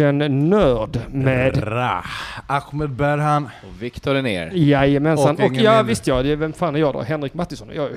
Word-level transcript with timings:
Fröken 0.00 0.48
Nörd 0.50 0.98
med 1.12 1.62
Ra. 1.62 2.04
Ahmed 2.46 2.90
Berhan. 2.90 3.44
Och 3.44 3.82
Viktor 3.82 4.14
är 4.14 4.22
ner. 4.22 4.50
Jajamensan. 4.54 5.36
Och 5.36 5.44
Och, 5.44 5.54
ja 5.54 5.82
visst 5.82 6.06
ja, 6.06 6.22
det 6.22 6.36
vem 6.36 6.52
fan 6.52 6.76
är 6.76 6.80
jag 6.80 6.92
då? 6.94 7.00
Henrik 7.02 7.34
Mattisson 7.34 7.70
är 7.70 7.74
jag 7.74 7.88
ju. 7.90 7.96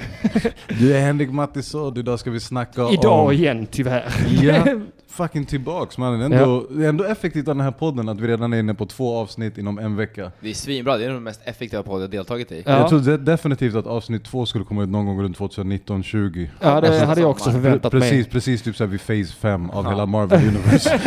Du 0.80 0.95
är 0.95 1.02
Henrik 1.02 1.31
Mattisson, 1.31 1.98
idag 1.98 2.20
ska 2.20 2.31
vi 2.31 2.40
snacka 2.40 2.90
Idag 2.90 3.26
om... 3.26 3.31
igen 3.31 3.68
tyvärr. 3.72 4.05
Ja, 4.42 4.66
fucking 5.13 5.45
tillbaks 5.45 5.98
man. 5.98 6.20
Det 6.20 6.26
är 6.26 6.41
ändå, 6.41 6.67
det 6.70 6.85
är 6.85 6.90
ändå 6.90 7.03
effektivt 7.03 7.48
av 7.48 7.55
den 7.55 7.63
här 7.63 7.72
podden 7.72 8.09
att 8.09 8.20
vi 8.20 8.27
redan 8.27 8.53
är 8.53 8.59
inne 8.59 8.73
på 8.73 8.85
två 8.85 9.17
avsnitt 9.17 9.58
inom 9.58 9.80
en 9.80 9.95
vecka. 9.95 10.31
Det 10.39 10.49
är 10.49 10.53
svinbra, 10.53 10.98
det 10.98 11.05
är 11.05 11.09
den 11.09 11.23
mest 11.23 11.41
effektiva 11.45 11.84
podd 11.84 12.02
jag 12.03 12.09
deltagit 12.09 12.52
i. 12.52 12.63
Ja. 12.66 12.72
Jag 12.77 12.89
trodde 12.89 13.17
definitivt 13.17 13.76
att 13.76 13.88
avsnitt 13.88 14.23
två 14.26 14.45
skulle 14.45 14.66
komma 14.66 14.84
ut 14.84 14.89
någon 14.89 15.05
gång 15.05 15.22
runt 15.23 15.38
2019-20. 15.38 16.48
Ja, 16.62 16.81
det 16.81 16.88
Alltså, 16.88 17.05
hade 17.05 17.22
jag 17.22 17.30
också 17.30 17.52
förväntat 17.52 17.91
Precis, 17.91 18.12
mig. 18.12 18.23
precis 18.23 18.62
typ 18.62 18.76
såhär 18.76 18.91
vid 18.91 18.99
phase 19.02 19.34
5 19.39 19.70
av 19.70 19.86
Ja. 19.86 19.89
hela 19.91 20.05
Marvel 20.05 20.48
Universe. 20.48 20.99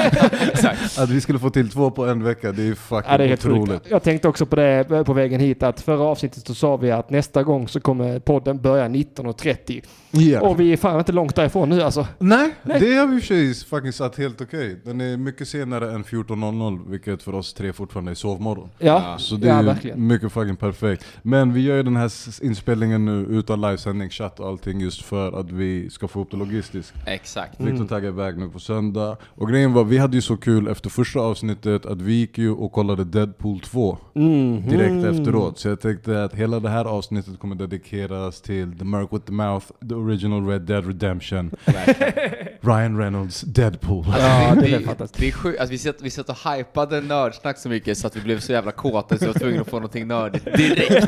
Att 1.02 1.10
vi 1.10 1.20
skulle 1.20 1.38
få 1.38 1.50
till 1.50 1.70
två 1.70 1.90
på 1.90 2.06
en 2.06 2.22
vecka, 2.22 2.52
det 2.52 2.62
är 2.68 2.74
fucking 2.74 3.10
Ja, 3.12 3.18
det 3.18 3.24
är 3.24 3.28
helt 3.28 3.44
otroligt. 3.46 3.70
sjukt. 3.72 3.86
Jag 3.90 4.02
tänkte 4.02 4.28
också 4.28 4.46
på 4.46 4.56
det 4.56 5.04
på 5.06 5.12
vägen 5.12 5.40
hit 5.40 5.62
att 5.62 5.80
förra 5.80 6.02
avsnittet 6.02 6.46
så 6.46 6.54
sa 6.54 6.76
vi 6.76 6.90
att 6.90 7.10
nästa 7.10 7.42
gång 7.42 7.68
så 7.68 7.80
kommer 7.80 8.18
podden 8.18 8.58
börja 8.60 8.88
19.30. 8.88 9.82
Ja. 10.18 10.40
Och 10.40 10.60
vi 10.60 10.72
är 10.72 10.76
fan 10.76 10.98
inte 10.98 11.12
långt 11.12 11.34
därifrån 11.34 11.68
nu 11.68 11.82
alltså. 11.82 12.06
Nej, 12.18 12.54
det 12.62 12.94
har 12.94 13.06
vi 13.06 13.14
i 13.14 13.18
och 13.18 13.22
för 13.22 13.26
sig 13.26 13.54
fucking 13.54 13.92
satt 13.92 14.16
helt 14.18 14.40
okej. 14.40 14.80
Den 14.84 15.00
är 15.00 15.16
mycket 15.16 15.48
senare 15.48 15.92
än 15.92 16.04
14.00, 16.04 16.90
vilket 16.90 17.22
för 17.22 17.34
oss 17.34 17.54
tre 17.54 17.72
fortfarande 17.72 18.10
är 18.10 18.14
sovmorgon. 18.14 18.68
Ja, 18.78 19.16
Så 19.18 19.36
det 19.36 19.48
ja 19.48 19.54
är 19.54 19.62
verkligen. 19.62 20.06
mycket 20.06 20.32
fucking 20.32 20.56
perfekt. 20.56 21.04
Men 21.22 21.52
vi 21.52 21.60
gör 21.60 21.76
ju 21.76 21.82
den 21.82 21.96
här 21.96 22.12
inspelningen 22.44 23.04
nu 23.04 23.26
utan 23.30 23.60
livesändning, 23.60 24.10
chatt 24.10 24.40
och 24.40 24.48
allting 24.48 24.80
just 24.80 25.02
för 25.02 25.40
att 25.40 25.50
vi 25.50 25.90
ska 25.90 26.08
få 26.08 26.20
upp 26.20 26.30
det 26.30 26.36
logistiskt. 26.36 26.94
Exakt. 27.06 27.60
Mm. 27.60 27.72
Viktor 27.72 27.88
taggar 27.88 28.08
iväg 28.08 28.38
nu 28.38 28.48
på 28.48 28.58
söndag. 28.58 29.16
Och 29.24 29.48
grejen 29.48 29.72
var, 29.72 29.84
vi 29.84 29.98
hade 29.98 30.16
ju 30.16 30.22
så 30.22 30.36
kul 30.36 30.68
efter 30.68 30.90
första 30.90 31.20
avsnittet 31.20 31.86
att 31.86 32.00
vi 32.02 32.12
gick 32.14 32.38
ju 32.38 32.50
och 32.50 32.72
kollade 32.72 33.04
Deadpool 33.04 33.60
2 33.60 33.98
Mm. 34.14 34.68
direkt 34.68 34.90
Mm. 34.90 35.04
efteråt. 35.20 35.58
Så 35.58 35.68
jag 35.68 35.80
tänkte 35.80 36.24
att 36.24 36.34
hela 36.34 36.60
det 36.60 36.68
här 36.68 36.84
avsnittet 36.84 37.38
kommer 37.38 37.54
dedikeras 37.54 38.40
till 38.40 38.78
The 38.78 38.84
Merc 38.84 39.08
with 39.12 39.24
the 39.26 39.32
Mouth, 39.32 39.66
The 39.88 39.94
Original 40.06 40.46
Red 40.46 40.60
Dead 40.62 40.86
Redemption. 40.86 41.50
Ryan 42.60 42.98
Reynolds 42.98 43.40
Deadpool. 43.40 44.04
Ja, 44.08 44.54
det 44.60 44.74
är 44.74 44.78
det, 44.78 44.84
fantastiskt. 44.84 45.20
det 45.20 45.28
är 45.28 45.32
sjukt, 45.32 45.60
alltså, 45.60 45.72
vi 45.72 45.78
satt, 45.78 45.96
vi 46.00 46.10
satt 46.10 46.28
och 46.28 46.36
hypade 46.50 47.00
nördsnack 47.00 47.58
så 47.58 47.68
mycket 47.68 47.98
så 47.98 48.06
att 48.06 48.16
vi 48.16 48.20
blev 48.20 48.38
så 48.40 48.52
jävla 48.52 48.72
kåta 48.72 49.18
så 49.18 49.24
jag 49.24 49.32
var 49.32 49.40
tvungen 49.40 49.60
att 49.60 49.68
få 49.68 49.76
någonting 49.76 50.06
nördigt 50.06 50.44
direkt. 50.44 51.04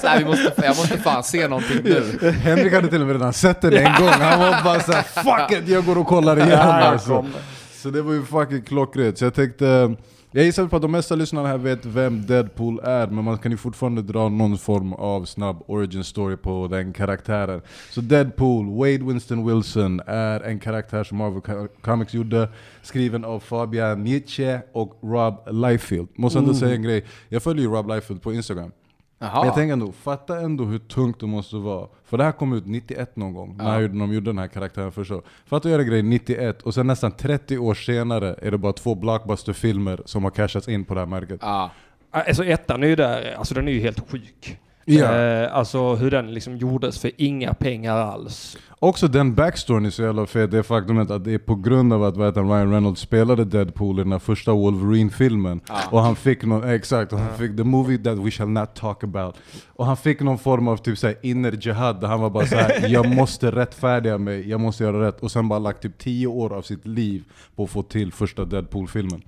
Så 0.00 0.06
här, 0.06 0.18
vi 0.18 0.24
måste, 0.24 0.52
jag 0.56 0.68
måste 0.76 0.98
fan 0.98 1.24
se 1.24 1.48
någonting 1.48 1.78
nu. 1.84 2.30
Henrik 2.30 2.72
hade 2.72 2.88
till 2.88 3.00
och 3.00 3.06
med 3.06 3.16
redan 3.16 3.32
sett 3.32 3.60
den 3.60 3.72
en 3.72 4.00
gång, 4.00 4.08
han 4.08 4.40
var 4.40 4.64
bara 4.64 4.80
såhär 4.80 5.02
'fuck 5.02 5.58
it, 5.58 5.68
jag 5.68 5.84
går 5.84 5.98
och 5.98 6.06
kollar 6.06 6.36
igen' 6.36 6.58
alltså. 6.60 7.26
Så 7.72 7.90
det 7.90 8.02
var 8.02 8.12
ju 8.12 8.24
fucking 8.24 8.62
klockrent. 8.62 9.18
Så 9.18 9.24
jag 9.24 9.34
tänkte, 9.34 9.94
jag 10.32 10.44
gissar 10.44 10.66
på 10.66 10.76
att 10.76 10.82
de 10.82 10.92
mesta 10.92 11.14
lyssnarna 11.14 11.48
här 11.48 11.58
vet 11.58 11.86
vem 11.86 12.26
Deadpool 12.26 12.80
är, 12.84 13.06
men 13.06 13.24
man 13.24 13.38
kan 13.38 13.50
ju 13.52 13.56
fortfarande 13.56 14.02
dra 14.02 14.28
någon 14.28 14.58
form 14.58 14.92
av 14.92 15.24
snabb 15.24 15.62
origin 15.66 16.04
story 16.04 16.36
på 16.36 16.68
den 16.70 16.92
karaktären. 16.92 17.60
Så 17.90 18.00
Deadpool, 18.00 18.66
Wade 18.78 19.04
Winston 19.12 19.46
Wilson, 19.46 20.00
är 20.06 20.40
en 20.40 20.58
karaktär 20.58 21.04
som 21.04 21.18
Marvel 21.18 21.40
Co- 21.40 21.68
Comics 21.80 22.14
gjorde, 22.14 22.48
skriven 22.82 23.24
av 23.24 23.40
Fabian 23.40 24.04
Nietzsche 24.04 24.60
och 24.72 24.98
Rob 25.02 25.34
Liefeld. 25.50 26.08
Måste 26.14 26.38
ändå 26.38 26.54
säga 26.54 26.74
en 26.74 26.82
grej, 26.82 27.04
jag 27.28 27.42
följer 27.42 27.64
ju 27.64 27.70
Rob 27.70 27.88
Liefeld 27.88 28.22
på 28.22 28.32
Instagram. 28.32 28.70
Jaha. 29.18 29.46
Jag 29.46 29.54
tänker 29.54 29.72
ändå, 29.72 29.92
fatta 29.92 30.40
ändå 30.40 30.64
hur 30.64 30.78
tungt 30.78 31.20
det 31.20 31.26
måste 31.26 31.56
vara. 31.56 31.88
För 32.04 32.18
det 32.18 32.24
här 32.24 32.32
kom 32.32 32.52
ut 32.52 32.66
91 32.66 33.16
någon 33.16 33.34
gång, 33.34 33.56
när 33.56 33.88
de 33.88 34.12
gjorde 34.12 34.30
den 34.30 34.38
här 34.38 34.48
karaktären 34.48 34.92
först. 34.92 35.10
Fatta 35.46 35.68
att 35.68 35.72
göra 35.72 35.82
grejer 35.82 36.02
91, 36.02 36.62
och 36.62 36.74
sen 36.74 36.86
nästan 36.86 37.12
30 37.12 37.58
år 37.58 37.74
senare 37.74 38.34
är 38.42 38.50
det 38.50 38.58
bara 38.58 38.72
två 38.72 38.94
blockbusterfilmer 38.94 40.00
som 40.04 40.24
har 40.24 40.30
cashats 40.30 40.68
in 40.68 40.84
på 40.84 40.94
det 40.94 41.00
här 41.00 41.06
märket. 41.06 41.38
Ja. 41.42 41.70
Alltså 42.10 42.44
ettan 42.44 42.82
är 42.82 42.86
ju 42.86 42.96
där, 42.96 43.34
alltså 43.38 43.54
den 43.54 43.68
är 43.68 43.72
ju 43.72 43.80
helt 43.80 44.10
sjuk. 44.10 44.58
Ja. 44.90 45.18
Eh, 45.18 45.56
alltså 45.56 45.94
hur 45.94 46.10
den 46.10 46.34
liksom 46.34 46.56
gjordes 46.56 46.98
för 46.98 47.10
inga 47.16 47.54
pengar 47.54 47.96
alls. 47.96 48.56
Också 48.80 49.08
den 49.08 49.34
backstoryn 49.34 49.86
är 49.86 49.90
så 49.90 50.02
jävla 50.02 50.26
fet, 50.26 50.50
det 50.50 50.62
faktumet 50.62 51.10
att 51.10 51.24
det 51.24 51.34
är 51.34 51.38
på 51.38 51.54
grund 51.54 51.92
av 51.92 52.04
att 52.04 52.16
vad 52.16 52.26
heter 52.26 52.42
Ryan 52.42 52.72
Reynolds 52.72 53.00
spelade 53.00 53.44
Deadpool 53.44 54.00
i 54.00 54.04
den 54.04 54.20
första 54.20 54.52
Wolverine-filmen. 54.52 55.60
Ja. 55.68 55.74
Och 55.90 56.00
han 56.00 56.16
fick 56.16 56.44
någon, 56.44 56.70
exakt, 56.70 57.12
och 57.12 57.18
han 57.18 57.38
fick 57.38 57.56
the 57.56 57.64
movie 57.64 57.98
that 57.98 58.18
we 58.18 58.30
shall 58.30 58.48
not 58.48 58.74
talk 58.74 59.04
about. 59.04 59.36
Och 59.66 59.86
han 59.86 59.96
fick 59.96 60.20
någon 60.20 60.38
form 60.38 60.68
av 60.68 60.76
typ 60.76 60.98
såhär 60.98 61.16
inner 61.22 61.52
jihad, 61.52 62.00
där 62.00 62.08
han 62.08 62.20
var 62.20 62.30
bara 62.30 62.46
såhär 62.46 62.88
jag 62.88 63.08
måste 63.08 63.50
rättfärdiga 63.50 64.18
mig, 64.18 64.48
jag 64.48 64.60
måste 64.60 64.84
göra 64.84 65.06
rätt. 65.06 65.20
Och 65.20 65.30
sen 65.30 65.48
bara 65.48 65.58
lagt 65.58 65.82
typ 65.82 65.98
10 65.98 66.26
år 66.26 66.52
av 66.52 66.62
sitt 66.62 66.86
liv 66.86 67.24
på 67.56 67.64
att 67.64 67.70
få 67.70 67.82
till 67.82 68.12
första 68.12 68.44
Deadpool-filmen. 68.44 69.22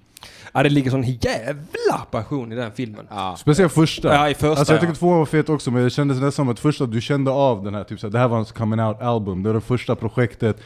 Ja, 0.52 0.62
det 0.62 0.68
ligger 0.68 0.90
sån 0.90 1.02
jävla 1.02 1.98
passion 2.10 2.52
i 2.52 2.54
den 2.56 2.72
filmen. 2.72 3.06
Ja. 3.10 3.36
Speciellt 3.38 3.72
första. 3.72 4.14
Ja, 4.14 4.28
i 4.30 4.34
första, 4.34 4.48
alltså 4.48 4.72
jag 4.72 4.76
ja. 4.76 4.80
tycker 4.80 4.94
tvåan 4.94 5.18
var 5.18 5.26
fet 5.26 5.48
också, 5.48 5.70
men 5.70 5.84
det 5.84 5.90
kändes 5.90 6.16
nästan 6.16 6.32
som 6.32 6.48
att 6.48 6.60
första, 6.60 6.86
du 6.86 7.00
kände 7.00 7.30
av 7.30 7.64
den 7.64 7.74
här, 7.74 7.84
typ 7.84 8.00
såhär, 8.00 8.12
det 8.12 8.18
här 8.18 8.28
var 8.28 8.36
hans 8.36 8.52
coming 8.52 8.80
out 8.80 9.00
album, 9.00 9.42
det 9.42 9.48
var 9.48 9.54
det 9.54 9.60
första 9.60 9.96
projektet. 9.96 10.60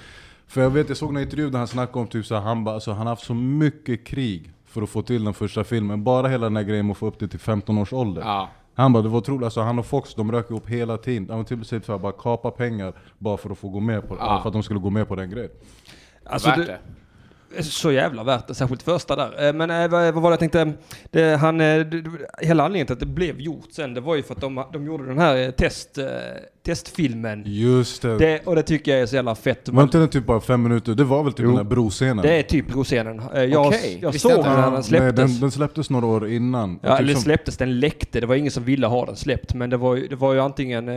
För 0.47 0.61
jag 0.61 0.71
vet, 0.71 0.89
jag 0.89 0.99
såg 0.99 1.11
en 1.17 1.23
intervju 1.23 1.51
där 1.51 1.59
han 1.59 1.69
snackade 1.69 1.99
om 1.99 2.07
typ 2.07 2.27
såhär, 2.27 2.43
han 2.43 2.65
bara, 2.65 2.75
alltså, 2.75 2.93
han 2.93 3.07
har 3.07 3.13
haft 3.13 3.27
så 3.27 3.35
mycket 3.35 4.07
krig 4.07 4.51
för 4.67 4.83
att 4.83 4.91
få 4.91 5.03
till 5.03 5.25
den 5.25 5.35
första 5.35 5.65
filmen. 5.65 6.05
Bara 6.05 6.29
hela 6.29 6.47
den 6.47 6.57
här 6.57 6.63
grejen 6.63 6.87
med 6.87 6.93
att 6.93 6.99
få 6.99 7.07
upp 7.07 7.19
det 7.19 7.29
till 7.29 7.39
15 7.41 7.79
års 7.79 7.93
ålder. 7.93 8.23
Ja. 8.23 8.49
Han 8.75 8.93
bara, 8.93 9.03
det 9.03 9.09
var 9.09 9.19
otroligt, 9.19 9.45
alltså, 9.45 9.61
han 9.61 9.79
och 9.79 9.87
Fox 9.87 10.15
de 10.15 10.33
rök 10.33 10.51
ihop 10.51 10.69
hela 10.69 10.97
tiden. 10.97 11.27
Han 11.29 11.39
var 11.39 11.45
typ 11.45 11.67
såhär, 11.67 11.83
såhär, 11.83 11.99
bara 11.99 12.13
kapa 12.13 12.51
pengar 12.51 12.93
bara 13.19 13.37
för 13.37 13.51
att 13.51 13.59
få 13.59 13.69
gå 13.69 13.81
med 13.81 14.09
på 14.09 14.15
det, 14.15 14.21
Ja. 14.21 14.41
för 14.43 14.49
att 14.49 14.53
de 14.53 14.63
skulle 14.63 14.81
gå 14.81 14.91
med 14.91 15.09
på 15.09 15.17
den 15.17 15.31
grejen. 15.31 15.51
Alltså, 16.25 16.49
Värt 16.49 16.57
det, 16.57 16.65
det. 16.65 16.79
Så 17.60 17.93
jävla 17.93 18.25
värt 18.25 18.47
det, 18.47 18.55
särskilt 18.55 18.82
första 18.82 19.16
där. 19.16 19.47
Eh, 19.47 19.53
men 19.53 19.71
eh, 19.71 19.88
vad, 19.88 20.15
vad 20.15 20.22
var 20.22 20.31
det 20.31 20.32
jag 20.32 20.53
tänkte? 20.53 20.72
Det, 21.10 21.37
han, 21.37 21.60
eh, 21.60 21.81
det, 21.81 22.05
hela 22.38 22.65
anledningen 22.65 22.87
till 22.87 22.93
att 22.93 23.00
det 23.00 23.06
blev 23.06 23.41
gjort 23.41 23.72
sen, 23.72 23.94
det 23.94 24.00
var 24.00 24.15
ju 24.16 24.22
för 24.22 24.34
att 24.34 24.41
de, 24.41 24.65
de 24.72 24.87
gjorde 24.87 25.06
den 25.06 25.19
här 25.19 25.50
test, 25.50 25.99
eh, 25.99 26.06
testfilmen. 26.65 27.43
Just 27.47 28.03
det. 28.03 28.19
Det, 28.19 28.47
och 28.47 28.57
det 28.57 28.63
tycker 28.63 28.93
jag 28.93 29.01
är 29.01 29.07
så 29.07 29.17
jävla 29.17 29.35
fett. 29.35 29.69
var 29.69 29.83
inte 29.83 29.99
den 29.99 30.09
typ 30.09 30.27
bara 30.27 30.41
fem 30.41 30.63
minuter? 30.63 30.95
Det 30.95 31.05
var 31.05 31.23
väl 31.25 31.33
typ 31.33 31.45
Jo. 31.45 31.49
den 31.49 31.57
här 31.57 31.65
broscenen? 31.65 32.17
Det 32.23 32.39
är 32.39 32.43
typ 32.43 32.69
broscenen. 32.69 33.23
Eh, 33.35 33.43
Jag, 33.43 33.67
Okej, 33.67 33.99
jag 34.03 34.21
såg 34.21 34.31
den 34.33 34.41
när 34.43 34.63
den 34.63 34.73
Nej, 34.73 34.83
släpptes. 34.83 35.15
den, 35.33 35.41
den 35.41 35.51
släpptes 35.51 35.91
några 35.91 36.07
år 36.07 36.29
innan. 36.29 36.79
Ja, 36.83 36.91
Typ 36.91 37.01
eller 37.01 37.13
som- 37.13 37.23
släpptes, 37.23 37.57
den 37.57 37.81
läckte. 37.81 38.21
Det 38.21 38.27
var 38.27 38.35
ingen 38.35 38.51
som 38.53 38.65
ville 38.65 38.87
ha 38.87 39.07
den 39.07 39.17
släppt. 39.17 39.55
Men 39.55 39.71
det 39.71 39.77
var 39.77 39.97
ju, 39.97 40.09
det 40.09 40.17
var 40.17 40.35
ju 40.35 40.41
antingen 40.41 40.89
eh, 40.89 40.95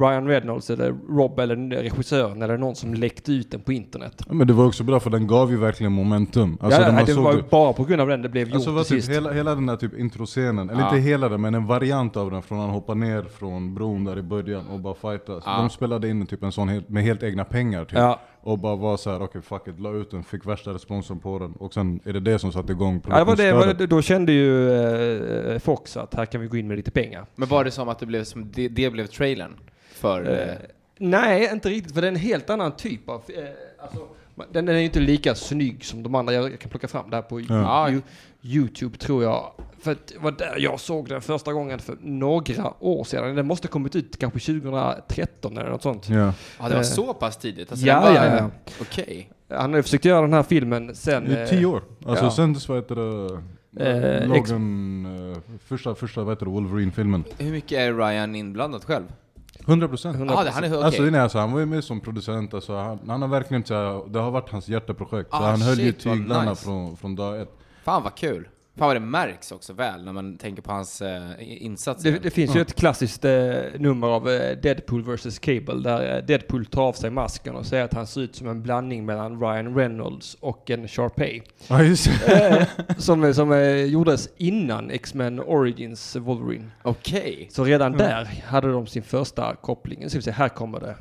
Ryan 0.00 0.26
Reynolds 0.28 0.70
eller 0.70 0.94
Rob 1.08 1.38
eller 1.38 1.56
regissören 1.82 2.42
eller 2.42 2.56
någon 2.58 2.76
som 2.76 2.94
läckte 2.94 3.32
ut 3.32 3.50
den 3.50 3.60
på 3.60 3.72
internet. 3.72 4.22
Ja, 4.28 4.34
men 4.34 4.46
det 4.46 4.52
var 4.52 4.66
också 4.66 4.84
bra 4.84 5.00
för 5.00 5.10
den 5.10 5.26
gav 5.26 5.50
ju 5.50 5.56
verkligen 5.56 5.92
momentum. 5.92 6.58
Alltså, 6.60 6.80
ja, 6.80 6.86
när 6.86 6.94
man 6.94 7.04
det 7.04 7.12
såg 7.14 7.24
var 7.24 7.34
ju 7.34 7.42
bara 7.50 7.72
på 7.72 7.84
grund 7.84 8.00
av 8.00 8.08
den 8.08 8.22
det 8.22 8.28
blev 8.28 8.46
gjort 8.48 8.54
Alltså 8.54 8.70
var 8.70 8.82
till 8.84 8.96
typ 8.96 9.04
sist. 9.04 9.16
hela, 9.16 9.32
hela 9.32 9.54
den 9.54 9.68
här 9.68 9.76
typ 9.76 9.98
introscenen, 9.98 10.70
eller 10.70 10.80
Ja. 10.80 10.88
inte 10.88 11.00
hela 11.00 11.28
den 11.28 11.40
men 11.40 11.54
en 11.54 11.66
variant 11.66 12.16
av 12.16 12.30
den 12.30 12.42
från 12.42 12.58
han 12.58 12.70
hoppar 12.70 12.94
ner 12.94 13.22
från 13.38 13.74
bron 13.74 14.04
där 14.04 14.18
i 14.18 14.22
början 14.22 14.66
och 14.66 14.80
bara 14.80 14.94
fightas. 15.02 15.42
Ja. 15.46 15.56
De 15.56 15.70
spelade 15.70 16.08
in 16.08 16.26
typ 16.26 16.42
en 16.42 16.52
sån 16.52 16.68
helt, 16.68 16.88
med 16.88 17.02
helt 17.02 17.22
egna 17.22 17.44
pengar 17.44 17.84
typ. 17.84 17.98
Ja. 17.98 18.20
Och 18.40 18.58
bara 18.58 18.76
var 18.76 18.96
så 18.96 19.10
här: 19.10 19.22
okej 19.22 19.42
fuck 19.42 19.68
it, 19.68 19.80
la 19.80 19.90
ut 19.90 20.10
den, 20.10 20.24
fick 20.24 20.46
värsta 20.46 20.74
responsen 20.74 21.18
på 21.18 21.38
den. 21.38 21.52
Och 21.52 21.74
sen 21.74 22.00
är 22.04 22.12
det 22.12 22.20
det 22.20 22.38
som 22.38 22.52
satte 22.52 22.72
igång 22.72 23.02
Ja, 23.08 23.18
det 23.18 23.24
var 23.24 23.36
det, 23.36 23.52
var 23.52 23.74
det, 23.74 23.86
då 23.86 24.02
kände 24.02 24.32
ju 24.32 24.72
eh, 25.52 25.58
Fox 25.58 25.96
att 25.96 26.14
här 26.14 26.26
kan 26.26 26.40
vi 26.40 26.46
gå 26.46 26.56
in 26.56 26.68
med 26.68 26.76
lite 26.76 26.90
pengar. 26.90 27.26
Men 27.34 27.48
var 27.48 27.64
det 27.64 27.70
som 27.70 27.88
att 27.88 27.98
det 27.98 28.06
blev 28.06 28.24
som 28.24 28.50
det, 28.52 28.68
det 28.68 28.90
blev 28.90 29.06
trailern? 29.06 29.52
För... 29.92 30.40
Eh, 30.40 30.54
nej, 30.98 31.50
inte 31.52 31.68
riktigt, 31.68 31.94
för 31.94 32.00
det 32.00 32.06
är 32.06 32.12
en 32.12 32.16
helt 32.16 32.50
annan 32.50 32.72
typ 32.72 33.08
av... 33.08 33.22
Eh, 33.28 33.44
alltså, 33.82 34.08
den, 34.52 34.68
är 34.68 34.72
ju 34.72 34.84
inte 34.84 35.00
lika 35.00 35.34
snygg 35.34 35.84
som 35.84 36.02
de 36.02 36.14
andra. 36.14 36.32
Jag, 36.32 36.60
kan 36.60 36.70
plocka 36.70 36.88
fram 36.88 37.10
det 37.10 37.16
här 37.16 37.22
på 37.22 37.40
Ja. 37.40 37.90
YouTube 38.42 38.98
tror 38.98 39.22
jag. 39.22 39.52
För 39.82 39.92
att 39.92 40.06
det 40.06 40.18
var 40.18 40.30
där 40.30 40.56
jag 40.58 40.80
såg 40.80 41.08
den 41.08 41.20
första 41.20 41.52
gången 41.52 41.78
för 41.78 41.96
några 42.00 42.72
år 42.80 43.04
sedan. 43.04 43.36
Den 43.36 43.46
måste 43.46 43.68
ha 43.68 43.72
kommit 43.72 43.96
ut 43.96 44.18
kanske 44.18 44.38
2013 44.38 45.58
eller 45.58 45.70
något 45.70 45.82
sånt. 45.82 46.08
Ja. 46.08 46.16
ja, 46.16 46.68
det 46.68 46.74
var 46.74 46.76
eh, 46.76 46.82
så 46.82 47.14
pass 47.14 47.36
tidigt? 47.36 47.70
Alltså, 47.70 47.86
ja, 47.86 48.00
var- 48.00 48.10
ja, 48.14 48.36
ja. 48.36 48.50
Okej. 48.80 49.30
Han 49.48 49.70
har 49.70 49.76
ju 49.76 49.82
försökt 49.82 50.04
göra 50.04 50.20
den 50.20 50.32
här 50.32 50.42
filmen 50.42 50.94
sen... 50.94 51.26
Är 51.30 51.46
tio 51.46 51.66
år. 51.66 51.82
Alltså 52.06 52.24
ja. 52.24 52.30
sen 52.30 52.52
dess 52.52 52.68
vad 52.68 52.78
heter 52.78 52.96
det, 52.96 53.42
Eh, 53.76 54.28
Logan, 54.28 55.32
eh, 55.32 55.38
första, 55.66 55.94
första 55.94 56.22
vad 56.22 56.32
heter 56.32 56.46
det, 56.46 56.52
Wolverine-filmen. 56.52 57.24
Hur 57.38 57.50
mycket 57.50 57.78
är 57.78 57.92
Ryan 57.94 58.34
inblandad 58.34 58.84
själv? 58.84 59.04
100 59.66 59.88
procent. 59.88 60.16
100%. 60.16 60.26
Ja, 60.30 60.50
han 60.52 60.64
är 60.64 60.68
okej. 60.68 60.82
Alltså, 60.82 61.02
nej, 61.02 61.20
alltså, 61.20 61.38
han 61.38 61.52
var 61.52 61.60
ju 61.60 61.66
med 61.66 61.84
som 61.84 62.00
producent, 62.00 62.54
alltså, 62.54 62.76
han, 62.76 62.98
han 63.06 63.22
har 63.22 63.28
verkligen 63.28 63.64
så 63.64 63.74
här, 63.74 64.12
det 64.12 64.18
har 64.18 64.30
varit 64.30 64.50
hans 64.50 64.68
hjärteprojekt. 64.68 65.30
så 65.30 65.36
Ah, 65.36 65.50
han 65.50 65.62
höll 65.62 65.78
ju 65.80 65.84
shit, 65.92 66.00
tyglarna 66.00 66.50
nice. 66.50 66.64
från, 66.64 66.96
från 66.96 67.14
dag 67.16 67.40
ett. 67.40 67.52
Fan 67.84 68.02
vad 68.02 68.14
kul. 68.14 68.48
Fan 68.76 68.86
vad 68.86 68.96
det 68.96 69.00
märks 69.00 69.52
också 69.52 69.72
väl 69.72 70.04
när 70.04 70.12
man 70.12 70.38
tänker 70.38 70.62
på 70.62 70.72
hans 70.72 71.02
eh, 71.02 71.30
insatser. 71.38 72.12
Det, 72.12 72.18
det 72.18 72.30
finns 72.30 72.56
ju 72.56 72.60
ett 72.60 72.74
klassiskt 72.74 73.24
eh, 73.24 73.32
nummer 73.78 74.06
av 74.06 74.28
eh, 74.28 74.56
Deadpool 74.56 75.02
vs. 75.02 75.38
Cable 75.38 75.74
där 75.74 76.16
eh, 76.16 76.24
Deadpool 76.24 76.66
tar 76.66 76.82
av 76.82 76.92
sig 76.92 77.10
masken 77.10 77.54
och 77.54 77.66
säger 77.66 77.84
att 77.84 77.94
han 77.94 78.06
ser 78.06 78.20
ut 78.20 78.36
som 78.36 78.48
en 78.48 78.62
blandning 78.62 79.06
mellan 79.06 79.40
Ryan 79.40 79.74
Reynolds 79.74 80.34
och 80.40 80.70
en 80.70 80.88
Sharpay. 80.88 81.42
Ja 81.68 81.82
just. 81.82 82.06
Eh, 82.28 82.62
som 82.98 83.34
som 83.34 83.52
eh, 83.52 83.84
gjordes 83.84 84.28
innan 84.36 84.90
X-Men 84.90 85.40
Origins 85.40 86.16
Wolverine. 86.16 86.70
Okej. 86.82 87.48
Så 87.50 87.64
redan 87.64 87.92
där 87.92 88.24
hade 88.46 88.72
de 88.72 88.86
sin 88.86 89.02
första 89.02 89.54
koppling. 89.54 90.08
Vi 90.12 90.22
se, 90.22 90.30
här 90.30 90.48
kommer 90.48 90.80
det. 90.80 90.96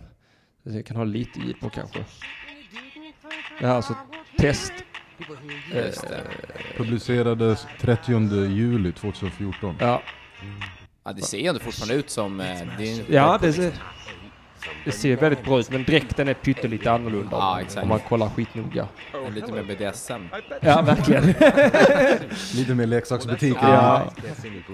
Jag 0.64 0.86
kan 0.86 0.98
ha 0.98 1.04
lite 1.04 1.40
ljud 1.40 1.60
på 1.60 1.70
kanske. 1.70 2.00
Det 3.60 3.66
här 3.66 3.74
är 3.74 3.76
alltså 3.76 3.96
test 4.38 4.74
Det. 5.74 5.94
Publicerades 6.78 7.68
30 7.82 8.46
juli 8.48 8.92
2014. 8.92 9.76
Ja, 9.80 10.02
Ja, 11.06 11.14
det 11.14 11.22
ser 11.22 11.38
ju 11.38 11.48
ändå 11.48 11.60
fortfarande 11.60 11.94
ut 11.96 12.10
som... 12.10 12.40
eh, 12.40 12.46
Det 12.78 12.84
är 12.92 13.00
en- 13.00 13.06
ja 13.08 13.40
det, 13.42 13.54
ser, 13.54 13.72
det 14.86 14.92
ser 14.92 15.16
väldigt 15.16 15.44
bra 15.44 15.60
ut, 15.60 15.70
men 15.72 15.84
dräkten 15.84 16.28
är 16.28 16.34
pyttelite 16.34 16.92
annorlunda 16.92 17.30
Ja, 17.32 17.52
om- 17.54 17.60
exakt. 17.60 17.84
om 17.84 17.90
man 17.90 18.00
kollar 18.00 18.30
skitnoga. 18.30 18.88
Lite 19.34 19.52
mer 19.52 19.64
BDSM. 19.64 20.22
Ja, 20.62 20.82
verkligen. 20.82 21.24
Lite 22.56 22.76
mer 22.76 22.86
leksaksbutik. 22.86 23.58
ja. 23.62 24.04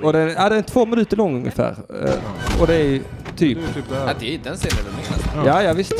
Och 0.03 0.13
den, 0.13 0.29
ja, 0.29 0.49
den 0.49 0.57
är 0.57 0.61
två 0.61 0.85
minuter 0.85 1.17
lång 1.17 1.35
ungefär. 1.35 1.71
Eh, 2.05 2.61
Och 2.61 2.67
det 2.67 2.75
är 2.75 3.01
typ... 3.35 3.57
Det 3.57 3.63
är 3.69 3.73
typ 3.73 3.89
det 3.89 3.95
Ja, 3.95 4.05
här. 4.05 4.15
det 4.19 4.35
är, 4.35 4.39
den 4.39 4.57
ser 4.57 4.75
väl 4.75 4.85
med 4.85 4.93
nästan. 5.11 5.45
Ja, 5.45 5.63
ja 5.63 5.73
visst. 5.73 5.93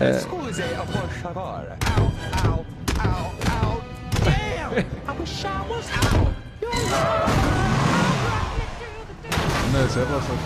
Eh, 0.00 0.16
Nej, 9.72 9.88
så 9.88 9.98
jag 9.98 10.08
bara 10.08 10.20
så 10.20 10.32
att 10.32 10.38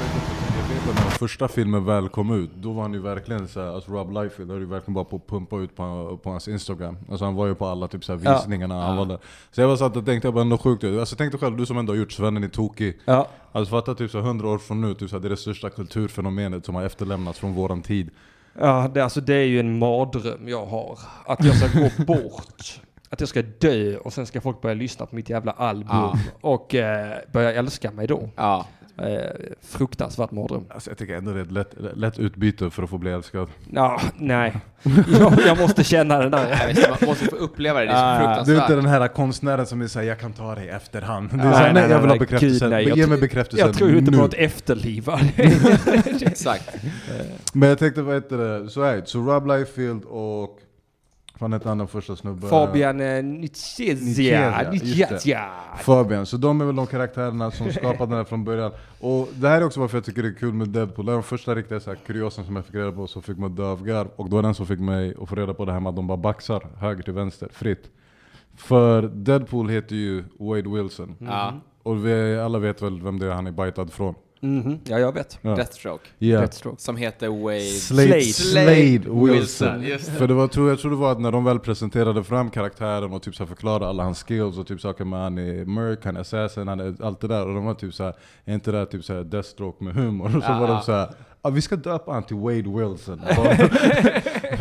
jag 0.56 0.74
vet 0.74 0.88
att 0.98 1.04
när 1.04 1.10
första 1.10 1.48
filmen 1.48 1.84
väl 1.84 2.08
kom 2.08 2.30
ut, 2.34 2.50
då 2.54 2.72
var 2.72 2.82
han 2.82 2.92
ju 2.92 3.00
verkligen 3.02 3.48
såhär, 3.48 3.74
alltså 3.74 3.92
Rob 3.92 4.10
Liefeld 4.12 4.50
höll 4.50 4.60
ju 4.60 4.66
verkligen 4.66 4.94
bara 4.94 5.04
på 5.04 5.16
att 5.16 5.26
pumpa 5.26 5.56
ut 5.58 5.76
på, 5.76 6.18
på 6.22 6.30
hans 6.30 6.48
Instagram. 6.48 6.96
Alltså 7.10 7.24
han 7.24 7.34
var 7.34 7.46
ju 7.46 7.54
på 7.54 7.66
alla 7.66 7.88
typ 7.88 8.04
såhär 8.04 8.20
Ja. 8.24 8.34
visningarna, 8.34 8.82
han 8.86 8.96
var 8.96 9.06
där. 9.06 9.18
Så 9.50 9.60
jag 9.60 9.68
bara 9.70 9.76
satt 9.76 9.96
och 9.96 10.04
tänkte, 10.06 10.26
jag 10.26 10.34
bara 10.34 10.40
ändå 10.40 10.58
sjukt. 10.58 10.84
Alltså 10.84 11.16
tänk 11.16 11.32
dig 11.32 11.40
själv, 11.40 11.56
du 11.56 11.66
som 11.66 11.78
ändå 11.78 11.92
har 11.92 11.98
gjort 11.98 12.12
Svennen 12.12 12.44
är 12.44 12.48
tokig. 12.48 12.98
ja. 13.04 13.28
Alltså 13.52 13.70
fatta 13.70 13.94
typ 13.94 14.10
så 14.10 14.18
100 14.18 14.48
år 14.48 14.58
från 14.58 14.80
nu, 14.80 14.94
typ 14.94 15.10
så 15.10 15.16
här, 15.16 15.20
det 15.20 15.28
är 15.28 15.30
det 15.30 15.36
största 15.36 15.70
kulturfenomenet 15.70 16.64
som 16.66 16.74
har 16.74 16.82
efterlämnats 16.82 17.38
från 17.38 17.54
våran 17.54 17.82
tid. 17.82 18.10
Ja, 18.60 18.90
det, 18.94 19.04
alltså, 19.04 19.20
det 19.20 19.34
är 19.34 19.44
ju 19.46 19.60
en 19.60 19.78
mardröm 19.78 20.48
jag 20.48 20.66
har. 20.66 20.98
Att 21.26 21.44
jag 21.44 21.56
ska 21.56 21.80
gå 21.80 21.90
bort. 22.06 22.80
Att 23.12 23.20
jag 23.20 23.28
ska 23.28 23.42
dö 23.42 23.96
och 23.96 24.12
sen 24.12 24.26
ska 24.26 24.40
folk 24.40 24.60
börja 24.60 24.74
lyssna 24.74 25.06
på 25.06 25.14
mitt 25.16 25.30
jävla 25.30 25.52
album 25.52 25.88
Ja. 25.90 26.18
och 26.40 26.74
eh, 26.74 27.16
börja 27.32 27.52
älska 27.52 27.90
mig 27.90 28.06
då. 28.06 28.28
Ja. 28.36 28.66
Eh, 28.98 29.30
fruktansvärt 29.62 30.30
mardröm. 30.30 30.64
Alltså 30.70 30.90
jag 30.90 30.98
tycker 30.98 31.14
ändå 31.16 31.32
det 31.32 31.40
är 31.40 31.44
ett 31.44 31.52
lätt, 31.52 31.74
lätt 31.94 32.18
utbyte 32.18 32.70
för 32.70 32.82
att 32.82 32.90
få 32.90 32.98
bli 32.98 33.10
älskad. 33.12 33.48
Ja, 33.72 34.00
nej. 34.18 34.56
Jag, 35.20 35.34
jag 35.46 35.58
måste 35.60 35.84
känna 35.84 36.18
den 36.18 36.30
där. 36.30 36.66
Vet, 36.74 36.90
man 37.00 37.08
måste 37.08 37.24
få 37.24 37.36
uppleva 37.36 37.80
det, 37.80 37.86
det 37.86 37.92
är 37.92 37.96
så 37.96 38.02
Ah, 38.04 38.18
Du 38.18 38.24
är 38.24 38.26
fruktansvärt. 38.36 38.62
inte 38.70 38.74
den 38.74 38.86
här 38.86 39.08
konstnären 39.08 39.66
som 39.66 39.88
såhär 39.88 40.06
'Jag 40.06 40.20
kan 40.20 40.32
ta 40.32 40.54
dig 40.54 40.66
i 40.66 40.68
efterhand' 40.68 41.28
det 41.30 41.34
är 41.34 41.44
Nej, 41.44 41.52
såhär, 41.52 41.72
nej, 41.72 41.82
nej, 41.82 41.90
jag 41.90 41.98
vill 41.98 42.08
nej, 42.08 42.18
ha 42.18 42.18
bekräftelse, 42.18 42.64
gud, 42.64 42.70
nej. 42.70 42.88
Jag 42.88 42.98
ge 42.98 43.06
mig 43.06 43.18
bekräftelse 43.18 43.66
Jag 43.66 43.74
tror 43.76 43.90
ju 43.90 43.98
inte 43.98 44.10
nu. 44.10 44.16
på 44.18 44.24
att 44.24 44.34
efterliva. 44.34 45.20
Exakt. 46.20 46.70
Men 47.52 47.68
jag 47.68 47.78
tänkte, 47.78 48.02
vad 48.02 48.14
heter 48.14 48.38
det, 48.38 48.70
så 48.70 48.82
är 48.82 48.96
det. 48.96 49.06
Så 49.06 49.18
Rob 49.18 49.46
Liefeld 49.46 50.04
och, 50.04 50.58
fan 51.42 51.52
hette 51.52 51.68
han 51.68 51.78
den 51.78 51.88
första 51.88 52.16
snubben? 52.16 52.50
Fabian 52.50 53.00
eh, 53.00 53.06
det. 53.06 53.22
Niciezia. 53.22 54.70
Fabian, 55.78 56.26
så 56.26 56.36
de 56.36 56.60
är 56.60 56.64
väl 56.64 56.76
de 56.76 56.86
karaktärerna 56.86 57.50
som 57.50 57.72
skapade 57.72 58.10
den 58.10 58.16
här 58.16 58.24
från 58.24 58.44
början. 58.44 58.72
Och 59.00 59.28
det 59.34 59.48
här 59.48 59.60
är 59.60 59.64
också 59.64 59.80
varför 59.80 59.96
jag 59.96 60.04
tycker 60.04 60.22
det 60.22 60.28
är 60.28 60.34
kul 60.34 60.52
med 60.52 60.68
Deadpool. 60.68 61.06
Det 61.06 61.12
är 61.12 61.14
den 61.14 61.22
första 61.22 61.54
riktiga 61.54 61.80
så 61.80 61.90
här, 61.90 61.98
kuriosen 62.06 62.44
som 62.44 62.56
jag 62.56 62.64
fick 62.64 62.74
reda 62.74 62.92
på 62.92 63.06
som 63.06 63.22
fick 63.22 63.38
mig 63.38 63.46
att 63.46 63.56
dö 63.56 63.64
av 63.64 63.84
garv. 63.84 64.08
Och 64.16 64.28
det 64.28 64.34
var 64.34 64.42
den 64.42 64.54
som 64.54 64.66
fick 64.66 64.80
mig 64.80 65.14
att 65.22 65.28
få 65.28 65.34
reda 65.34 65.54
på 65.54 65.64
det 65.64 65.72
här 65.72 65.80
med 65.80 65.90
att 65.90 65.96
de 65.96 66.06
bara 66.06 66.18
baxar 66.18 66.66
höger 66.78 67.02
till 67.02 67.12
vänster, 67.12 67.48
fritt. 67.52 67.90
För 68.56 69.02
Deadpool 69.02 69.68
heter 69.68 69.96
ju 69.96 70.24
Wade 70.38 70.68
Wilson. 70.70 71.16
Ja. 71.18 71.54
Och 71.82 72.06
vi 72.06 72.38
alla 72.38 72.58
vet 72.58 72.82
väl 72.82 73.02
vem 73.02 73.18
det 73.18 73.26
är 73.26 73.30
han 73.30 73.46
är 73.46 73.52
bitad 73.52 73.86
från. 73.92 74.14
Mhm. 74.42 74.80
Ja, 74.84 74.98
jag 74.98 75.14
vet. 75.14 75.38
Ja. 75.42 75.54
Deathstroke. 75.54 76.08
Yeah. 76.18 76.40
Deathstroke. 76.40 76.82
Som 76.82 76.96
heter 76.96 77.28
Wade... 77.28 77.60
Slade, 77.60 78.20
Slade. 78.22 79.02
Slade 79.02 79.32
Wilson. 79.32 79.80
Det. 79.80 79.98
För 79.98 80.28
det 80.28 80.34
var, 80.34 80.48
tror, 80.48 80.68
jag 80.68 80.78
tror 80.78 80.90
det 80.90 80.96
var 80.96 81.12
att 81.12 81.20
när 81.20 81.32
de 81.32 81.44
väl 81.44 81.58
presenterade 81.58 82.24
fram 82.24 82.50
karaktären 82.50 83.12
och 83.12 83.22
typ 83.22 83.34
så 83.34 83.46
förklarade 83.46 83.86
alla 83.88 84.02
hans 84.02 84.22
skills 84.24 84.58
och 84.58 84.66
typ 84.66 84.80
saker 84.80 85.04
med 85.04 85.20
han 85.20 85.38
är 85.38 85.64
merc, 85.64 85.98
han 86.04 86.16
är 86.16 86.20
assassin, 86.20 86.68
han 86.68 86.80
är 86.80 86.94
allt 87.04 87.20
det 87.20 87.28
där. 87.28 87.46
Och 87.46 87.54
de 87.54 87.64
var 87.64 87.74
typ 87.74 87.94
såhär, 87.94 88.14
är 88.44 88.54
inte 88.54 88.72
det 88.72 88.78
här 88.78 88.84
typ 88.86 89.04
såhär 89.04 89.24
Deathstroke 89.24 89.84
med 89.84 89.94
humor? 89.94 90.24
Och 90.36 90.42
så 90.42 90.48
Ja, 90.52 90.58
var 90.60 90.68
de 90.68 90.80
såhär, 90.82 91.08
ah, 91.42 91.50
vi 91.50 91.62
ska 91.62 91.76
döpa 91.76 92.12
han 92.12 92.22
till 92.22 92.36
Wade 92.36 92.62
Wilson. 92.88 93.20
Bara, 93.36 93.56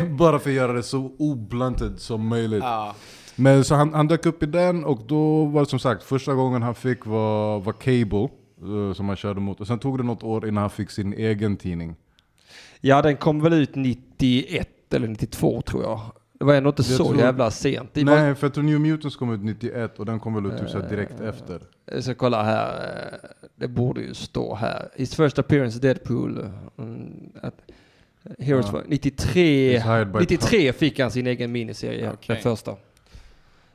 bara 0.18 0.38
för 0.38 0.50
att 0.50 0.56
göra 0.56 0.72
det 0.72 0.82
så 0.82 1.12
oblunted 1.18 1.98
som 1.98 2.28
möjligt. 2.28 2.62
Ja. 2.62 2.94
Men 3.36 3.64
så 3.64 3.74
han, 3.74 3.94
han 3.94 4.08
dök 4.08 4.26
upp 4.26 4.42
i 4.42 4.46
den 4.46 4.84
och 4.84 5.00
då 5.06 5.44
var 5.44 5.60
det 5.60 5.66
som 5.70 5.78
sagt 5.78 6.02
första 6.02 6.34
gången 6.34 6.62
han 6.62 6.74
fick 6.74 7.06
var, 7.06 7.60
var 7.60 7.72
Cable. 7.72 8.28
Eh, 8.62 8.92
Som 8.94 9.08
han 9.08 9.16
körde 9.16 9.40
mot. 9.40 9.60
Och 9.60 9.66
sen 9.66 9.78
tog 9.78 9.98
det 9.98 10.04
något 10.04 10.22
år 10.22 10.48
innan 10.48 10.60
han 10.60 10.70
fick 10.70 10.90
sin 10.90 11.12
egen 11.12 11.56
tidning. 11.56 11.96
Ja, 12.80 13.02
den 13.02 13.16
kom 13.16 13.40
väl 13.40 13.52
ut 13.52 13.74
91 13.74 14.94
eller 14.94 15.08
92 15.08 15.60
tror 15.62 15.82
jag. 15.82 16.00
Det 16.38 16.44
var 16.46 16.54
ändå 16.54 16.68
inte 16.70 16.82
Jag 16.82 16.86
så 16.98 17.04
tror- 17.04 17.18
jävla 17.18 17.50
sent. 17.50 17.90
Det 17.92 18.04
var, 18.04 18.16
Nej, 18.16 18.34
för 18.34 18.46
jag 18.46 18.54
tror 18.54 18.64
New 18.64 18.80
Mutants 18.80 19.16
kom 19.16 19.32
ut 19.34 19.40
91 19.44 19.98
och 19.98 20.06
den 20.06 20.20
kom 20.20 20.34
väl 20.34 20.46
ut 20.46 20.58
typ 20.58 20.74
här 20.74 20.88
direkt 20.88 21.20
Eh, 21.20 21.28
efter. 21.28 21.60
Jag 21.86 22.04
ska 22.04 22.14
kolla 22.14 22.42
här. 22.42 22.68
eh, 23.22 23.28
Det 23.56 23.68
borde 23.68 24.00
ju 24.00 24.14
stå 24.14 24.54
här. 24.54 24.88
His 24.96 25.14
first 25.14 25.38
appearance 25.38 25.78
Deadpool. 25.78 26.50
mm, 26.78 27.32
Att, 27.42 27.54
Heroes 28.38 28.66
Ja. 28.66 28.72
var 28.72 28.84
93, 28.86 29.78
He's 29.78 29.94
hired 29.96 30.12
by 30.12 30.18
93 30.20 30.72
fick 30.72 30.98
han 31.00 31.10
sin 31.10 31.26
egen 31.26 31.52
miniserie, 31.52 32.10
Okej. 32.12 32.34
den 32.34 32.42
första. 32.42 32.76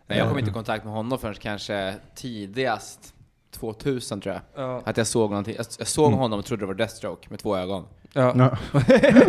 Nej, 0.08 0.18
jag 0.18 0.30
kom 0.30 0.40
inte 0.40 0.52
i 0.52 0.54
kontakt 0.54 0.84
med 0.86 0.94
honom 0.94 1.20
förrän 1.20 1.34
kanske 1.36 1.94
tidigast 2.16 3.14
2000 3.52 4.22
tror 4.22 4.34
jag. 4.36 4.64
Ja. 4.64 4.82
Att 4.86 4.98
jag 4.98 5.08
såg 5.08 5.30
någonting. 5.30 5.56
Jag, 5.58 5.66
jag 5.78 5.88
såg 5.88 6.12
honom 6.14 6.40
och 6.40 6.46
trodde 6.46 6.62
det 6.62 6.68
var 6.68 6.74
Deathstroke 6.74 7.28
med 7.30 7.40
två 7.40 7.58
ögon. 7.58 7.86
Ja. 8.14 8.34
Ja. 8.36 8.58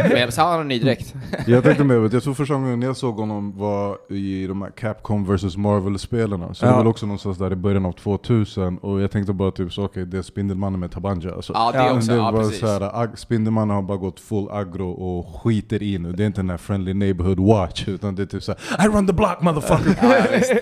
Men 0.08 0.20
jag 0.20 0.32
sa 0.32 0.42
han 0.42 0.52
har 0.52 0.60
en 0.60 0.68
ny 0.68 0.78
dräkt. 0.78 1.14
Jag 1.46 1.64
tänkte 1.64 1.84
med, 1.84 2.00
vet, 2.00 2.12
jag 2.12 2.22
tror 2.22 2.34
första 2.34 2.54
gången 2.54 2.82
jag 2.82 2.96
såg 2.96 3.16
honom 3.16 3.58
var 3.58 3.98
i 4.12 4.46
de 4.46 4.62
här 4.62 4.70
Capcom 4.70 5.24
vs 5.36 5.56
Marvel-spelarna. 5.56 6.54
Så 6.54 6.64
det 6.64 6.70
Ja. 6.70 6.76
var 6.76 6.82
väl 6.82 6.90
också 6.90 7.06
någonstans 7.06 7.38
där 7.38 7.52
i 7.52 7.56
början 7.56 7.86
av 7.86 7.92
2000. 7.92 8.78
Och 8.78 9.00
jag 9.00 9.10
tänkte 9.10 9.32
bara 9.32 9.50
typ 9.50 9.72
så 9.72 9.84
okej, 9.84 10.06
det 10.06 10.18
är 10.18 10.22
Spindelmannen 10.22 10.80
med 10.80 10.90
Tabanja. 10.90 11.34
Alltså, 11.34 11.52
Ja, 11.52 11.72
det 11.72 11.90
också. 11.92 12.10
det 12.10 12.16
Ja, 12.16 12.30
var 12.30 12.40
precis. 12.42 12.60
så 12.60 12.66
här, 12.66 13.10
Spindelmannen 13.16 13.74
har 13.76 13.82
bara 13.82 13.98
gått 13.98 14.20
full 14.20 14.48
aggro 14.50 14.90
och 14.90 15.42
skiter 15.42 15.82
i 15.82 15.98
nu. 15.98 16.12
Det 16.12 16.22
är 16.22 16.26
inte 16.26 16.40
den 16.40 16.50
här 16.50 16.56
friendly 16.56 16.94
neighborhood 16.94 17.40
watch, 17.40 17.88
utan 17.88 18.14
det 18.14 18.22
är 18.22 18.26
typ 18.26 18.42
såhär 18.42 18.86
I 18.86 18.88
run 18.88 19.06
the 19.06 19.12
block 19.12 19.40
motherfucker! 19.40 19.94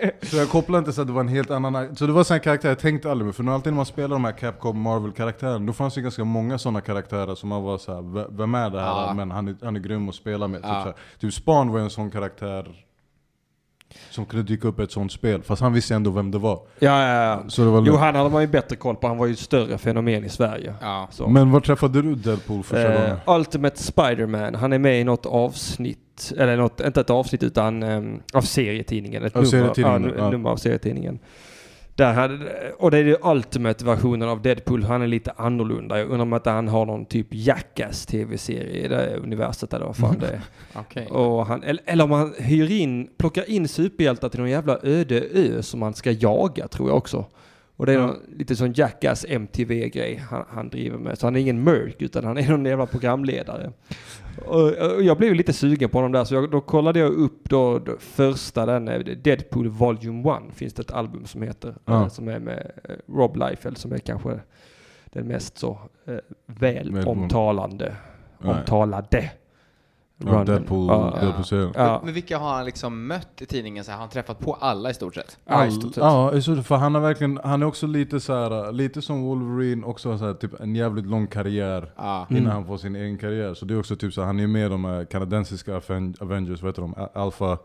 Ja. 0.00 0.10
Så 0.22 0.36
jag 0.36 0.48
kopplade 0.48 0.78
inte 0.78 0.92
så 0.92 1.00
att 1.00 1.06
det 1.06 1.12
var 1.12 1.20
en 1.20 1.28
helt 1.28 1.50
annan... 1.50 1.96
Så 1.96 2.06
det 2.06 2.12
var 2.12 2.32
en 2.32 2.40
karaktär 2.40 2.68
jag 2.68 2.78
tänkte 2.78 3.10
aldrig 3.10 3.26
med, 3.26 3.34
för 3.34 3.42
nu 3.42 3.52
alltid 3.52 3.72
när 3.72 3.76
man 3.76 3.86
spelar 3.86 4.08
de 4.08 4.24
här 4.24 4.32
Capcom 4.32 4.80
Marvel-karaktärerna, 4.80 5.66
då 5.66 5.72
fanns 5.72 5.94
det 5.94 6.00
ganska 6.00 6.24
många 6.24 6.58
sådana 6.58 6.80
karaktärer 6.80 7.34
som 7.34 7.48
man 7.48 7.62
var 7.62 7.78
såhär, 7.78 8.02
"V- 8.14 8.15
vem 8.30 8.54
är 8.54 8.70
det 8.70 8.80
här? 8.80 8.86
Ja. 8.86 9.14
Men 9.16 9.30
han 9.30 9.48
är, 9.48 9.56
han 9.62 9.76
är 9.76 9.80
grym 9.80 10.08
att 10.08 10.14
spela 10.14 10.48
med. 10.48 10.60
Ja. 10.64 10.68
Typ, 10.84 10.84
här. 10.84 10.94
typ 11.20 11.34
Spawn 11.34 11.72
var 11.72 11.80
en 11.80 11.90
sån 11.90 12.10
karaktär 12.10 12.82
som 14.10 14.26
kunde 14.26 14.42
dyka 14.44 14.68
upp 14.68 14.80
i 14.80 14.82
ett 14.82 14.90
sånt 14.92 15.12
spel, 15.12 15.42
fast 15.42 15.62
han 15.62 15.72
visste 15.72 15.94
ändå 15.94 16.10
vem 16.10 16.30
det 16.30 16.38
var. 16.38 16.60
Ja, 16.78 17.02
ja, 17.08 17.24
ja. 17.24 17.48
Så 17.48 17.62
det 17.64 17.70
var 17.70 17.82
Jo, 17.86 17.96
han 17.96 18.14
hade 18.14 18.30
man 18.30 18.42
ju 18.42 18.48
bättre 18.48 18.76
koll 18.76 18.96
på. 18.96 19.06
Han 19.08 19.18
var 19.18 19.26
ju 19.26 19.32
ett 19.32 19.38
större 19.38 19.78
fenomen 19.78 20.24
i 20.24 20.28
Sverige. 20.28 20.74
Ja. 20.80 21.08
Så. 21.10 21.28
Men 21.28 21.50
var 21.50 21.60
träffade 21.60 22.02
du 22.02 22.14
Deadpool 22.14 22.62
första 22.62 22.92
Eh, 22.92 23.00
gången? 23.00 23.16
Ultimate 23.26 23.82
Spider-Man, 23.82 24.54
han 24.54 24.72
är 24.72 24.78
med 24.78 25.00
i 25.00 25.04
något 25.04 25.26
avsnitt, 25.26 26.32
eller 26.38 26.56
något, 26.56 26.80
inte 26.80 27.00
ett 27.00 27.10
avsnitt 27.10 27.42
utan 27.42 27.82
um, 27.82 28.22
av 28.34 28.40
serietidningen. 28.40 29.24
Ett 29.24 29.36
Av 29.36 29.42
nummer, 29.42 29.50
serietidningen, 29.50 30.02
ja, 30.16 30.24
ja. 30.24 30.30
nummer 30.30 30.50
av 30.50 30.56
serietidningen. 30.56 31.18
Där 31.96 32.12
hade, 32.12 32.72
och 32.78 32.90
det 32.90 32.98
är 32.98 33.04
ju 33.04 33.16
Ultimate-versionen 33.22 34.28
av 34.28 34.42
Deadpool, 34.42 34.82
han 34.84 35.02
är 35.02 35.06
lite 35.06 35.32
annorlunda. 35.36 35.98
Jag 35.98 36.06
undrar 36.06 36.22
om 36.22 36.32
att 36.32 36.46
han 36.46 36.68
har 36.68 36.86
någon 36.86 37.06
typ 37.06 37.26
Jackass 37.30 38.06
tv-serie 38.06 38.84
i 38.84 38.88
det 38.88 39.16
universet 39.16 39.72
eller 39.74 39.86
vad 39.86 39.96
fan 39.96 40.16
det 40.20 40.26
är. 40.26 40.40
Okej. 40.74 41.06
Och 41.06 41.46
han, 41.46 41.62
eller, 41.62 41.82
eller 41.86 42.04
om 42.04 42.10
han 42.10 42.34
hyr 42.38 42.70
in, 42.70 43.08
plockar 43.18 43.50
in 43.50 43.68
superhjältar 43.68 44.28
till 44.28 44.40
någon 44.40 44.50
jävla 44.50 44.78
öde 44.82 45.24
ö 45.34 45.62
som 45.62 45.80
man 45.80 45.94
ska 45.94 46.10
jaga 46.10 46.68
tror 46.68 46.88
jag 46.88 46.96
också. 46.96 47.24
Och 47.76 47.86
det 47.86 47.92
är 47.92 47.96
Ja. 47.98 48.06
någon, 48.06 48.16
lite 48.38 48.56
sån 48.56 48.72
Jackass 48.72 49.26
MTV-grej 49.28 50.22
han, 50.30 50.44
han 50.48 50.68
driver 50.68 50.98
med. 50.98 51.18
Så 51.18 51.26
han 51.26 51.36
är 51.36 51.40
ingen 51.40 51.62
mörk 51.64 51.96
utan 52.02 52.24
han 52.24 52.38
är 52.38 52.48
någon 52.50 52.64
jävla 52.64 52.86
programledare. 52.86 53.72
Och, 54.46 54.72
och 54.94 55.02
jag 55.02 55.18
blev 55.18 55.34
lite 55.34 55.52
sugen 55.52 55.88
på 55.90 55.98
honom 55.98 56.12
där 56.12 56.24
så 56.24 56.34
jag, 56.34 56.50
då 56.50 56.60
kollade 56.60 56.98
jag 56.98 57.12
upp 57.12 57.48
då, 57.48 57.78
då 57.78 57.96
första 57.98 58.66
den, 58.66 58.88
eh, 58.88 58.98
Deadpool 58.98 59.68
Volume 59.68 60.30
1 60.48 60.54
finns 60.54 60.74
det 60.74 60.82
ett 60.82 60.90
album 60.92 61.26
som 61.26 61.42
heter. 61.42 61.74
Ja. 61.84 62.02
eh, 62.02 62.08
Som 62.08 62.28
är 62.28 62.38
med 62.38 62.70
eh, 62.84 62.94
Rob 63.14 63.36
Liefeld 63.36 63.78
som 63.78 63.92
är 63.92 63.98
kanske 63.98 64.40
den 65.04 65.26
mest 65.28 65.58
så 65.58 65.78
eh, 66.06 66.14
väl 66.46 67.04
omtalande, 67.06 67.94
omtalade. 68.38 69.30
Ja. 70.24 70.44
Deadpool, 70.44 70.86
Ja. 70.88 71.18
Deadpool-serien. 71.20 71.72
Ja. 71.74 72.00
Men, 72.04 72.14
vilka 72.14 72.38
har 72.38 72.54
han 72.54 72.64
liksom 72.64 73.06
mött 73.06 73.42
i 73.42 73.46
tidningen? 73.46 73.84
Så 73.84 73.90
här, 73.90 73.96
har 73.98 74.02
han 74.02 74.10
träffat 74.10 74.38
på 74.38 74.54
alla 74.54 74.90
i 74.90 74.94
stort 74.94 75.14
sett? 75.14 75.38
Ja, 75.44 75.66
i 75.66 75.70
stort 75.70 75.94
sett. 75.94 76.04
Ja, 76.04 76.62
för 76.62 76.76
han 76.76 76.94
har 76.94 77.00
verkligen, 77.02 77.40
han 77.44 77.62
är 77.62 77.66
också 77.66 77.86
lite 77.86 78.20
så 78.20 78.32
här, 78.34 78.72
lite 78.72 79.02
som 79.02 79.22
Wolverine, 79.22 79.84
också 79.86 80.18
så 80.18 80.26
här, 80.26 80.34
typ 80.34 80.60
en 80.60 80.74
jävligt 80.74 81.06
lång 81.06 81.26
karriär 81.26 81.92
Ja. 81.96 82.26
innan 82.30 82.42
Mm. 82.42 82.52
han 82.52 82.66
får 82.66 82.76
sin 82.76 82.96
egen 82.96 83.18
karriär. 83.18 83.54
Så 83.54 83.64
det 83.64 83.74
är 83.74 83.78
också 83.78 83.96
typ 83.96 84.12
så 84.14 84.20
här, 84.20 84.26
han 84.26 84.40
är 84.40 84.46
med 84.46 84.66
i 84.66 84.68
de 84.68 84.84
här 84.84 85.04
kanadensiska 85.04 85.76
Aven- 85.78 86.14
Avengers, 86.22 86.62
vad 86.62 86.68
heter 86.68 86.82
de? 86.82 86.94
Alpha, 87.14 87.58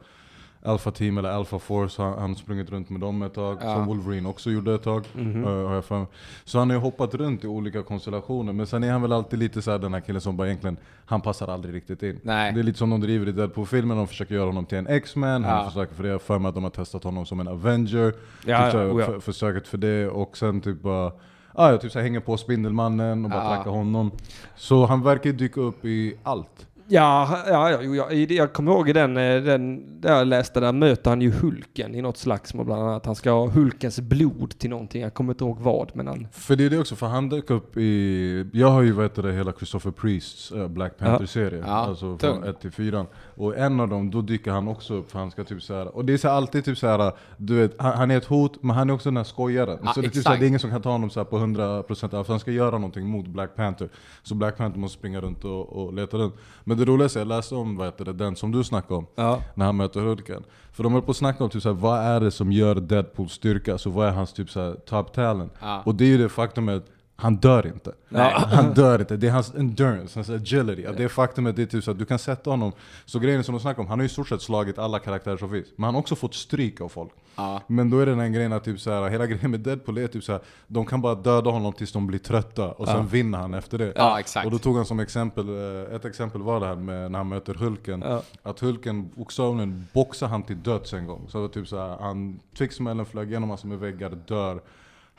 Alpha 0.66 0.92
Team 0.92 1.18
eller 1.18 1.30
Alpha 1.30 1.60
Force, 1.60 2.02
han 2.02 2.20
han 2.20 2.36
sprungit 2.36 2.70
runt 2.70 2.90
med 2.90 3.02
dem 3.02 3.22
ett 3.22 3.34
tag. 3.34 3.58
Ja. 3.62 3.76
Som 3.76 3.86
Wolverine 3.86 4.30
också 4.30 4.52
gjorde 4.52 4.74
ett 4.76 4.84
tag. 4.84 5.06
Mhm. 5.14 5.44
eh, 5.44 5.50
har 5.68 5.74
jag 5.76 5.86
för. 5.86 6.06
Så 6.44 6.60
han 6.60 6.70
har 6.70 6.78
ju 6.78 6.82
hoppat 6.82 7.14
runt 7.16 7.44
i 7.44 7.48
olika 7.48 7.84
konstellationer. 7.84 8.54
Men 8.54 8.68
sen 8.68 8.84
är 8.84 8.92
han 8.92 9.02
väl 9.02 9.14
alltid 9.14 9.40
lite 9.40 9.62
så 9.62 9.72
här 9.72 9.80
den 9.80 9.94
här 9.94 10.02
killen 10.02 10.22
som 10.22 10.38
bara 10.38 10.48
egentligen, 10.48 10.78
han 11.06 11.22
passar 11.22 11.48
aldrig 11.48 11.74
riktigt 11.76 12.04
in. 12.04 12.20
Nej. 12.24 12.54
Det 12.54 12.60
är 12.60 12.64
lite 12.64 12.80
som 12.80 12.90
de 12.90 13.02
driver 13.02 13.28
i 13.30 13.32
Deadpool-filmen, 13.32 13.98
de 13.98 14.08
försöker 14.08 14.36
göra 14.36 14.46
honom 14.46 14.66
till 14.66 14.78
en 14.78 14.88
X-Man, 14.88 15.44
han 15.44 15.58
Ja. 15.58 15.70
försöker 15.70 15.96
för 15.96 16.04
det, 16.04 16.10
jag 16.10 16.22
för 16.22 16.40
mig 16.40 16.50
att 16.50 16.56
de 16.56 16.64
har 16.64 16.72
testat 16.72 17.04
honom 17.04 17.26
som 17.26 17.40
en 17.40 17.48
Avenger. 17.48 18.14
Ja, 18.46 18.64
typ 18.64 18.72
så 18.72 18.78
ja, 18.78 18.84
här, 18.84 19.00
ja. 19.00 19.06
för, 19.06 19.20
försöket 19.20 19.68
för 19.68 19.78
det, 19.78 20.08
och 20.08 20.38
sen 20.38 20.62
typ 20.62 20.82
bara 20.82 21.12
Ah, 21.54 21.70
jag 21.70 21.82
typ 21.82 21.92
så 21.92 22.00
hänger 22.00 22.20
på 22.20 22.38
Spindelmannen 22.38 23.26
och 23.26 23.32
bara 23.32 23.44
Ja. 23.44 23.56
trackar 23.56 23.72
honom. 23.72 24.12
Så 24.56 24.86
han 24.86 25.04
verkar 25.04 25.32
dyka 25.32 25.62
upp 25.62 25.86
i 25.86 26.16
allt. 26.24 26.68
Ja, 26.92 27.40
ja, 27.48 27.72
ja 27.72 27.84
jag, 27.84 28.32
jag 28.32 28.54
kommer 28.54 28.72
ihåg 28.72 28.90
i 28.90 28.94
den, 28.94 29.18
eh, 29.18 29.44
den 29.44 29.84
där 30.02 30.18
jag 30.18 30.28
läste, 30.28 30.60
där 30.60 30.72
möter 30.72 31.10
han 31.10 31.22
ju 31.22 31.32
Hulken 31.32 31.96
i 31.96 32.02
något 32.02 32.18
slagsmål 32.18 32.66
bland 32.66 32.82
annat. 32.82 33.06
Han 33.06 33.16
ska 33.16 33.32
ha 33.32 33.48
Hulkens 33.48 34.00
blod 34.00 34.60
till 34.60 34.70
någonting, 34.70 35.02
jag 35.02 35.14
kommer 35.14 35.34
inte 35.34 35.44
ihåg 35.44 35.60
vad, 35.60 35.92
men 35.94 36.08
han... 36.08 36.28
För 36.32 36.56
det 36.56 36.66
är 36.66 36.70
det 36.70 36.80
också, 36.80 36.96
för 36.96 37.08
han 37.08 37.30
dök 37.30 37.50
upp 37.50 37.78
i... 37.78 38.50
Jag 38.54 38.68
har 38.68 38.82
ju 38.82 39.04
heter 39.04 39.24
det, 39.24 39.34
hela 39.34 39.54
Christopher 39.54 39.92
Priests 39.92 40.52
eh, 40.52 40.68
Black 40.68 40.98
Panther-serie. 40.98 41.64
Ja, 41.68 41.74
alltså 41.74 42.06
från 42.06 42.18
tung. 42.18 42.44
1 42.44 42.62
till 42.62 42.72
4. 42.72 43.06
Och 43.36 43.58
en 43.58 43.80
av 43.80 43.90
dem, 43.90 44.12
då 44.12 44.22
dyker 44.22 44.52
han 44.52 44.68
också 44.68 44.94
upp 44.94 45.12
för 45.12 45.20
han 45.20 45.32
ska 45.32 45.44
typ 45.44 45.64
såhär... 45.64 45.96
Och 45.96 46.06
det 46.06 46.14
är 46.14 46.18
så 46.18 46.30
alltid 46.30 46.66
typ 46.66 46.78
såhär, 46.78 47.12
du 47.38 47.56
vet, 47.56 47.82
han, 47.82 47.98
han 47.98 48.12
är 48.12 48.18
ett 48.18 48.26
hot, 48.26 48.64
men 48.64 48.76
han 48.76 48.90
är 48.90 48.94
också 48.94 49.10
den 49.10 49.18
här 49.18 49.24
skojaren. 49.24 49.80
Ja, 49.84 49.94
så 49.94 50.02
det 50.02 50.08
är, 50.08 50.12
typ 50.12 50.24
såhär, 50.24 50.38
det 50.38 50.46
är 50.46 50.48
ingen 50.48 50.60
som 50.60 50.70
kan 50.70 50.82
ta 50.82 50.92
honom 50.92 51.10
såhär 51.10 51.26
på 51.26 51.38
100% 51.38 52.16
av, 52.16 52.24
för 52.24 52.34
han 52.34 52.40
ska 52.40 52.52
göra 52.52 52.72
någonting 52.72 53.08
mot 53.08 53.28
Black 53.28 53.56
Panther. 53.56 53.90
Så 54.24 54.36
Black 54.36 54.58
Panther 54.58 54.80
måste 54.80 54.98
springa 54.98 55.22
runt 55.22 55.46
och, 55.46 55.70
och 55.70 55.94
leta 55.94 56.18
runt. 56.18 56.36
Men 56.64 56.78
det 56.78 56.86
roligaste, 56.86 57.20
jag 57.20 57.28
läste 57.28 57.56
om 57.56 57.78
vad 57.78 57.88
heter 57.88 58.06
det, 58.06 58.14
den 58.14 58.36
som 58.36 58.52
du 58.52 58.64
snackade 58.64 58.98
om. 58.98 59.08
Ja. 59.16 59.42
när 59.56 59.66
han 59.66 59.78
möter 59.78 60.02
Hulken. 60.02 60.44
För 60.72 60.84
de 60.84 60.94
höll 60.94 61.02
på 61.02 61.12
att 61.12 61.18
snacka 61.18 61.44
om 61.44 61.50
typ 61.50 61.62
såhär, 61.62 61.76
vad 61.76 62.00
är 62.00 62.20
det 62.20 62.32
som 62.32 62.52
gör 62.52 62.76
Deadpools 62.76 63.34
styrka, 63.34 63.78
så 63.78 63.90
vad 63.90 64.08
är 64.08 64.12
hans 64.12 64.34
typ 64.34 64.50
såhär, 64.50 64.74
top 64.74 65.14
talent? 65.14 65.54
Ja. 65.62 65.82
Och 65.86 65.96
det 65.96 66.04
är 66.04 66.08
ju 66.08 66.18
det 66.18 66.30
faktumet 66.30 66.86
han 67.22 67.36
dör 67.36 67.68
inte. 67.68 67.92
Nej. 68.10 68.34
Han 68.36 68.74
dör 68.74 69.00
inte. 69.00 69.18
Det 69.18 69.28
är 69.28 69.32
hans 69.32 69.56
endurance, 69.56 70.20
hans 70.20 70.30
agility. 70.30 70.86
Att 70.86 70.98
det 70.98 71.04
är 71.04 71.08
faktumet 71.08 71.56
det 71.56 71.62
är 71.62 71.66
typ 71.66 71.84
så 71.84 71.92
att 71.92 72.00
du 72.00 72.06
kan 72.06 72.20
sätta 72.20 72.50
honom. 72.50 72.72
Så 73.06 73.20
grejen 73.20 73.44
som 73.44 73.54
de 73.56 73.62
snackar 73.62 73.82
om, 73.82 73.88
han 73.88 74.00
har 74.00 74.04
ju 74.04 74.08
i 74.08 74.10
stort 74.10 74.30
sett 74.30 74.42
slagit 74.42 74.78
alla 74.80 75.00
karaktärer 75.00 75.38
som 75.38 75.50
finns. 75.50 75.68
Men 75.76 75.84
han 75.84 75.94
har 75.94 76.00
också 76.02 76.16
fått 76.16 76.34
stryk 76.34 76.82
av 76.82 76.90
folk. 76.90 77.12
Ja. 77.36 77.62
Men 77.68 77.90
då 77.90 78.00
är 78.00 78.06
det 78.06 78.12
den 78.12 78.20
här 78.20 78.28
grejen 78.28 78.54
att 78.54 78.64
typ 78.64 78.80
så 78.80 78.92
här, 78.92 79.10
hela 79.10 79.26
grejen 79.26 79.52
med 79.52 79.60
Deadpool 79.60 79.98
är 79.98 80.08
typ 80.08 80.24
så 80.24 80.32
här, 80.32 80.42
de 80.68 80.86
kan 80.86 81.02
bara 81.02 81.16
döda 81.16 81.50
honom 81.50 81.74
tills 81.74 81.92
de 81.92 82.08
blir 82.08 82.20
trötta 82.20 82.72
och 82.72 82.88
sen 82.88 83.08
vinner 83.08 83.38
han 83.38 83.54
efter 83.54 83.78
det. 83.78 83.94
Ja, 83.96 84.20
exakt. 84.20 84.46
Och 84.46 84.52
då 84.52 84.60
tog 84.60 84.76
han 84.76 84.86
som 84.86 85.00
exempel, 85.00 85.50
eh, 85.50 85.96
ett 85.96 86.06
exempel 86.06 86.42
var 86.42 86.60
det 86.60 86.66
här 86.66 86.76
med 86.76 87.12
när 87.12 87.20
han 87.20 87.30
möter 87.30 87.54
Hulken. 87.54 88.04
Att 88.44 88.60
Hulken 88.60 89.10
bokstavligen 89.16 89.88
boxar 89.94 90.28
han 90.28 90.44
till 90.44 90.64
döds 90.64 90.94
en 90.94 91.08
gång. 91.08 91.26
Så 91.30 91.38
det 91.38 91.42
var 91.42 91.50
typ 91.50 91.68
så 91.68 91.78
här, 91.78 91.98
han 92.00 92.40
fick 92.54 92.72
smällen, 92.72 93.06
flög 93.06 93.30
igenom 93.30 93.50
massor 93.50 93.68
med 93.68 93.80
väggar, 93.80 94.10
dör. 94.28 94.62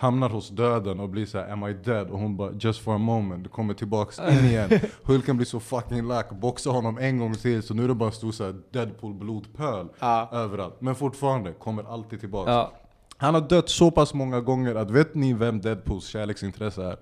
Hamnar 0.02 0.28
hos 0.30 0.48
döden 0.48 1.00
och 1.00 1.08
blir 1.08 1.26
så 1.26 1.38
här, 1.38 1.50
am 1.52 1.68
I 1.68 1.72
dead? 1.72 2.10
Och 2.10 2.18
hon 2.18 2.36
bara, 2.36 2.52
just 2.52 2.80
for 2.80 2.94
a 2.94 2.98
moment, 2.98 3.44
du 3.44 3.50
kommer 3.50 3.74
tillbaks 3.74 4.18
in 4.18 4.24
igen. 4.44 4.70
Hulken 5.02 5.36
blir 5.36 5.46
så 5.46 5.60
fucking 5.60 6.08
lack, 6.08 6.30
boxar 6.30 6.70
honom 6.70 6.98
en 6.98 7.18
gång 7.18 7.34
till, 7.34 7.62
så 7.62 7.74
nu 7.74 7.84
är 7.84 7.88
det 7.88 7.94
bara 7.94 8.06
en 8.08 8.12
stor 8.12 8.32
så 8.32 8.44
här 8.44 8.54
Deadpool 8.72 9.14
blodpöl 9.14 9.88
Ja. 9.98 10.28
överallt. 10.32 10.80
Men 10.80 10.94
fortfarande, 10.94 11.52
kommer 11.52 11.92
alltid 11.94 12.20
tillbaks. 12.20 12.48
Ja. 12.48 12.72
Han 13.16 13.34
har 13.34 13.40
dött 13.40 13.68
så 13.68 13.90
pass 13.90 14.14
många 14.14 14.40
gånger 14.40 14.74
att 14.74 14.90
vet 14.90 15.14
ni 15.14 15.32
vem 15.32 15.60
Deadpools 15.60 16.06
kärleksintresse 16.06 16.84
är? 16.84 16.96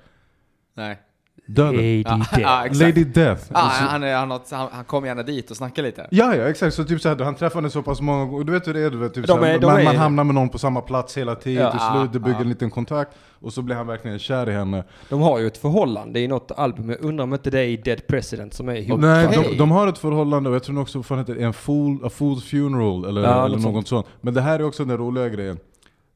Nej. 0.74 0.98
Döden. 1.46 1.74
Lady 1.76 2.02
Ja, 2.02 2.10
Death. 2.16 2.40
ja. 2.40 2.64
Lady 2.72 3.04
Death. 3.04 3.42
Ja, 3.54 3.60
Så- 3.78 3.84
han, 3.84 4.02
är, 4.02 4.14
han, 4.16 4.30
han, 4.50 4.68
han 4.72 4.84
kommer 4.84 5.08
gärna 5.08 5.22
dit 5.22 5.50
och 5.50 5.56
snackar 5.56 5.82
lite. 5.82 6.06
Ja, 6.10 6.34
ja 6.36 6.42
exakt. 6.48 6.74
Så 6.74 6.84
typ 6.84 7.00
såhär, 7.00 7.16
han 7.24 7.34
träffar 7.34 7.56
henne 7.60 7.70
så 7.70 7.82
pass 7.82 8.00
många 8.00 8.24
gånger. 8.24 8.44
Du 8.44 8.52
vet 8.52 8.68
hur 8.68 8.74
det 8.74 8.80
är, 8.80 8.90
du 8.90 8.98
vet, 8.98 9.14
typ 9.14 9.26
De 9.26 9.32
såhär, 9.38 9.54
är- 9.54 9.58
de 9.58 9.66
man, 9.66 9.80
är- 9.80 9.84
man 9.84 9.96
hamnar 9.96 10.24
med 10.24 10.34
någon 10.34 10.48
på 10.48 10.58
samma 10.58 10.80
plats 10.80 11.18
hela 11.18 11.34
tiden. 11.34 11.62
Ja. 11.62 11.70
Till 11.70 11.80
slut, 11.80 12.12
det 12.12 12.18
bygger 12.20 12.40
en 12.40 12.48
liten 12.48 12.70
kontakt. 12.70 13.10
Och 13.42 13.52
så 13.52 13.62
blir 13.62 13.76
han 13.76 13.86
verkligen 13.86 14.18
kär 14.18 14.48
i 14.48 14.52
henne. 14.52 14.84
De 15.08 15.20
har 15.20 15.38
ju 15.38 15.46
ett 15.46 15.56
förhållande 15.58 16.20
i 16.20 16.28
något 16.28 16.50
album, 16.56 16.88
jag 16.90 17.04
undrar 17.04 17.24
om 17.24 17.32
inte 17.32 17.50
det 17.50 17.58
är 17.60 17.64
i 17.64 17.76
Dead 17.76 18.06
President 18.06 18.54
som 18.54 18.68
är 18.68 18.74
ihop. 18.74 19.00
Nej, 19.00 19.28
de, 19.50 19.56
de 19.56 19.70
har 19.70 19.88
ett 19.88 19.98
förhållande 19.98 20.48
och 20.50 20.54
jag 20.56 20.62
tror 20.62 20.80
också 20.80 20.98
vad 20.98 21.06
fan 21.06 21.18
heter 21.18 21.34
det, 21.34 21.44
en 21.44 21.52
fool, 21.52 21.98
a 22.04 22.08
fool's 22.18 22.40
funeral 22.40 23.04
eller, 23.04 23.22
Ja, 23.22 23.44
eller 23.46 23.58
något 23.58 23.74
något 23.74 23.88
sånt. 23.88 24.06
Men 24.20 24.34
det 24.34 24.40
här 24.40 24.58
är 24.58 24.62
också 24.64 24.84
den 24.84 24.96
roliga 24.98 25.28
grejen. 25.28 25.58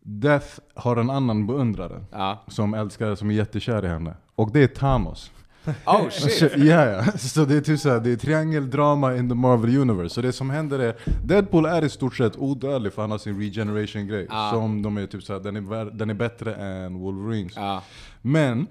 Death 0.06 0.46
har 0.74 0.96
en 0.96 1.10
annan 1.10 1.46
beundrare. 1.46 2.04
Ja. 2.10 2.42
Som 2.48 2.74
älskar, 2.74 3.14
som 3.14 3.30
är 3.30 3.34
jättekär 3.34 3.84
i 3.84 3.88
henne. 3.88 4.14
Och 4.34 4.50
det 4.52 4.62
är 4.62 4.66
Thanos. 4.66 5.30
Oh 5.86 6.08
shit. 6.10 6.52
Ja, 6.56 6.86
ja. 6.86 7.04
Så 7.18 7.44
det 7.44 7.56
är 7.56 7.60
typ 7.60 7.80
såhär, 7.80 8.00
det 8.00 8.10
är 8.10 8.16
triangeldrama 8.16 9.16
in 9.16 9.28
the 9.28 9.34
Marvel 9.34 9.76
Universe. 9.76 10.14
Så 10.14 10.20
det 10.20 10.32
som 10.32 10.50
händer 10.50 10.78
är, 10.78 10.94
Deadpool 11.24 11.66
är 11.66 11.84
i 11.84 11.88
stort 11.88 12.16
sett 12.16 12.36
odödlig 12.36 12.92
för 12.92 13.02
han 13.02 13.10
har 13.10 13.18
sin 13.18 13.40
regeneration-grej. 13.40 14.26
Ja. 14.30 14.50
Som 14.52 14.82
de 14.82 14.96
är 14.96 15.06
typ 15.06 15.22
såhär, 15.22 15.40
den 15.40 15.56
är, 15.56 15.84
den 15.84 16.10
är 16.10 16.14
bättre 16.14 16.54
än 16.54 16.98
Wolverines. 16.98 17.52
Ja. 17.56 17.82
Men, 18.22 18.66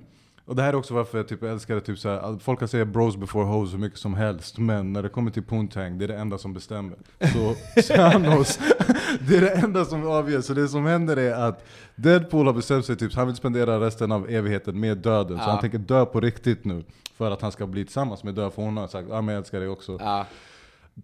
och 0.45 0.55
det 0.55 0.61
här 0.61 0.69
är 0.69 0.75
också 0.75 0.93
varför 0.93 1.17
jag 1.17 1.27
typ 1.27 1.43
älskar 1.43 1.75
det, 1.75 1.81
typ 1.81 1.99
såhär, 1.99 2.19
all- 2.19 2.39
folk 2.39 2.59
kan 2.59 2.67
säga 2.67 2.85
bros 2.85 3.17
before 3.17 3.45
hoes 3.45 3.73
hur 3.73 3.77
mycket 3.77 3.99
som 3.99 4.13
helst, 4.13 4.57
men 4.57 4.93
när 4.93 5.03
det 5.03 5.09
kommer 5.09 5.31
till 5.31 5.43
Poontang, 5.43 5.97
det 5.97 6.05
är 6.05 6.07
det 6.07 6.17
enda 6.17 6.37
som 6.37 6.53
bestämmer. 6.53 6.97
Så 7.33 7.55
Thanos, 7.95 8.59
det 9.27 9.37
är 9.37 9.41
det 9.41 9.49
enda 9.51 9.85
som 9.85 10.07
avgör. 10.07 10.41
Så 10.41 10.53
det 10.53 10.67
som 10.67 10.85
händer 10.85 11.17
är 11.17 11.47
att 11.47 11.65
Deadpool 11.95 12.45
har 12.47 12.53
bestämt 12.53 12.85
sig, 12.85 12.95
typ, 12.97 13.13
han 13.15 13.27
vill 13.27 13.35
spendera 13.35 13.79
resten 13.79 14.11
av 14.11 14.29
evigheten 14.29 14.79
med 14.79 14.97
döden. 14.97 15.37
Så 15.37 15.43
Ja. 15.43 15.49
han 15.51 15.59
tänker 15.61 15.77
dö 15.77 16.05
på 16.05 16.19
riktigt 16.19 16.65
nu. 16.65 16.83
För 17.17 17.31
att 17.31 17.41
han 17.41 17.51
ska 17.51 17.67
bli 17.67 17.85
tillsammans 17.85 18.23
med 18.23 18.35
död, 18.35 18.53
för 18.53 18.61
hon 18.61 18.77
har 18.77 18.87
sagt 18.87 19.11
ah, 19.11 19.21
men 19.21 19.33
jag 19.35 19.39
älskar 19.39 19.59
dig 19.59 19.69
också. 19.69 19.97
Ja. 19.99 20.25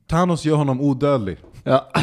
Thanos 0.10 0.46
gör 0.46 0.56
honom 0.56 0.82
odödlig. 0.82 1.38
Ja. 1.64 1.88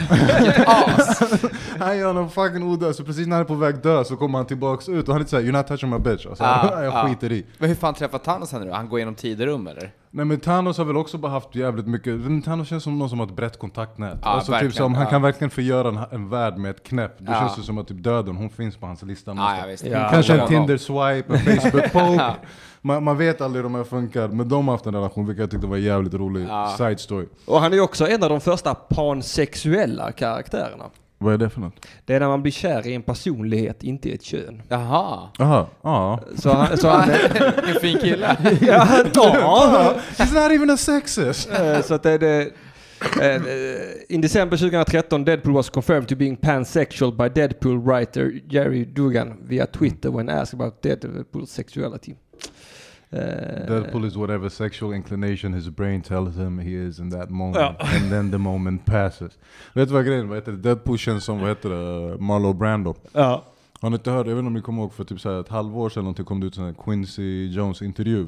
Han 1.78 1.98
gör 1.98 2.06
honom 2.06 2.30
fucking 2.30 2.62
odödlig, 2.62 2.94
så 2.94 3.04
precis 3.04 3.26
när 3.26 3.36
han 3.36 3.40
är 3.44 3.48
på 3.48 3.54
väg 3.54 3.82
dö 3.82 4.04
så 4.04 4.16
kommer 4.16 4.38
han 4.38 4.46
tillbaks 4.46 4.88
ut 4.88 5.08
och 5.08 5.14
han 5.14 5.16
är 5.16 5.18
lite 5.18 5.30
såhär 5.30 5.42
'You're 5.44 5.52
not 5.52 5.66
touching 5.66 5.90
my 5.90 5.96
bitch' 5.96 6.28
alltså, 6.28 6.44
Ja, 6.44 6.70
jag 6.82 6.84
ja. 6.94 7.08
skiter 7.08 7.32
i. 7.32 7.46
Men 7.58 7.68
hur 7.68 7.76
fan 7.76 7.94
träffar 7.94 8.18
Thanos 8.18 8.52
henne 8.52 8.64
då? 8.66 8.72
Han 8.72 8.88
går 8.88 8.98
igenom 8.98 9.14
tiderum 9.14 9.66
eller? 9.66 9.92
Nej 10.16 10.24
men 10.24 10.40
Thanos 10.40 10.78
har 10.78 10.84
väl 10.84 10.96
också 10.96 11.18
bara 11.18 11.32
haft 11.32 11.54
jävligt 11.54 11.86
mycket, 11.86 12.14
men 12.20 12.42
Thanos 12.42 12.68
känns 12.68 12.84
som 12.84 12.98
någon 12.98 13.08
som 13.10 13.18
har 13.18 13.26
ett 13.26 13.36
brett 13.36 13.58
kontaktnät. 13.58 14.18
Ja, 14.22 14.28
alltså 14.28 14.58
typ 14.60 14.74
som, 14.74 14.94
han 14.94 15.04
ja. 15.04 15.10
kan 15.10 15.22
verkligen 15.22 15.50
förgöra 15.50 15.88
en, 15.88 15.98
en 16.10 16.28
värld 16.28 16.56
med 16.56 16.70
ett 16.70 16.82
knäpp. 16.82 17.18
Då 17.18 17.32
Ja. 17.32 17.38
känns 17.40 17.56
det 17.56 17.62
som 17.62 17.78
att 17.78 17.88
typ 17.88 18.02
döden, 18.02 18.36
hon 18.36 18.50
finns 18.50 18.76
på 18.76 18.86
hans 18.86 19.02
lista 19.02 19.30
Ja, 19.30 19.34
någonstans. 19.34 19.62
ja 19.64 19.70
visst. 19.70 19.84
Ja, 19.86 20.08
Kanske 20.10 20.32
en. 20.40 20.48
Tinder-swipe, 20.48 21.32
en 21.34 21.38
Facebook-poke. 21.38 22.14
Ja. 22.18 22.34
man, 22.80 23.04
man 23.04 23.16
vet 23.16 23.40
aldrig 23.40 23.58
hur 23.64 23.70
de 23.70 23.74
här 23.74 23.84
funkar, 23.84 24.28
men 24.28 24.48
de 24.48 24.68
har 24.68 24.74
haft 24.74 24.86
en 24.86 24.94
relation 24.94 25.26
vilket 25.26 25.40
jag 25.40 25.50
tyckte 25.50 25.66
var 25.66 25.76
jävligt 25.76 26.14
rolig 26.14 26.46
Ja. 26.48 26.74
side 26.78 27.00
story. 27.00 27.26
Och 27.46 27.60
han 27.60 27.72
är 27.72 27.76
ju 27.76 27.82
också 27.82 28.08
en 28.08 28.22
av 28.22 28.28
de 28.30 28.40
första 28.40 28.74
pansexuella 28.74 30.12
karaktärerna. 30.12 30.84
Vad 31.18 31.34
är 31.34 31.38
det 31.38 31.50
för 31.50 31.60
något? 31.60 31.86
Det 32.04 32.14
är 32.14 32.20
när 32.20 32.28
man 32.28 32.42
blir 32.42 32.52
kär 32.52 32.86
i 32.86 32.94
en 32.94 33.02
personlighet, 33.02 33.82
inte 33.82 34.08
i 34.08 34.12
ett 34.14 34.22
kön. 34.22 34.62
Jaha. 34.68 35.28
Jaha, 35.38 35.66
ja. 35.82 36.20
Så 36.36 36.50
han, 36.52 36.78
så 36.78 36.88
han 36.88 37.10
en 37.74 37.80
fin 37.80 37.98
kille. 37.98 38.36
ja, 38.60 38.86
ja. 39.14 39.94
He's 40.16 40.34
not 40.42 40.52
even 40.52 40.70
a 40.70 40.76
sexist! 40.76 41.48
Eh, 41.50 41.80
Så 41.82 41.94
att 41.94 42.02
det 42.02 42.10
är 42.10 42.18
det... 42.18 42.40
eh, 43.20 43.42
In 44.08 44.20
december 44.20 44.56
2013 44.56 45.24
Deadpool 45.24 45.52
was 45.54 45.70
confirmed 45.70 46.08
to 46.08 46.16
being 46.16 46.36
pansexual 46.36 47.12
by 47.12 47.28
Deadpool 47.28 47.78
writer 47.88 48.40
Jerry 48.48 48.84
Dugan 48.84 49.36
via 49.48 49.66
Twitter 49.66 50.10
when 50.10 50.28
asked 50.28 50.60
about 50.60 50.82
Deadpool's 50.84 51.46
sexuality. 51.46 52.14
Eh, 53.10 53.18
Deadpool 53.68 54.04
is 54.04 54.16
whatever 54.16 54.48
sexual 54.48 54.94
inclination 54.94 55.54
his 55.54 55.68
brain 55.68 56.02
tells 56.02 56.36
him 56.36 56.58
he 56.58 56.88
is 56.88 56.98
in 56.98 57.10
that 57.10 57.30
moment. 57.30 57.56
Ja. 57.56 57.76
And 57.78 58.10
then 58.10 58.30
the 58.30 58.38
moment 58.38 58.84
passes. 58.84 59.38
Vet 59.74 59.88
du 59.88 59.94
vad 59.94 60.06
grejen 60.06 60.28
vad 60.28 60.38
heter 60.38 60.52
det? 60.52 60.58
Deadpool 60.58 60.98
känns 60.98 61.24
som, 61.24 61.40
vad 61.40 61.48
heter 61.48 61.68
det, 61.68 62.18
Marlo 62.18 62.52
Brando. 62.52 62.94
Ja. 63.12 63.44
Har 63.80 63.90
ni 63.90 63.96
inte 63.96 64.10
hört, 64.10 64.26
jag 64.26 64.34
vet 64.34 64.38
inte 64.38 64.46
om 64.46 64.54
ni 64.54 64.62
kommer 64.62 64.82
ihåg 64.82 64.92
för 64.92 65.04
typ 65.04 65.20
så 65.20 65.32
här 65.32 65.40
ett 65.40 65.48
halvår 65.48 65.88
sedan 65.88 66.14
kom 66.14 66.40
det 66.40 66.46
ut 66.46 66.58
en 66.58 66.74
Quincy 66.74 67.46
Jones 67.46 67.82
intervju. 67.82 68.26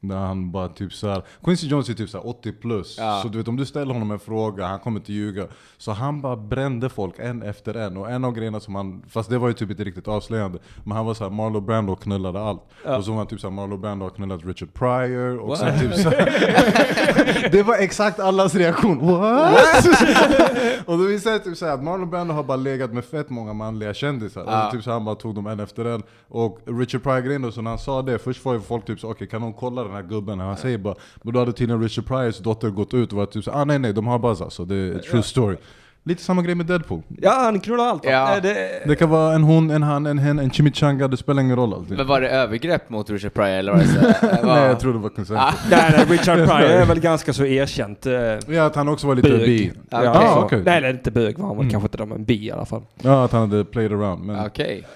Där 0.00 0.16
han 0.16 0.50
bara 0.50 0.68
typ 0.68 0.92
såhär, 0.92 1.22
Quincy 1.44 1.66
Jones 1.66 1.88
är 1.88 1.94
typ 1.94 2.10
såhär 2.10 2.28
80 2.28 2.52
plus. 2.52 2.96
Ja. 2.98 3.20
Så 3.22 3.28
du 3.28 3.38
vet 3.38 3.48
om 3.48 3.56
du 3.56 3.66
ställer 3.66 3.94
honom 3.94 4.10
en 4.10 4.18
fråga, 4.18 4.66
han 4.66 4.78
kommer 4.78 5.00
inte 5.00 5.12
ljuga. 5.12 5.46
Så 5.78 5.92
han 5.92 6.20
bara 6.20 6.36
brände 6.36 6.88
folk 6.88 7.14
en 7.18 7.42
efter 7.42 7.74
en. 7.74 7.96
Och 7.96 8.10
en 8.10 8.24
av 8.24 8.32
grejerna 8.32 8.60
som 8.60 8.74
han, 8.74 9.02
fast 9.08 9.30
det 9.30 9.38
var 9.38 9.48
ju 9.48 9.54
typ 9.54 9.70
inte 9.70 9.84
riktigt 9.84 10.08
avslöjande. 10.08 10.58
Men 10.84 10.96
han 10.96 11.06
var 11.06 11.14
såhär, 11.14 11.30
Marlo 11.30 11.60
Brando 11.60 11.96
knullade 11.96 12.40
allt. 12.40 12.62
Ja. 12.84 12.96
Och 12.96 13.04
så 13.04 13.10
var 13.10 13.18
han 13.18 13.26
typ 13.26 13.40
såhär, 13.40 13.54
Marlo 13.54 13.76
Brando 13.76 14.04
har 14.04 14.10
knullat 14.10 14.44
Richard 14.44 14.74
Pryor. 14.74 15.38
Och 15.38 15.48
What? 15.48 15.58
sen 15.58 15.80
typ 15.80 15.94
såhär, 15.94 17.48
Det 17.52 17.62
var 17.62 17.76
exakt 17.76 18.20
allas 18.20 18.54
reaktion. 18.54 19.06
What? 19.06 19.86
och 20.86 20.98
då 20.98 21.04
visade 21.04 21.38
det 21.38 21.44
typ 21.44 21.56
såhär 21.56 21.74
att 21.74 21.82
Marlon 21.82 22.10
Brando 22.10 22.34
har 22.34 22.42
bara 22.42 22.56
legat 22.56 22.92
med 22.92 23.04
fett 23.04 23.30
många 23.30 23.52
manliga 23.52 23.94
kändisar. 23.94 24.44
Ja. 24.46 24.58
Och 24.58 24.70
så 24.70 24.76
typ 24.76 24.84
så 24.84 24.90
han 24.90 25.04
bara 25.04 25.14
tog 25.14 25.34
dem 25.34 25.46
en 25.46 25.60
efter 25.60 25.84
en. 25.84 26.02
Och 26.28 26.58
Richard 26.66 27.02
Pryor 27.02 27.20
grejen 27.20 27.42
då, 27.42 27.52
så 27.52 27.62
när 27.62 27.70
han 27.70 27.78
sa 27.78 28.02
det, 28.02 28.18
först 28.18 28.44
var 28.44 28.54
ju 28.54 28.60
folk 28.60 28.86
typ 28.86 29.00
så 29.00 29.10
okej 29.10 29.28
kan 29.28 29.40
någon 29.40 29.52
kolla 29.52 29.84
den 29.88 29.96
här 29.96 30.08
gubben? 30.10 30.40
Han 30.40 30.56
säger 30.56 30.78
bara, 30.78 30.94
men 31.22 31.32
då 31.34 31.38
hade 31.38 31.52
tydligen 31.52 31.82
Richard 31.82 32.06
Pryors 32.06 32.38
dotter 32.38 32.68
gått 32.70 32.94
ut 32.94 33.12
och 33.12 33.18
var 33.18 33.26
typ 33.26 33.44
så 33.44 33.50
ah 33.50 33.64
nej 33.64 33.78
nej 33.78 33.92
de 33.92 34.06
har 34.06 34.18
buzz 34.18 34.42
alltså, 34.42 34.64
det 34.64 34.74
är 34.76 34.96
a 34.96 35.00
true 35.10 35.22
story. 35.22 35.56
Lite 36.04 36.22
samma 36.22 36.42
grej 36.42 36.54
med 36.54 36.66
Deadpool. 36.66 37.02
Ja, 37.22 37.30
han 37.30 37.60
knullar 37.60 37.84
allt? 37.84 38.04
Ja. 38.04 38.40
Det, 38.42 38.82
Det 38.86 38.96
kan 38.96 39.10
vara 39.10 39.34
en 39.34 39.42
hon, 39.42 39.70
en 39.70 39.82
han, 39.82 40.06
en 40.06 40.18
hen, 40.18 40.38
en 40.38 40.50
chimichanga, 40.50 41.08
det 41.08 41.16
spelar 41.16 41.42
ingen 41.42 41.56
roll 41.56 41.74
alltid. 41.74 41.96
Men 41.96 42.06
var 42.06 42.20
det 42.20 42.28
övergrepp 42.28 42.90
mot 42.90 43.10
Richard 43.10 43.34
Pryor 43.34 43.48
eller 43.48 43.72
var 43.72 43.78
det 43.78 43.86
så? 43.86 44.00
var- 44.46 44.54
Nej 44.54 44.66
jag 44.68 44.80
tror 44.80 44.92
det 44.92 44.98
var 44.98 45.08
konsent. 45.08 45.38
Ah, 45.40 45.54
nej, 45.70 45.94
nej, 45.96 46.04
Richard 46.18 46.36
Pryor 46.48 46.70
är 46.70 46.86
väl 46.86 47.00
ganska 47.00 47.32
så 47.32 47.44
erkänt 47.44 48.06
eh, 48.06 48.12
Ja, 48.48 48.64
att 48.66 48.74
han 48.76 48.88
också 48.88 49.06
var 49.06 49.14
lite 49.14 49.28
bi. 49.28 49.36
bög. 49.36 49.72
Okej. 49.90 50.04
Ja, 50.04 50.12
Ah, 50.28 50.44
okej. 50.44 50.62
Nej, 50.64 50.80
nej, 50.80 50.90
inte 50.90 51.10
bög 51.10 51.38
var 51.38 51.46
han 51.48 51.56
Mm. 51.56 51.70
kanske 51.70 51.86
inte, 51.86 52.06
men 52.06 52.24
bi 52.24 52.46
i 52.46 52.50
alla 52.50 52.64
fall. 52.66 52.82
Ja, 53.02 53.24
att 53.24 53.32
han 53.32 53.40
hade 53.50 53.64
played 53.64 53.92
around. 53.92 54.24
Men 54.24 54.46
Okej. 54.46 54.86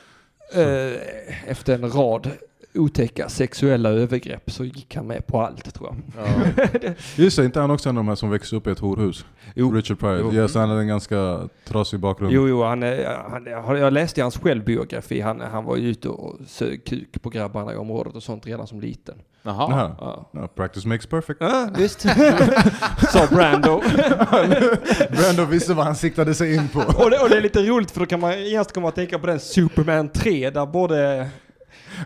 Eh, 0.54 1.50
efter 1.50 1.74
en 1.74 1.90
rad 1.90 2.30
otäcka 2.74 3.28
sexuella 3.28 3.88
övergrepp 3.90 4.50
så 4.50 4.64
gick 4.64 4.96
han 4.96 5.06
med 5.06 5.26
på 5.26 5.40
allt 5.42 5.74
tror 5.74 5.88
jag. 6.16 6.94
Just 7.16 7.36
det, 7.36 7.44
inte 7.44 7.60
han 7.60 7.70
också 7.70 7.88
en 7.88 7.98
av 7.98 8.04
de 8.04 8.08
här 8.08 8.14
som 8.14 8.30
växte 8.30 8.56
upp 8.56 8.66
i 8.66 8.70
ett 8.70 8.78
horhus? 8.78 9.24
Jo. 9.54 9.72
Richard 9.72 9.98
Pryor. 9.98 10.18
Jo. 10.18 10.32
Ja, 10.32 10.48
så 10.48 10.58
han 10.58 10.68
hade 10.68 10.80
en 10.80 10.88
ganska 10.88 11.40
trasig 11.64 12.00
bakgrund. 12.00 12.32
Jo, 12.32 12.48
jo, 12.48 12.62
han, 12.62 12.82
är- 12.82 13.18
han, 13.30 13.76
jag- 13.78 13.92
läste 13.92 14.20
i 14.20 14.22
hans 14.22 14.38
självbiografi. 14.38 15.20
Han, 15.20 15.40
han 15.40 15.64
var 15.64 15.76
ju 15.76 15.88
ute 15.88 16.08
och 16.08 16.36
sög 16.46 16.84
kuk 16.84 17.22
på 17.22 17.30
grabbarna 17.30 17.72
i 17.72 17.76
området 17.76 18.14
och 18.16 18.22
sånt 18.22 18.46
redan 18.46 18.66
som 18.66 18.80
liten. 18.80 19.14
Jaha. 19.42 19.94
Ja, 19.98 20.30
Ja, 20.32 20.48
practice 20.48 20.84
makes 20.86 21.06
perfect. 21.06 21.40
ja 21.40 21.68
visst. 21.78 22.00
Sa 23.12 23.26
Brando. 23.30 23.82
Brando 25.10 25.44
visste 25.50 25.74
vad 25.74 25.84
han 25.86 25.96
siktade 25.96 26.34
sig 26.34 26.54
in 26.54 26.68
på. 26.68 26.78
Och 26.80 27.10
det, 27.10 27.18
och 27.18 27.28
det 27.28 27.36
är 27.36 27.40
lite 27.40 27.62
roligt 27.62 27.90
för 27.90 28.00
då 28.00 28.06
kan 28.06 28.20
man 28.20 28.44
genast 28.44 28.72
komma 28.72 28.88
att 28.88 28.94
tänka 28.94 29.18
på 29.18 29.26
den 29.26 29.40
Superman 29.40 30.08
3 30.08 30.50
där 30.50 30.66
både 30.66 31.28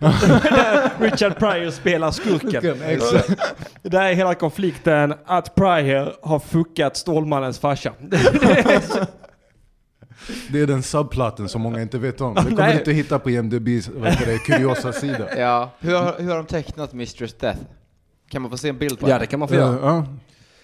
där 0.01 0.91
Richard 1.01 1.39
Pryor 1.39 1.71
spelar 1.71 2.11
skurken. 2.11 2.63
Där 3.83 4.03
är 4.03 4.13
hela 4.15 4.35
konflikten 4.35 5.15
att 5.27 5.55
Pryor 5.55 6.17
har 6.23 6.39
fuckat 6.39 6.97
Stålmannens 6.97 7.59
farsa. 7.59 7.93
Det 10.51 10.59
är 10.63 10.67
Det 10.67 10.67
den 10.67 10.83
subplotten 10.83 11.49
som 11.49 11.63
många 11.63 11.83
inte 11.83 11.99
vet 11.99 12.21
om. 12.21 12.35
Det 12.35 12.43
kommer 12.43 12.73
du 12.73 12.79
inte 12.79 12.93
hitta 12.93 13.19
på 13.19 13.31
IMDB's 13.31 13.91
det, 14.25 14.39
kuriosa 14.39 14.93
sida. 14.93 15.39
Ja. 15.39 15.71
Hur, 15.79 15.95
har- 15.97 16.15
hur 16.19 16.29
har 16.29 16.37
de 16.37 16.47
tecknat 16.47 16.93
Mistress 16.93 17.35
Death? 17.35 17.59
Kan 18.31 18.43
man 18.43 18.51
få 18.51 18.57
se 18.57 18.69
en 18.69 18.79
bild 18.79 18.99
på 19.01 19.07
ja, 19.09 19.13
henne? 19.13 19.23
det 19.23 19.27
kan 19.27 19.39
man 19.39 19.49
få 19.49 19.55
göra. 19.55 19.79
Ja. 19.83 20.07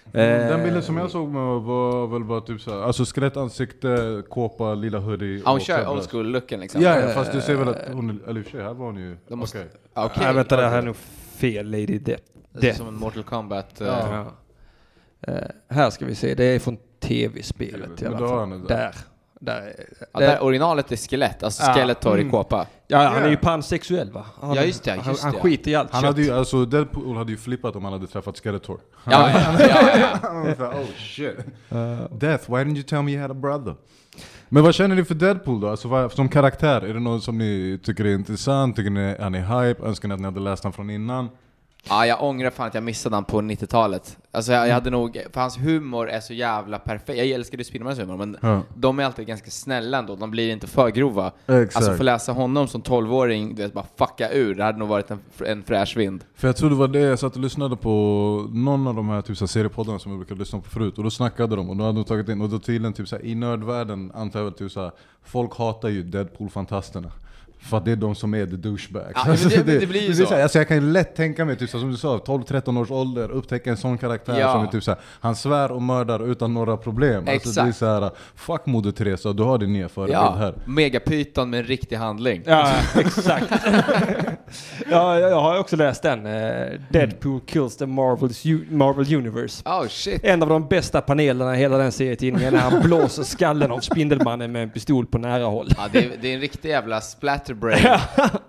Eh, 0.05 0.11
Den 0.21 0.63
bilden 0.63 0.83
som 0.83 0.97
jag 0.97 1.11
såg 1.11 1.29
med 1.29 1.41
var 1.61 2.07
väl 2.07 2.23
bara 2.23 2.41
typ 2.41 2.61
såhär, 2.61 2.81
alltså 2.81 3.05
skelettansikte, 3.05 4.23
kåpa, 4.29 4.73
lilla 4.73 4.99
hoodie 4.99 5.37
Ja, 5.37 5.49
hon 5.49 5.55
och 5.55 5.61
kör 5.61 5.87
old 5.89 6.09
school-looken 6.11 6.59
liksom? 6.59 6.81
Ja, 6.81 6.99
ja, 6.99 7.07
fast 7.07 7.31
du 7.31 7.41
ser 7.41 7.55
väl 7.55 7.67
att 7.67 7.81
hon, 7.93 8.21
eller 8.27 8.39
i 8.39 8.43
och 8.43 8.45
för 8.45 8.51
sig, 8.51 8.61
här 8.63 8.73
var 8.73 8.85
hon 8.85 8.97
ju, 8.97 9.17
måste- 9.29 9.57
okej. 9.59 9.71
Okej. 9.93 10.23
Nej, 10.25 10.33
vänta, 10.33 10.55
det 10.57 10.67
här 10.69 10.77
är 10.77 10.81
nog 10.81 10.95
fel 11.35 11.65
Lady 11.71 11.85
Death. 11.99 12.23
Det 12.51 12.59
Death. 12.59 12.77
som 12.77 12.87
en 12.87 12.95
Mortal 12.95 13.23
Kombat. 13.23 13.81
eh, 13.81 13.87
Ja. 13.87 14.25
Eh, 15.21 15.33
här 15.69 15.89
ska 15.89 16.05
vi 16.05 16.15
se, 16.15 16.35
det 16.35 16.43
är 16.45 16.59
från 16.59 16.77
tv-spelet 16.99 18.01
i 18.01 18.03
Men 18.05 18.13
alla 18.15 18.27
fall. 18.27 18.65
där. 18.67 18.95
Där. 19.45 19.61
Där, 19.61 19.67
är- 19.67 19.85
Ja, 20.13 20.19
där- 20.19 20.43
originalet 20.43 20.91
är 20.91 20.95
skelett, 20.95 21.43
alltså 21.43 21.63
Ja. 21.63 21.73
Skeletor 21.73 22.17
i 22.17 22.21
Mm. 22.21 22.31
kåpa. 22.31 22.65
Ja, 22.87 22.97
han 22.97 23.23
är 23.23 23.29
ju 23.29 23.37
pansexuell 23.37 24.11
va? 24.11 24.25
Han, 24.41 24.53
Ja, 24.55 24.63
just 24.63 24.83
det, 24.83 24.91
han, 24.91 25.09
just 25.11 25.23
han 25.23 25.33
det. 25.33 25.39
skiter 25.39 25.71
i 25.71 25.75
allt 25.75 25.91
Han 25.91 26.01
kött. 26.01 26.07
hade 26.09 26.21
ju, 26.21 26.31
alltså 26.31 26.65
Deadpool 26.65 27.17
hade 27.17 27.31
ju 27.31 27.37
flippat 27.37 27.75
om 27.75 27.83
han 27.83 27.93
hade 27.93 28.07
träffat 28.07 28.37
Skeletor. 28.43 28.79
Ja, 29.03 29.29
ja, 29.29 29.55
ja, 29.59 29.97
ja. 29.99 30.17
Han 30.21 30.47
oh 30.47 30.85
shit. 30.97 31.37
Eh, 31.69 32.17
Death, 32.17 32.49
why 32.51 32.55
didn't 32.57 32.75
you 32.75 32.83
tell 32.83 33.01
me 33.01 33.11
you 33.11 33.21
had 33.21 33.31
a 33.31 33.33
brother? 33.33 33.75
Men 34.49 34.63
vad 34.63 34.75
känner 34.75 34.95
ni 34.95 35.03
för 35.03 35.15
Deadpool 35.15 35.61
då? 35.61 35.69
Alltså 35.69 35.87
vad, 35.87 36.11
som 36.11 36.29
karaktär, 36.29 36.81
är 36.81 36.93
det 36.93 36.99
något 36.99 37.23
som 37.23 37.37
ni 37.37 37.79
tycker 37.83 38.05
är 38.05 38.13
intressant? 38.13 38.75
Tycker 38.75 38.89
ni 38.89 39.15
han 39.19 39.35
är 39.35 39.65
hype? 39.67 39.83
Önskar 39.85 40.07
ni 40.07 40.13
att 40.13 40.19
ni 40.19 40.25
hade 40.25 40.39
läst 40.39 40.63
honom 40.63 40.73
från 40.73 40.89
innan? 40.89 41.29
Ja, 41.89 42.05
jag 42.05 42.23
ångrar 42.23 42.49
fan 42.49 42.67
att 42.67 42.73
jag 42.73 42.83
missade 42.83 43.15
han 43.15 43.25
på 43.25 43.41
90-talet. 43.41 44.17
Alltså 44.31 44.51
jag, 44.51 44.67
jag 44.67 44.73
hade 44.73 44.89
nog, 44.89 45.17
för 45.33 45.41
hans 45.41 45.57
humor 45.57 46.09
är 46.09 46.19
så 46.19 46.33
jävla 46.33 46.79
perfekt. 46.79 47.17
Jag 47.17 47.27
älskade 47.27 47.61
ju 47.61 47.63
Spindelmans 47.65 47.99
humor, 47.99 48.17
men 48.17 48.37
Ja. 48.41 48.61
de 48.75 48.99
är 48.99 49.03
alltid 49.03 49.27
ganska 49.27 49.51
snälla 49.51 49.97
ändå. 49.97 50.15
De 50.15 50.31
blir 50.31 50.51
inte 50.51 50.67
för 50.67 50.89
grova. 50.89 51.31
Exakt. 51.47 51.75
Alltså 51.75 51.93
få 51.95 52.03
läsa 52.03 52.31
honom 52.31 52.67
som 52.67 52.81
12-åring, 52.81 53.55
du 53.55 53.61
vet, 53.63 53.73
bara 53.73 53.85
fucka 53.97 54.31
ur, 54.31 54.55
det 54.55 54.63
hade 54.63 54.77
nog 54.77 54.87
varit 54.87 55.11
en, 55.11 55.19
en 55.45 55.63
fräsch 55.63 55.97
vind. 55.97 56.23
För 56.35 56.47
jag 56.47 56.55
tror 56.57 56.69
det 56.69 56.75
var 56.75 56.87
det, 56.87 56.99
jag 56.99 57.19
satt 57.19 57.35
och 57.35 57.41
lyssnade 57.41 57.75
på 57.75 57.89
någon 58.53 58.87
av 58.87 58.95
de 58.95 59.09
här 59.09 59.21
typ, 59.21 59.37
så 59.37 59.43
här, 59.43 59.47
seriepoddarna 59.47 59.99
som 59.99 60.11
jag 60.11 60.19
brukar 60.19 60.35
lyssna 60.35 60.59
på 60.59 60.69
förut, 60.69 60.97
och 60.97 61.03
då 61.03 61.09
snackade 61.11 61.55
de, 61.55 61.69
och 61.69 61.77
då 61.77 61.83
hade 61.83 61.97
de 61.97 62.03
tagit 62.03 62.29
in, 62.29 62.41
och 62.41 62.49
då 62.49 62.59
tydligen 62.59 62.93
typ, 62.93 63.07
så 63.07 63.15
här, 63.15 63.25
i 63.25 63.35
nördvärlden 63.35 64.11
antar 64.15 64.39
jag 64.39 64.43
väl 64.45 64.53
typ, 64.53 64.71
så 64.71 64.81
här, 64.81 64.91
folk 65.23 65.57
hatar 65.57 65.89
ju 65.89 66.03
Deadpool-fantasterna. 66.03 67.11
För 67.63 67.77
att 67.77 67.85
det 67.85 67.91
är 67.91 67.95
de 67.95 68.15
som 68.15 68.33
är 68.33 68.45
the 68.45 68.55
douchebags. 68.55 69.11
Ja, 69.15 69.23
men 69.27 69.65
det- 69.65 69.79
det 69.79 69.87
blir 69.87 70.01
ju 70.01 70.13
så. 70.13 70.25
här, 70.33 70.43
alltså 70.43 70.57
jag 70.57 70.67
kan 70.67 70.77
ju 70.77 70.83
lätt 70.91 71.15
tänka 71.15 71.45
mig, 71.45 71.55
typ, 71.57 71.69
så, 71.69 71.79
som 71.79 71.91
du 71.91 71.97
sa, 71.97 72.17
12-13 72.17 72.77
års 72.77 72.91
ålder, 72.91 73.31
upptäcka 73.31 73.69
en 73.69 73.77
sån 73.77 73.97
karaktär 73.97 74.39
Ja. 74.39 74.53
som 74.53 74.63
är 74.63 74.67
typ 74.67 74.83
så 74.83 74.91
här, 74.91 74.99
han 75.19 75.35
svär 75.35 75.71
och 75.71 75.81
mördar 75.81 76.31
utan 76.31 76.53
några 76.53 76.77
problem. 76.77 77.17
Alltså, 77.27 77.49
det 77.49 77.61
är 77.61 77.67
Exakt. 77.67 77.77
så 77.77 77.85
här, 77.85 78.11
fuck 78.35 78.65
Moder 78.65 78.91
Teresa, 78.91 79.33
du 79.33 79.43
har 79.43 79.57
din 79.57 79.73
nya 79.73 79.89
förebild 79.89 80.17
Ja, 80.17 80.35
här. 80.39 80.53
megapyton 80.65 81.49
med 81.49 81.59
en 81.59 81.65
riktig 81.65 81.95
handling. 81.95 82.41
Ja, 82.45 82.71
exakt. 82.95 83.51
ja, 84.91 85.19
jag 85.19 85.41
har 85.41 85.59
också 85.59 85.75
läst 85.75 86.03
den. 86.03 86.25
eh, 86.25 86.79
Deadpool 86.89 87.39
kills 87.45 87.77
the 87.77 87.85
Marvels, 87.85 88.43
Marvel 88.69 89.15
Universe. 89.15 89.63
Oh 89.69 89.87
shit. 89.87 90.23
En 90.23 90.43
av 90.43 90.49
de 90.49 90.67
bästa 90.67 91.01
panelerna 91.01 91.55
i 91.55 91.59
hela 91.59 91.77
den 91.77 91.91
serietidningen 91.91 92.53
när 92.53 92.59
han 92.61 92.81
blåser 92.83 93.23
skallen 93.23 93.71
av 93.71 93.79
Spindelmannen 93.79 94.51
med 94.51 94.63
en 94.63 94.69
pistol 94.69 95.05
på 95.05 95.17
nära 95.17 95.45
håll. 95.45 95.67
Ja, 95.77 95.83
det, 95.91 95.99
är, 96.05 96.11
det 96.21 96.27
är 96.29 96.33
en 96.35 96.41
riktig 96.41 96.69
jävla 96.69 97.01
splatterbrain. 97.53 97.99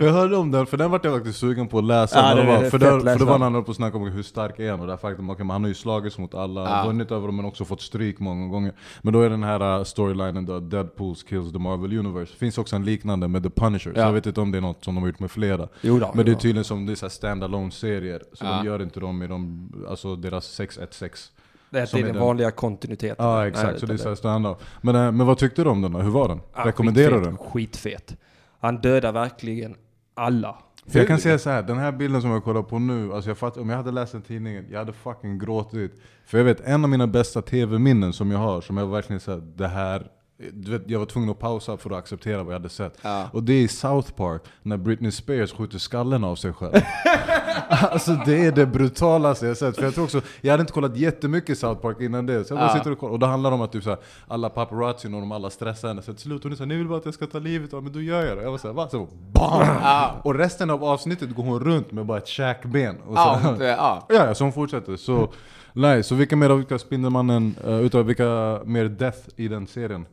Jag 0.00 0.12
hörde 0.12 0.36
om 0.36 0.50
den, 0.50 0.66
för 0.66 0.76
den 0.76 0.90
vart 0.90 1.04
jag 1.04 1.14
faktiskt 1.14 1.38
sugen 1.38 1.68
på 1.68 1.78
att 1.78 1.84
läsa. 1.84 2.34
Den 2.34 2.46
det 2.46 2.52
var, 2.52 2.60
fett 2.60 2.70
för, 2.70 2.78
där, 2.78 3.00
för 3.00 3.18
det 3.18 3.24
var 3.24 3.38
när 3.38 3.50
han 3.50 3.64
på 3.64 3.70
att 3.70 3.76
snacka 3.76 3.96
om 3.96 4.08
hur 4.08 4.22
stark 4.22 4.58
är 4.58 4.70
han 4.70 4.80
och 4.80 4.86
det 4.86 4.96
faktum, 4.98 5.30
okay, 5.30 5.46
han 5.46 5.62
har 5.62 5.68
ju 5.68 5.74
slagits 5.74 6.18
mot 6.18 6.34
alla, 6.34 6.60
Ja. 6.70 6.84
vunnit 6.86 7.10
över 7.10 7.26
dem 7.26 7.36
men 7.36 7.44
också 7.44 7.64
fått 7.64 7.80
stryk 7.82 8.18
många 8.18 8.48
gånger. 8.48 8.72
Men 9.02 9.12
då 9.12 9.20
är 9.20 9.30
den 9.30 9.42
här 9.42 9.78
uh, 9.78 9.84
storylinen 9.84 10.46
då, 10.46 10.60
Deadpool 10.60 11.14
kills 11.28 11.52
the 11.52 11.58
Marvel 11.58 11.98
Universe. 11.98 12.36
Finns 12.36 12.58
också 12.58 12.76
en 12.76 12.84
liknande 12.84 13.28
med 13.28 13.42
The 13.42 13.50
Punisher, 13.50 13.92
så 13.92 13.98
Ja. 14.00 14.04
jag 14.06 14.12
vet 14.12 14.26
inte 14.26 14.40
om 14.40 14.50
det 14.52 14.58
är 14.58 14.62
något 14.62 14.84
som 14.84 14.94
de 14.94 15.00
har 15.00 15.08
gjort 15.08 15.20
med 15.20 15.30
flera. 15.30 15.68
Jo 15.80 15.98
då, 15.98 16.10
Men 16.14 16.24
det 16.24 16.30
är 16.30 16.34
då. 16.34 16.40
tydligen 16.40 16.64
som 16.64 16.86
det 16.86 16.92
är 16.92 16.96
så 16.96 17.06
stand-alone 17.08 17.70
serier 17.70 18.22
så 18.32 18.44
Ja. 18.44 18.50
de 18.56 18.66
gör 18.66 18.82
inte 18.82 19.00
dem 19.00 19.22
i 19.22 19.26
de, 19.26 19.68
alltså 19.88 20.16
deras 20.16 20.44
616. 20.46 21.34
Det 21.74 21.94
är 21.94 22.02
den 22.02 22.20
vanliga 22.20 22.50
kontinuiteten. 22.50 23.26
Ja 23.26 23.36
Nej, 23.36 23.48
exakt, 23.48 23.80
så 23.80 23.86
det 23.86 23.92
är 23.92 23.94
utan 23.94 24.02
så 24.02 24.08
här 24.08 24.16
stand-up. 24.16 24.58
Men, 24.80 24.96
uh, 24.96 25.12
men 25.12 25.26
vad 25.26 25.38
tyckte 25.38 25.64
du 25.64 25.70
om 25.70 25.82
den 25.82 25.92
då? 25.92 25.98
Hur 25.98 26.10
var 26.10 26.28
den? 26.28 26.40
Ja, 26.54 26.66
Rekommenderar 26.66 27.18
du 27.18 27.24
den? 27.24 27.38
Skitfet. 27.38 28.16
Han 28.60 28.80
dödar 28.80 29.12
verkligen 29.12 29.76
alla. 30.14 30.56
För 30.86 30.98
jag 30.98 31.08
kan 31.08 31.18
säga 31.18 31.38
så 31.38 31.50
här, 31.50 31.62
den 31.62 31.78
här 31.78 31.92
bilden 31.92 32.22
som 32.22 32.30
jag 32.30 32.44
kollar 32.44 32.62
på 32.62 32.78
nu, 32.78 33.12
alltså 33.12 33.30
jag 33.30 33.38
fattar, 33.38 33.60
om 33.60 33.70
jag 33.70 33.76
hade 33.76 33.90
läst 33.90 34.12
den 34.12 34.22
tidningen, 34.22 34.66
jag 34.70 34.78
hade 34.78 34.92
fucking 34.92 35.38
gråtit. 35.38 35.92
För 36.26 36.38
jag 36.38 36.44
vet, 36.44 36.60
en 36.60 36.84
av 36.84 36.90
mina 36.90 37.06
bästa 37.06 37.42
tv-minnen 37.42 38.12
som 38.12 38.30
jag 38.30 38.38
har, 38.38 38.60
som 38.60 38.76
jag 38.76 38.86
verkligen 38.86 39.20
säger 39.20 39.42
det 39.56 39.68
här 39.68 40.06
du 40.52 40.70
vet, 40.70 40.82
jag 40.90 40.98
var 40.98 41.06
tvungen 41.06 41.30
att 41.30 41.38
pausa 41.38 41.76
för 41.76 41.90
att 41.90 41.96
acceptera 41.96 42.36
vad 42.42 42.54
jag 42.54 42.58
hade 42.58 42.68
sett. 42.68 42.98
Ja. 43.02 43.28
Och 43.32 43.42
det 43.42 43.52
är 43.52 43.60
i 43.62 43.68
South 43.68 44.12
Park, 44.12 44.42
när 44.62 44.76
Britney 44.76 45.10
Spears 45.10 45.52
skjuter 45.52 45.78
skallen 45.78 46.24
av 46.24 46.36
sig 46.36 46.52
själv. 46.52 46.72
alltså 47.68 48.12
det 48.26 48.44
är 48.46 48.52
det 48.52 48.66
brutalaste 48.66 49.46
jag 49.46 49.56
sett. 49.56 49.76
För 49.76 49.82
jag 49.84 49.94
tror 49.94 50.04
också, 50.04 50.20
jag 50.40 50.50
hade 50.50 50.60
inte 50.60 50.72
kollat 50.72 50.96
jättemycket 50.96 51.58
South 51.58 51.80
Park 51.80 52.00
innan 52.00 52.26
det. 52.26 52.44
Så 52.44 52.52
jag 52.54 52.58
bara 52.60 52.68
Ja. 52.68 52.74
sitter 52.74 52.90
och 52.92 52.98
kollar, 52.98 53.12
och 53.12 53.18
då 53.18 53.26
handlar 53.26 53.50
det 53.50 53.54
om 53.54 53.62
att 53.62 53.72
typ, 53.72 53.84
såhär, 53.84 53.98
alla 54.28 54.48
paparazzi 54.50 55.08
och 55.08 55.12
de 55.12 55.32
alla 55.32 55.50
stressar 55.50 55.88
henne. 55.88 56.02
Så 56.02 56.12
till 56.12 56.22
slut 56.22 56.42
hon 56.42 56.52
är 56.52 56.56
såhär, 56.56 56.68
ni 56.68 56.76
vill 56.76 56.88
bara 56.88 56.98
att 56.98 57.04
jag 57.04 57.14
ska 57.14 57.26
ta 57.26 57.38
livet 57.38 57.74
av 57.74 57.82
men 57.82 57.92
då 57.92 58.00
gör 58.00 58.26
jag 58.26 58.36
det. 58.38 58.42
Jag 58.42 58.50
var 58.50 58.58
såhär, 58.58 58.74
va? 58.74 58.88
Så, 58.88 59.08
BAM! 59.32 59.66
Ja. 59.82 60.14
Och 60.24 60.34
resten 60.34 60.70
av 60.70 60.84
avsnittet 60.84 61.34
går 61.34 61.42
hon 61.42 61.60
runt 61.60 61.92
med 61.92 62.06
bara 62.06 62.18
ett 62.18 62.26
käkben. 62.28 62.96
Och 63.00 63.16
så, 63.16 63.20
Ja, 63.20 63.40
ja. 63.64 64.06
ja, 64.08 64.26
ja, 64.26 64.34
så 64.34 64.44
hon 64.44 64.52
fortsätter. 64.52 64.96
Så, 64.96 65.32
nej, 65.72 66.02
så 66.02 66.14
vilka 66.14 66.36
mer 66.36 66.50
av 66.50 66.56
vilka 66.56 66.78
Spindelmannen, 66.78 67.54
uh, 67.66 67.80
utav 67.80 68.04
vilka 68.06 68.60
mer 68.64 68.84
Death 68.84 69.18
i 69.36 69.48
den 69.48 69.66
serien? 69.66 70.06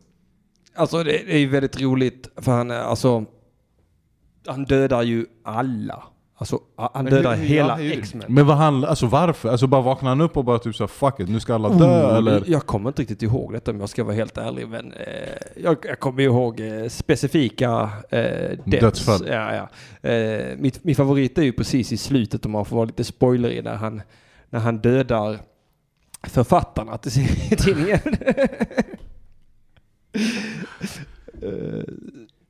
Alltså 0.75 1.03
det, 1.03 1.33
är 1.33 1.37
ju 1.37 1.47
väldigt 1.49 1.81
roligt 1.81 2.29
för 2.35 2.51
han, 2.51 2.71
är- 2.71 2.75
alltså, 2.79 3.25
han 4.47 4.63
dödar 4.65 5.01
ju 5.01 5.25
alla. 5.43 6.03
Alltså 6.37 6.59
han 6.75 7.03
Men 7.03 7.13
dödar 7.13 7.35
hur- 7.35 7.45
hela 7.45 7.75
hur- 7.75 7.97
X-Men. 7.99 8.25
Men 8.33 8.45
vad 8.47 8.57
handlar, 8.57 8.89
alltså 8.89 9.05
varför? 9.05 9.49
Alltså 9.49 9.67
bara 9.67 9.81
vaknar 9.81 10.09
han 10.09 10.21
upp 10.21 10.37
och 10.37 10.45
bara 10.45 10.59
typ 10.59 10.75
såhär 10.75 10.87
'fuck 10.87 11.19
it, 11.19 11.29
nu 11.29 11.39
ska 11.39 11.55
alla 11.55 11.69
dö' 11.69 12.07
Oh, 12.11 12.17
eller? 12.17 12.43
Jag 12.47 12.65
kommer 12.65 12.89
inte 12.89 13.01
riktigt 13.01 13.21
ihåg 13.21 13.53
detta 13.53 13.71
om 13.71 13.79
jag 13.79 13.89
ska 13.89 14.03
vara 14.03 14.15
helt 14.15 14.37
ärlig. 14.37 14.67
Men 14.67 14.93
eh, 14.93 15.07
jag, 15.63 15.77
jag 15.83 15.99
kommer 15.99 16.23
ihåg 16.23 16.59
eh, 16.59 16.87
specifika 16.87 17.89
eh. 18.09 18.57
Dödsfall. 18.65 19.27
Ja, 19.27 19.55
ja. 20.03 20.09
Eh, 20.09 20.57
mitt, 20.57 20.83
min 20.83 20.95
favorit 20.95 21.37
är 21.37 21.43
ju 21.43 21.53
precis 21.53 21.91
i 21.91 21.97
slutet 21.97 22.45
om 22.45 22.51
man 22.51 22.65
får 22.65 22.75
vara 22.75 22.85
lite 22.85 23.03
spoilerig 23.03 23.63
när 23.63 23.75
han, 23.75 24.01
när 24.49 24.59
han 24.59 24.77
dödar 24.77 25.39
författarna 26.23 26.97
till 26.97 27.11
sin- 27.11 27.57
tidningen. 27.57 27.99
Eh, 31.41 31.83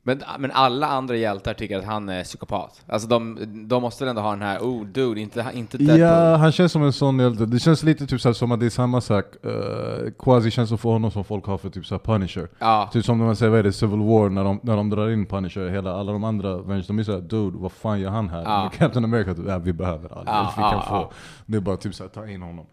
Men, 0.04 0.22
men 0.38 0.50
alla 0.50 0.86
andra 0.86 1.16
hjältar 1.16 1.54
tycker 1.54 1.78
att 1.78 1.84
han 1.84 2.08
är 2.08 2.24
psykopat. 2.24 2.82
Alltså 2.86 3.08
de, 3.08 3.38
de 3.68 3.82
måste 3.82 4.04
väl 4.04 4.10
ändå 4.10 4.22
ha 4.22 4.30
den 4.30 4.42
här, 4.42 4.58
oh 4.58 4.86
dude, 4.86 5.20
inte, 5.20 5.46
inte 5.54 5.78
Deadpool. 5.78 5.98
Ja, 6.00 6.36
han 6.36 6.52
känns 6.52 6.72
som 6.72 6.82
en 6.82 6.92
sån 6.92 7.18
hjälte. 7.18 7.46
Det 7.46 7.58
känns 7.58 7.82
lite 7.82 8.06
typ 8.06 8.20
såhär, 8.20 8.32
som 8.34 8.52
att 8.52 8.60
det 8.60 8.66
är 8.66 8.70
samma 8.70 9.00
sak, 9.00 9.24
uh, 9.46 10.10
quasi-känsla 10.18 10.76
för 10.76 10.88
honom 10.88 11.10
som 11.10 11.24
folk 11.24 11.44
har 11.46 11.58
för 11.58 11.70
typ 11.70 11.86
såhär 11.86 11.98
Punisher. 11.98 12.48
Ja. 12.58 12.90
Typ 12.92 13.04
som 13.04 13.18
när 13.18 13.24
man 13.24 13.36
säger, 13.36 13.50
vad 13.50 13.58
är 13.58 13.62
det, 13.62 13.72
Civil 13.72 14.00
War, 14.00 14.28
när 14.28 14.44
de, 14.44 14.60
när 14.62 14.76
de 14.76 14.90
drar 14.90 15.10
in 15.10 15.26
Punisher, 15.26 15.68
hela, 15.68 15.92
alla 15.92 16.12
de 16.12 16.24
andra 16.24 16.54
Avengers, 16.54 16.86
de 16.86 16.98
är 16.98 17.02
såhär 17.02 17.20
'Dude, 17.20 17.58
vad 17.58 17.72
fan 17.72 18.00
gör 18.00 18.10
han 18.10 18.28
här?' 18.28 18.42
Ja. 18.44 18.70
Captain 18.78 19.04
America, 19.04 19.34
typ, 19.34 19.44
ja, 19.48 19.58
vi 19.58 19.72
behöver 19.72 20.18
all 20.18 20.24
Ja, 20.26 20.52
vi 20.56 20.62
ja, 20.62 20.70
kan 20.70 20.82
få. 20.82 20.94
ja. 20.94 21.10
Det 21.46 21.56
är 21.56 21.60
bara 21.60 21.76
typ 21.76 21.94
såhär, 21.94 22.10
ta 22.10 22.26
in 22.28 22.42
honom. 22.42 22.66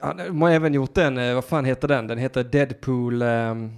Han 0.00 0.42
har 0.42 0.50
även 0.50 0.74
gjort 0.74 0.94
den, 0.94 1.18
eh, 1.18 1.34
vad 1.34 1.44
fan 1.44 1.64
heter 1.64 1.88
den? 1.88 2.06
Den 2.06 2.18
heter 2.18 2.44
Deadpool... 2.44 3.22
ehm, 3.22 3.72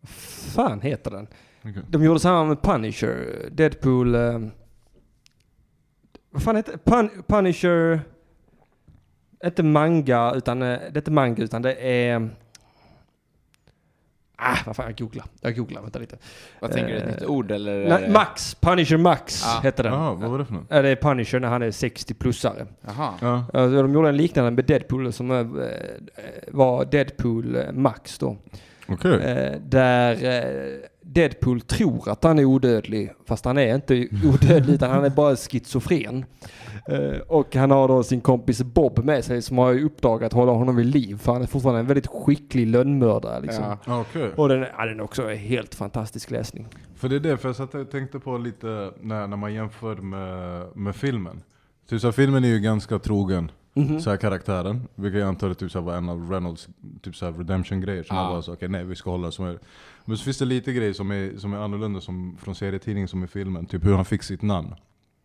vad 0.00 0.10
fan 0.54 0.80
heter 0.80 1.10
den? 1.10 1.26
Okej. 1.60 1.82
De 1.88 2.04
gjorde 2.04 2.20
samma 2.20 2.44
med 2.44 2.62
Punisher. 2.62 3.48
Deadpool... 3.50 4.14
ehm, 4.14 4.50
vad 6.30 6.42
fan 6.42 6.56
heter? 6.56 6.76
Pun, 6.84 7.10
Punisher... 7.28 8.00
Inte 9.44 9.62
manga, 9.62 10.32
utan... 10.34 10.62
eh, 10.62 10.68
Det 10.68 10.86
är 10.86 10.96
inte 10.96 11.10
manga, 11.10 11.42
utan 11.42 11.62
det 11.62 11.74
är... 11.74 12.30
Ah, 14.42 14.56
vad 14.66 14.76
fan, 14.76 14.86
jag 14.86 14.98
googlar. 14.98 15.24
Jag 15.40 15.56
googlar, 15.56 15.82
vänta 15.82 15.98
lite. 15.98 16.16
Vad 16.60 16.72
tänker 16.72 16.88
du, 16.92 16.96
ett 16.96 17.02
Eh, 17.06 17.10
nytt 17.14 17.24
ord 17.24 17.50
eller? 17.50 17.88
Nej, 17.88 18.02
det- 18.02 18.12
Max, 18.12 18.54
Punisher 18.54 18.96
Max 18.96 19.44
Ah. 19.46 19.60
heter 19.60 19.82
den. 19.82 19.92
Jaha, 19.92 20.14
vad 20.14 20.30
var 20.30 20.38
det 20.38 20.44
för 20.44 20.52
något? 20.54 20.64
Ja, 20.68 20.82
Det 20.82 20.88
är 20.88 20.96
Punisher 20.96 21.40
när 21.40 21.48
han 21.48 21.62
är 21.62 21.70
60-plussare. 21.70 22.66
Jaha. 22.86 23.14
Ja. 23.20 23.44
De 23.52 23.94
gjorde 23.94 24.08
en 24.08 24.16
liknande 24.16 24.50
med 24.50 24.64
Deadpool 24.64 25.12
som 25.12 25.30
eh, 25.30 25.46
var 26.48 26.84
Deadpool 26.84 27.56
eh, 27.56 27.72
Max 27.72 28.18
då. 28.18 28.36
Okej. 28.90 29.14
Eh, 29.14 29.60
Där 29.68 30.24
eh, 30.24 30.88
Deadpool 31.02 31.60
tror 31.60 32.08
att 32.08 32.24
han 32.24 32.38
är 32.38 32.44
odödlig, 32.44 33.12
fast 33.26 33.44
han 33.44 33.58
är 33.58 33.74
inte 33.74 33.94
odödlig 34.34 34.74
utan 34.74 34.90
han 34.90 35.04
är 35.04 35.10
bara 35.10 35.36
schizofren. 35.36 36.24
Eh, 36.88 37.18
Och 37.28 37.54
han 37.54 37.70
har 37.70 37.88
då 37.88 38.02
sin 38.02 38.20
kompis 38.20 38.62
Bob 38.62 39.04
med 39.04 39.24
sig 39.24 39.42
som 39.42 39.58
har 39.58 39.74
i 39.74 39.82
uppdrag 39.84 40.24
att 40.24 40.32
hålla 40.32 40.52
honom 40.52 40.76
vid 40.76 40.86
liv, 40.86 41.18
för 41.18 41.32
han 41.32 41.42
är 41.42 41.46
fortfarande 41.46 41.80
en 41.80 41.86
väldigt 41.86 42.06
skicklig 42.06 42.66
lönnmördare 42.66 43.40
liksom. 43.40 43.64
Ja. 43.86 44.00
Okej. 44.00 44.30
Och 44.36 44.48
den, 44.48 44.66
ja, 44.78 44.86
den 44.86 44.98
är 45.00 45.04
också 45.04 45.28
helt 45.28 45.74
fantastisk 45.74 46.30
läsning. 46.30 46.66
För 46.96 47.08
det 47.08 47.16
är 47.16 47.20
det, 47.20 47.36
för 47.36 47.48
jag 47.48 47.56
satt 47.56 47.74
och 47.74 47.90
tänkte 47.90 48.18
på 48.18 48.38
lite 48.38 48.90
när, 49.00 49.26
när 49.26 49.36
man 49.36 49.54
jämför 49.54 49.96
med, 49.96 50.66
med 50.76 50.96
filmen. 50.96 51.42
Så 52.00 52.12
filmen 52.12 52.44
är 52.44 52.48
ju 52.48 52.58
ganska 52.58 52.98
trogen 52.98 53.50
Mhm. 53.74 54.00
så 54.00 54.10
här, 54.10 54.16
karaktären, 54.16 54.88
vilket 54.94 55.20
jag 55.20 55.28
antar 55.28 55.54
typ, 55.54 55.70
så 55.70 55.80
var 55.80 55.96
en 55.96 56.08
av 56.08 56.30
Reynolds 56.30 56.68
typ, 57.02 57.16
så 57.16 57.30
redemption-grejer. 57.30 58.02
Som 58.02 58.16
Ja. 58.16 58.22
han 58.22 58.32
var 58.34 58.42
så 58.42 58.52
okej 58.52 58.68
nej 58.68 58.84
vi 58.84 58.96
ska 58.96 59.10
hålla 59.10 59.30
som 59.30 59.44
är. 59.44 59.58
Men 60.04 60.16
så 60.16 60.24
finns 60.24 60.38
det 60.38 60.44
lite 60.44 60.72
grejer 60.72 60.92
som 60.92 61.10
är, 61.10 61.36
som 61.38 61.52
är 61.52 61.58
annorlunda 61.58 62.00
som 62.00 62.36
från 62.40 62.54
serietidningen 62.54 63.08
som 63.08 63.24
i 63.24 63.26
filmen. 63.26 63.66
Typ 63.66 63.84
hur 63.84 63.94
han 63.94 64.04
fick 64.04 64.22
sitt 64.22 64.42
namn. 64.42 64.74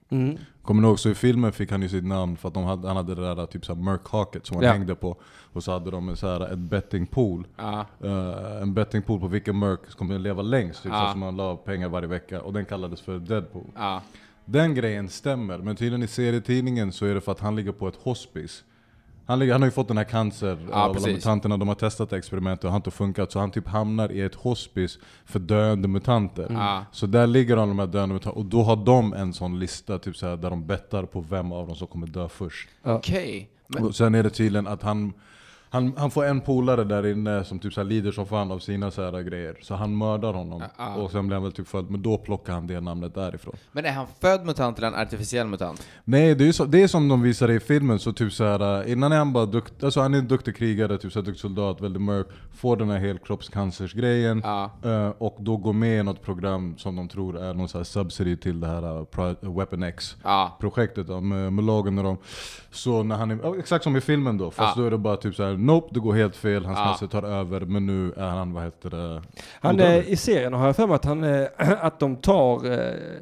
Mm. 0.10 0.38
Kommer 0.62 0.82
ni 0.82 0.88
ihåg, 0.88 1.00
så 1.00 1.10
i 1.10 1.16
filmen 1.16 1.52
fick 1.52 1.72
han 1.72 1.82
ju 1.82 1.90
sitt 1.90 2.04
namn 2.06 2.38
för 2.38 2.48
att 2.48 2.54
de 2.54 2.64
hade, 2.64 2.88
han 2.88 2.98
hade 2.98 3.16
det 3.16 3.36
där 3.36 3.46
typ 3.46 3.66
så 3.66 3.74
här 3.76 3.82
mörkhaket 3.82 4.46
som 4.46 4.56
han 4.58 4.66
Ja. 4.66 4.72
hängde 4.72 4.96
på. 4.96 5.18
Och 5.54 5.64
så 5.64 5.72
hade 5.72 5.92
de 5.92 6.16
så 6.16 6.28
här, 6.28 6.54
ett 6.54 6.60
bettingpool. 6.60 7.48
Ja. 7.58 7.86
Uh, 8.04 8.62
en 8.62 8.74
bettingpool 8.74 9.20
på 9.20 9.28
vilken 9.28 9.56
mörk 9.56 9.80
som 9.88 9.98
kommer 9.98 10.20
leva 10.20 10.42
längst. 10.42 10.84
Typ, 10.84 10.92
Ja. 10.92 11.06
så 11.06 11.12
som 11.12 11.20
man 11.20 11.36
la 11.38 11.56
pengar 11.56 11.90
varje 11.90 12.08
vecka. 12.08 12.42
Och 12.42 12.54
den 12.54 12.66
kallades 12.66 13.02
för 13.02 13.20
Deadpool. 13.20 13.72
Ja. 13.76 14.02
Den 14.46 14.76
grejen 14.76 15.10
stämmer, 15.10 15.58
men 15.58 15.76
tydligen 15.76 16.04
i 16.04 16.08
serietidningen 16.08 16.92
så 16.92 17.06
är 17.06 17.14
det 17.14 17.22
för 17.22 17.32
att 17.32 17.40
han 17.40 17.56
ligger 17.56 17.72
på 17.72 17.88
ett 17.88 17.96
hospice. 17.96 18.64
Han, 19.28 19.40
ligger, 19.40 19.54
han 19.54 19.62
har 19.62 19.68
ju 19.68 19.72
fått 19.72 19.88
den 19.88 19.98
här 19.98 20.04
cancer 20.04 20.58
Ja, 20.72 20.76
av 20.76 20.98
alla 20.98 21.08
mutanterna, 21.08 21.58
de 21.58 21.68
har 21.68 21.76
testat 21.76 22.14
experimentet 22.14 22.66
och 22.66 22.72
har 22.72 22.78
inte 22.78 22.92
funkat. 22.92 23.32
Så 23.32 23.40
han 23.40 23.52
typ 23.52 23.68
hamnar 23.68 24.12
i 24.12 24.22
ett 24.22 24.36
hospice 24.36 25.00
för 25.26 25.40
döende 25.40 25.88
mutanter. 25.88 26.48
Ja. 26.50 26.86
Så 26.92 27.06
där 27.08 27.28
ligger 27.28 27.58
alla 27.58 27.66
de 27.66 27.80
här 27.80 27.88
döende 27.88 28.14
mutanterna, 28.14 28.40
och 28.40 28.46
då 28.46 28.64
har 28.64 28.76
de 28.76 29.14
en 29.14 29.34
sån 29.34 29.60
lista 29.60 30.00
typ 30.00 30.18
så 30.18 30.28
här, 30.28 30.38
där 30.38 30.50
de 30.50 30.68
bettar 30.68 31.04
på 31.04 31.22
vem 31.22 31.52
av 31.52 31.68
dem 31.68 31.76
som 31.76 31.88
kommer 31.88 32.08
dö 32.08 32.30
först. 32.30 32.70
Okej. 32.84 33.50
Men, 33.68 33.84
Och 33.84 33.96
sen 33.96 34.16
är 34.16 34.24
det 34.24 34.30
tydligen 34.30 34.68
att 34.68 34.84
han, 34.84 35.14
han, 35.70 35.94
han 35.98 36.12
får 36.12 36.26
en 36.26 36.42
polare 36.42 36.84
där 36.84 37.06
inne 37.08 37.44
som 37.44 37.60
typ 37.60 37.74
så 37.74 37.82
här 37.82 37.88
lider 37.88 38.12
som 38.12 38.26
fan 38.26 38.52
av 38.52 38.60
sina 38.60 38.92
så 38.92 39.02
här 39.12 39.22
grejer. 39.22 39.58
Så 39.62 39.76
han 39.76 39.98
mördar 39.98 40.34
honom. 40.34 40.62
Ja, 40.62 40.68
ja. 40.78 40.96
Och 40.96 41.12
sen 41.12 41.28
blir 41.28 41.36
han 41.36 41.44
väl 41.44 41.52
typ 41.52 41.68
född, 41.68 41.90
men 41.92 42.02
då 42.02 42.18
plockar 42.18 42.54
han 42.54 42.68
det 42.68 42.80
namnet 42.82 43.16
därifrån. 43.16 43.56
men 43.72 43.86
är 43.86 43.92
han 43.92 44.06
född 44.22 44.46
mutant 44.46 44.78
eller 44.78 44.88
en 44.88 44.96
artificiell 44.96 45.48
mutant? 45.48 45.88
Nej, 46.04 46.36
det 46.36 46.44
är, 46.44 46.46
ju 46.46 46.54
så, 46.54 46.66
det 46.66 46.84
är 46.84 46.88
som 46.88 47.08
de 47.08 47.22
visar 47.22 47.52
i 47.52 47.60
filmen, 47.60 48.00
så 48.00 48.14
typ 48.14 48.34
så 48.34 48.44
här, 48.44 48.82
äh, 48.86 48.92
innan 48.92 49.12
är 49.12 49.18
han 49.18 49.34
bara 49.34 49.46
dukt, 49.46 49.84
alltså 49.84 50.02
han 50.02 50.14
är 50.14 50.18
en 50.18 50.28
duktig 50.28 50.56
krigare, 50.56 50.98
typ 50.98 51.12
så 51.12 51.20
här, 51.20 51.26
duktig 51.26 51.42
soldat, 51.42 51.82
väldigt 51.82 52.02
mörk, 52.02 52.28
får 52.56 52.78
den 52.78 52.90
här 52.90 53.00
helkroppscancersgrejen, 53.00 54.42
Ja. 54.44 54.72
eh, 54.84 55.10
och 55.18 55.36
då 55.40 55.58
går 55.58 55.74
med 55.74 56.00
i 56.00 56.04
något 56.04 56.22
program 56.22 56.78
som 56.78 56.96
de 56.96 57.08
tror 57.08 57.38
är 57.38 57.54
någon 57.54 57.70
så 57.70 57.78
här 57.78 57.86
subsidy 57.86 58.36
till 58.38 58.60
det 58.60 58.68
här 58.68 59.06
Pro- 59.06 59.54
Weapon 59.58 59.84
X 59.84 60.16
Ja. 60.24 60.58
projektet 60.60 61.08
då, 61.08 61.22
med, 61.22 61.64
Logan 61.64 61.98
och 61.98 62.04
dem. 62.04 62.18
Så 62.72 63.04
när 63.04 63.16
han 63.16 63.32
är, 63.32 63.60
exakt 63.60 63.84
som 63.84 63.96
i 63.96 64.02
filmen 64.02 64.38
då, 64.38 64.52
fast 64.52 64.78
Ja. 64.78 64.82
då 64.82 64.88
är 64.88 64.92
det 64.92 64.98
bara 64.98 65.18
typ 65.18 65.36
så 65.36 65.44
här: 65.44 65.58
nope, 65.66 65.88
det 65.94 66.00
går 66.00 66.14
helt 66.14 66.36
fel, 66.36 66.66
hans 66.66 66.78
Ja. 66.80 66.86
cancer 66.86 67.08
tar 67.08 67.24
över, 67.24 67.62
men 67.62 67.86
nu 67.86 68.14
är 68.18 68.30
han, 68.30 68.54
vad 68.54 68.64
heter 68.64 68.90
det? 68.90 69.22
Han, 69.62 69.80
eh, 69.80 70.10
I 70.12 70.16
serien 70.16 70.54
har 70.54 70.66
jag 70.66 70.76
för 70.76 70.88
mig 70.88 70.96
att, 70.96 71.06
han, 71.06 71.24
eh, 71.24 71.46
att 71.82 72.00
de 72.00 72.16
tar 72.16 72.72
eh, 72.72 72.80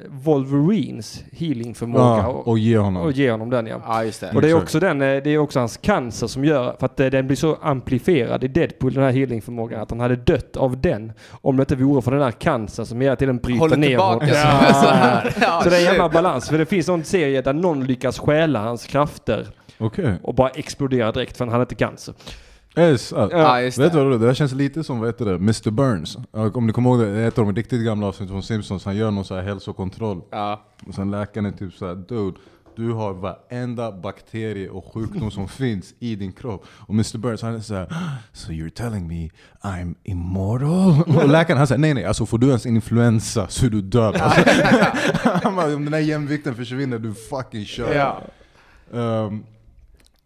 Wolverines 0.08 1.24
healingförmåga 1.32 2.04
ja, 2.04 2.26
och, 2.26 2.48
och 2.48 2.58
ge 2.58 2.78
honom. 2.78 3.02
och 3.02 3.12
ger 3.12 3.30
honom 3.30 3.50
den 3.50 3.66
ja. 3.66 3.76
Ja, 3.86 4.04
just 4.04 4.20
det. 4.20 4.30
Och 4.34 4.40
det 4.40 4.46
är 4.46 4.48
Exakt. 4.48 4.62
också 4.62 4.80
den, 4.80 5.02
eh, 5.02 5.22
det 5.22 5.30
är 5.30 5.38
också 5.38 5.58
hans 5.58 5.76
cancer 5.76 6.26
som 6.26 6.44
gör, 6.44 6.76
för 6.78 6.86
att 6.86 7.00
eh, 7.00 7.06
den 7.06 7.26
blir 7.26 7.36
så 7.36 7.54
amplifierad 7.62 8.44
i 8.44 8.48
Deadpool, 8.48 8.94
den 8.94 9.04
här 9.04 9.10
healingförmågan, 9.10 9.80
att 9.80 9.90
han 9.90 10.00
hade 10.00 10.16
dött 10.16 10.56
av 10.56 10.80
den 10.80 11.12
om 11.30 11.56
det 11.56 11.60
inte 11.62 11.76
vore 11.76 12.02
för 12.02 12.10
den 12.10 12.22
här 12.22 12.30
cancern 12.30 12.86
som 12.86 13.00
hela 13.00 13.16
tiden 13.16 13.36
bryter 13.38 13.58
Håller 13.60 13.76
ner 13.76 13.88
tillbaka 13.88 14.12
honom. 14.12 14.28
är 14.28 14.72
så 14.72 14.88
här. 14.88 15.34
Ja, 15.40 15.60
Så 15.64 15.68
det 15.68 15.76
är 15.76 15.80
en 15.80 15.86
shit. 15.86 15.92
jävla 15.98 16.08
balans, 16.08 16.48
för 16.48 16.58
det 16.58 16.66
finns 16.66 16.88
någon 16.88 17.04
serie 17.04 17.42
där 17.42 17.52
någon 17.52 17.84
lyckas 17.86 18.18
stjäla 18.18 18.58
hans 18.60 18.86
krafter 18.86 19.46
Okej. 19.78 20.18
och 20.22 20.34
bara 20.34 20.48
explodera 20.48 21.12
direkt 21.12 21.36
för 21.36 21.44
han 21.44 21.52
hade 21.52 21.62
inte 21.62 21.74
cancer. 21.74 22.14
Yes, 22.76 23.12
ah. 23.12 23.28
Ja, 23.32 23.54
Vet 23.54 23.76
du 23.76 23.88
det. 23.88 24.04
vad? 24.04 24.20
Det 24.20 24.26
där 24.26 24.34
känns 24.34 24.52
lite 24.52 24.84
som, 24.84 25.00
vad 25.00 25.08
heter 25.08 25.24
det, 25.24 25.34
Mr 25.34 25.70
Burns. 25.70 26.18
Om 26.30 26.66
ni 26.66 26.72
kommer 26.72 26.90
ihåg 26.90 26.98
det, 27.00 27.12
det 27.14 27.20
är 27.20 27.28
ett 27.28 27.38
av 27.38 27.44
de 27.46 27.54
riktigt 27.54 27.84
gamla 27.84 28.06
avsnitten 28.06 28.34
från 28.34 28.42
Simpsons, 28.42 28.84
han 28.84 28.96
gör 28.96 29.10
någon 29.10 29.24
så 29.24 29.34
här 29.34 29.42
hälsokontroll. 29.42 30.20
Ja. 30.30 30.62
Och 30.86 30.94
sen 30.94 31.10
läkaren 31.10 31.46
är 31.46 31.50
typ 31.50 31.74
såhär, 31.74 31.94
dude, 31.94 32.38
du 32.76 32.92
har 32.92 33.12
varenda 33.14 33.92
bakterie 33.92 34.68
och 34.68 34.92
sjukdom 34.94 35.30
som 35.30 35.48
finns 35.58 35.94
i 35.98 36.16
din 36.16 36.32
kropp. 36.32 36.66
Och 36.68 36.94
Mr 36.94 37.18
Burns 37.18 37.42
han 37.42 37.54
är 37.54 37.60
såhär, 37.60 37.94
so 38.32 38.52
you're 38.52 38.70
telling 38.70 39.08
me 39.08 39.30
I'm 39.62 39.94
immortal? 40.02 41.16
Och 41.22 41.28
läkaren 41.28 41.58
han 41.58 41.66
säger, 41.66 41.78
nej 41.80 41.94
nej, 41.94 42.04
alltså 42.04 42.26
får 42.26 42.38
du 42.38 42.46
ens 42.46 42.66
influensa 42.66 43.48
så 43.48 43.66
är 43.66 43.70
du 43.70 43.82
död. 43.82 44.16
Alltså, 44.16 44.40
han 45.42 45.56
bara, 45.56 45.74
om 45.74 45.84
den 45.84 45.94
här 45.94 46.00
jämvikten 46.00 46.54
försvinner, 46.54 46.98
du 46.98 47.14
fucking 47.14 47.64
kör. 47.64 47.94
Ja. 47.94 48.22
Um, 48.90 49.44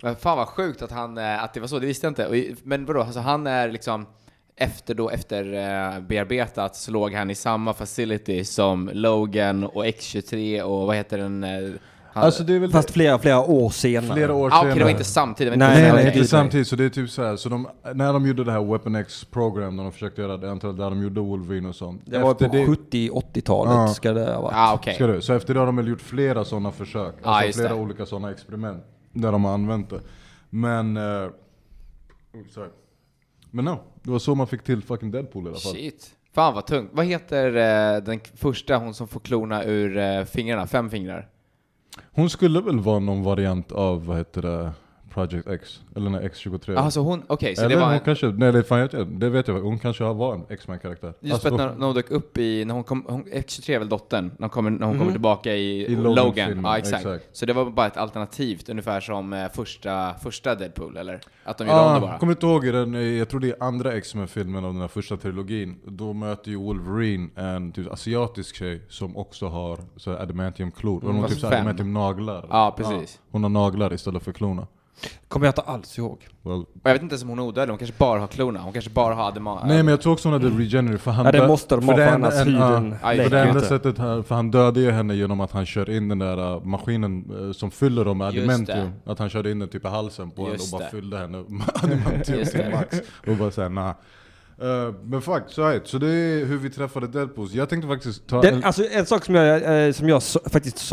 Men 0.03 0.17
fan 0.17 0.37
vad 0.39 0.49
sjukt 0.49 0.83
att 0.83 0.91
han, 0.91 1.19
eh, 1.19 1.45
att 1.45 1.55
det 1.55 1.61
var 1.61 1.67
så, 1.67 1.79
det 1.79 1.87
visste 1.87 2.07
jag 2.07 2.11
inte. 2.11 2.55
Men 2.63 2.85
vadå, 2.87 3.01
alltså 3.03 3.21
han 3.21 3.47
är 3.47 3.69
liksom 3.71 4.07
efter 4.57 4.95
då, 4.95 5.11
efter 5.11 5.45
eh, 5.95 6.01
bearbetat 6.01 6.77
så 6.77 6.91
låg 6.91 7.13
han 7.15 7.31
i 7.31 7.35
samma 7.35 7.73
facility 7.73 8.45
som 8.45 8.91
Logan 8.93 9.65
och 9.65 9.85
X23 9.87 10.63
och 10.63 10.87
vad 10.87 10.97
heter 10.97 11.19
den? 11.19 11.45
eh, 11.45 11.51
Han, 12.13 12.25
alltså 12.25 12.43
det 12.43 12.55
är 12.55 12.59
väl 12.59 12.71
Fast 12.71 12.91
flera, 12.91 13.19
flera 13.19 13.41
år 13.41 13.71
senare. 13.71 14.15
flera 14.15 14.35
år 14.35 14.51
ah, 14.53 14.61
senare. 14.61 14.79
det 14.79 14.85
var 14.85 14.91
inte 14.91 15.05
samtidigt. 15.05 15.51
men 15.51 15.59
Nej, 15.59 15.93
Nej, 15.93 16.07
inte 16.07 16.25
samtidigt. 16.29 16.69
Så 16.69 16.77
det 16.77 16.85
är 16.85 16.89
typ 16.89 17.11
så 17.11 17.25
här, 17.25 17.37
så 17.37 17.49
de, 17.49 17.69
när 17.95 18.13
de 18.13 18.27
gjorde 18.27 18.45
det 18.45 18.53
här 18.53 18.65
Weapon 18.65 18.95
X 18.95 19.25
program, 19.25 19.77
när 19.77 19.83
de 19.83 19.93
försökte 19.93 20.21
göra 20.23 20.37
det, 20.37 20.51
antal 20.51 20.77
där 20.77 20.91
de 20.91 21.03
gjorde 21.03 21.21
Wolverine 21.21 21.69
och 21.69 21.75
sånt. 21.75 22.03
Det 22.05 22.19
var 22.19 22.35
på 22.35 22.45
Efter 22.45 22.59
det- 22.59 22.65
70-80-talet 23.11 23.73
Ja. 23.75 23.89
ska 23.89 24.13
det 24.13 24.35
ha 24.35 24.41
varit. 24.41 24.55
Ah, 24.57 24.75
okej. 24.75 24.95
Ska 24.95 25.07
du? 25.07 25.21
Så 25.21 25.33
efter 25.35 25.55
det 25.55 25.61
har 25.61 25.67
de 25.67 25.77
väl 25.77 25.89
gjort 25.89 26.01
flera 26.01 26.45
sådana 26.45 26.73
försök. 26.73 27.15
Ja, 27.23 27.29
Alltså 27.31 27.47
just 27.47 27.59
flera 27.59 27.75
det. 27.75 27.81
olika 27.81 28.07
sådana 28.07 28.31
experiment. 28.31 28.85
Där 29.13 29.33
de 29.33 29.45
har 29.45 29.55
använt 29.55 29.91
det. 29.91 30.01
Men... 30.51 30.97
Uh, 30.97 31.31
sorry. 32.51 32.69
Men 33.51 33.65
no, 33.65 33.79
det 34.03 34.11
var 34.11 34.19
så 34.19 34.35
man 34.35 34.47
fick 34.47 34.63
till 34.65 34.83
fucking 34.83 35.11
Deadpool 35.11 35.45
i 35.45 35.49
alla 35.49 35.59
fall. 35.59 35.73
Shit. 35.73 36.15
Fan 36.33 36.55
vad 36.55 36.67
tungt. 36.67 36.91
Vad 36.93 37.07
heter 37.07 37.47
eh, 37.47 38.03
den 38.03 38.21
första, 38.35 38.77
hon 38.77 38.95
som 38.95 39.09
får 39.09 39.21
klona 39.21 39.65
ur 39.65 39.97
eh, 39.97 40.25
fingrarna? 40.25 40.67
Fem 40.67 40.91
fingrar? 40.91 41.29
Hon 42.13 42.31
skulle 42.31 42.61
väl 42.61 42.81
vara 42.81 42.99
någon 42.99 43.23
variant 43.23 43.73
av, 43.73 44.07
vad 44.07 44.17
heter 44.17 44.43
det, 44.43 44.73
Project 45.15 45.49
X? 45.49 45.81
Eller 45.97 46.11
nej, 46.11 46.29
X23? 46.29 46.77
Alltså 46.77 47.01
hon, 47.01 47.23
okej, 47.27 47.57
så 47.57 47.63
Eller 47.63 47.75
det 47.75 47.81
var 47.81 47.87
hon 47.87 47.95
en, 47.95 48.01
kanske, 48.01 48.27
nej 48.27 48.53
det, 48.53 48.63
fan, 48.65 48.79
jag, 48.79 49.07
det 49.07 49.29
vet 49.29 49.49
jag, 49.49 49.61
hon 49.61 49.79
kanske 49.79 50.05
var 50.05 50.35
en 50.35 50.45
X-Men-karaktär. 50.49 51.15
Just 51.21 51.33
Alltså, 51.35 51.49
för 51.49 51.55
att 51.55 51.61
när, 51.73 51.79
när 51.79 51.87
hon 51.87 51.95
dök 51.95 52.11
upp 52.11 52.39
i, 52.39 52.65
när 52.65 52.75
hon 52.75 52.85
kom, 52.85 53.05
hon, 53.09 53.25
X23 53.25 53.71
är 53.75 53.79
väl 53.79 53.89
dottern, 53.89 54.25
när 54.25 54.35
hon 54.41 54.51
kommer, 54.51 54.71
när 54.71 54.87
hon 54.87 54.89
Mhm. 54.95 54.99
kommer 54.99 55.13
tillbaka 55.13 55.55
i, 55.55 55.85
I 55.87 55.97
Logan. 55.97 56.61
Ja, 56.65 56.79
exakt. 56.79 56.97
exakt. 57.07 57.37
Så 57.37 57.47
det 57.47 57.53
var 57.53 57.65
bara 57.71 57.87
ett 57.87 57.97
alternativt, 57.97 58.69
ungefär 58.69 59.01
som 59.01 59.33
eh, 59.33 59.49
första, 59.55 60.15
första 60.23 60.55
Deadpool, 60.55 60.97
eller? 60.97 61.21
Att 61.45 61.59
de 61.59 61.65
gjorde 61.67 61.79
om 61.81 61.87
det 61.87 61.97
Ah, 61.97 62.01
bara. 62.01 62.19
kommer 62.19 62.33
inte 62.33 62.47
ihåg 62.47 62.67
i 62.67 62.71
den, 62.71 63.17
jag 63.19 63.29
tror 63.29 63.41
det 63.41 63.49
är 63.49 63.63
andra 63.63 63.93
X-Men-filmen 63.93 64.65
av 64.65 64.73
den 64.73 64.81
här 64.81 64.89
första 64.89 65.17
trilogin. 65.17 65.77
Då 65.87 66.13
möter 66.13 66.51
ju 66.51 66.57
Wolverine 66.57 67.29
en 67.37 67.73
typ 67.73 67.93
asiatisk 67.93 68.57
tjej 68.57 68.83
som 68.89 69.17
också 69.17 69.49
har 69.49 69.79
så 69.97 70.17
adamantium-klor. 70.17 71.05
Och 71.05 71.13
hon 71.13 71.21
har 71.23 71.29
typ 71.29 71.39
så 71.39 71.47
adamantium-naglar. 71.47 72.47
Ja, 72.51 72.75
precis. 72.77 73.21
hon 73.31 73.43
har 73.43 73.51
naglar 73.51 73.93
istället 73.93 74.23
för 74.23 74.33
klorna. 74.33 74.67
Kommer 75.29 75.47
jag 75.47 75.51
inte 75.51 75.61
alls 75.61 75.99
ihåg. 75.99 76.27
Well, 76.43 76.53
Och 76.55 76.67
jag 76.83 76.93
vet 76.93 77.03
inte 77.03 77.13
ens 77.13 77.23
om 77.23 77.29
hon 77.29 77.39
är 77.39 77.43
odödlig, 77.43 77.73
hon 77.73 77.79
kanske 77.79 77.97
bara 77.99 78.21
har 78.21 78.27
klona. 78.27 78.61
Hon 78.61 78.73
kanske 78.73 78.91
bara 78.91 79.15
har 79.15 79.29
adema... 79.29 79.65
nej 79.65 79.77
men 79.77 79.89
jag 79.89 80.01
tror 80.01 80.13
också 80.13 80.29
hon 80.29 80.43
hade 80.43 80.59
regenerate 80.59 80.99
för 80.99 81.11
han 81.11 81.27
Ja, 81.27 81.33
det 81.33 81.49
måste 81.49 81.75
de 81.75 81.83
för 81.87 81.93
ha 81.93 81.99
det 81.99 82.07
för 82.07 82.15
annars 82.15 82.35
en- 82.35 82.47
huden 82.47 82.97
Ja, 83.03 83.09
För 83.09 83.31
det 83.31 83.41
enda 83.41 83.61
sättet, 83.61 83.99
här, 83.99 84.23
för 84.23 84.35
han 84.35 84.51
dödade 84.51 84.81
ju 84.81 84.91
henne 84.91 85.15
genom 85.15 85.41
att 85.41 85.53
han 85.53 85.67
kör 85.67 85.91
in 85.91 86.09
den 86.09 86.19
där 86.19 86.57
uh, 86.57 86.65
maskinen 86.65 87.31
uh, 87.33 87.53
som 87.53 87.71
fyller 87.71 88.05
dem 88.05 88.19
med 88.19 88.27
adamantium. 88.29 88.93
Att 89.05 89.19
han 89.19 89.31
körde 89.31 89.51
in 89.51 89.59
den 89.59 89.69
typ 89.69 89.85
i 89.85 89.89
halsen 89.89 90.31
på 90.31 90.45
henne 90.45 90.55
och 90.55 90.69
bara 90.73 90.83
det. 90.83 90.91
fyllde 90.91 91.19
henne 91.19 91.45
med 91.49 91.67
adamantium 91.75 92.45
till 92.45 92.71
max. 92.73 93.01
Och 93.27 93.37
bara 93.37 93.51
såhär 93.51 93.69
nah. 93.69 93.95
Eh, 94.61 94.95
men 95.05 95.23
fuck, 95.23 95.43
så, 95.47 95.65
här, 95.65 95.81
så 95.85 95.99
det 95.99 96.09
är 96.09 96.45
hur 96.45 96.59
vi 96.59 96.71
träffade 96.71 97.07
Deadpool. 97.07 97.49
Jag 97.53 97.69
tänkte 97.69 97.89
faktiskt 97.89 98.27
ta 98.27 98.41
Den, 98.41 98.55
en... 98.55 98.65
alltså 98.65 98.85
en 98.91 99.07
sak 99.07 99.25
som 99.25 99.35
jag, 99.35 99.87
eh, 99.87 99.93
som 99.93 100.09
jag 100.09 100.23
så, 100.23 100.41
faktiskt 100.47 100.93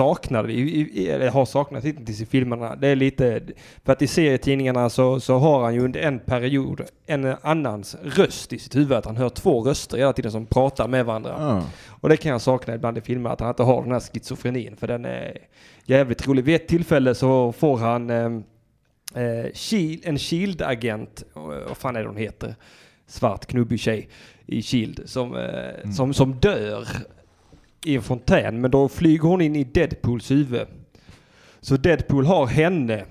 i, 0.50 1.10
eller 1.10 1.30
har 1.30 1.46
saknat 1.46 1.84
hittills 1.84 2.22
i 2.22 2.26
filmerna, 2.26 2.76
det 2.76 2.88
är 2.88 2.96
lite, 2.96 3.42
för 3.86 3.94
att 3.94 4.02
i 4.02 4.08
serietidningarna 4.08 4.90
så, 4.90 5.20
så 5.20 5.38
har 5.38 5.64
han 5.64 5.74
ju 5.74 5.86
under 5.86 6.00
en 6.00 6.20
period 6.20 6.82
en 7.06 7.36
annans 7.42 7.96
röst 8.04 8.54
i 8.54 8.60
sitt 8.60 8.76
huvud, 8.76 8.92
att 8.92 9.06
han 9.06 9.18
hör 9.18 9.30
två 9.30 9.62
röster 9.62 9.98
hela 9.98 10.14
tiden 10.14 10.32
som 10.32 10.46
pratar 10.46 10.88
med 10.88 11.06
varandra. 11.06 11.36
Ah. 11.40 11.62
Och 11.88 12.10
det 12.10 12.18
kan 12.18 12.32
jag 12.32 12.42
sakna 12.42 12.76
ibland 12.76 12.98
i 12.98 13.02
filmer, 13.02 13.30
att 13.30 13.40
han 13.40 13.50
inte 13.50 13.64
har 13.64 13.84
den 13.84 13.92
här 13.92 14.00
schizofrenin, 14.00 14.76
för 14.76 14.88
den 14.88 15.06
är 15.06 15.38
jävligt 15.86 16.28
rolig. 16.28 16.44
Vid 16.44 16.56
ett 16.56 16.68
tillfälle 16.68 17.16
så 17.16 17.52
får 17.52 17.78
han 17.78 18.10
eh, 18.10 18.26
eh, 19.24 19.46
en 20.04 20.18
Shield-agent, 20.18 21.24
eh, 21.36 21.68
vad 21.68 21.78
fan 21.78 21.96
är 21.96 22.02
det 22.02 22.08
hon 22.08 22.18
heter? 22.18 22.56
Svart 23.08 23.46
knubbig 23.46 23.80
tjej 23.80 24.08
i 24.46 24.62
Shield, 24.62 25.02
som, 25.06 25.36
eh, 25.36 25.92
som, 25.92 26.14
som 26.14 26.34
dör 26.34 26.88
i 27.86 27.96
en 27.96 28.02
fontän, 28.02 28.62
men 28.62 28.72
då 28.72 28.90
flyger 28.90 29.28
hon 29.28 29.42
in 29.42 29.56
i 29.56 29.64
Deadpools 29.64 30.32
huvud. 30.32 30.68
Så 31.62 31.78
Deadpool 31.78 32.26
har 32.26 32.46
henne 32.46 33.06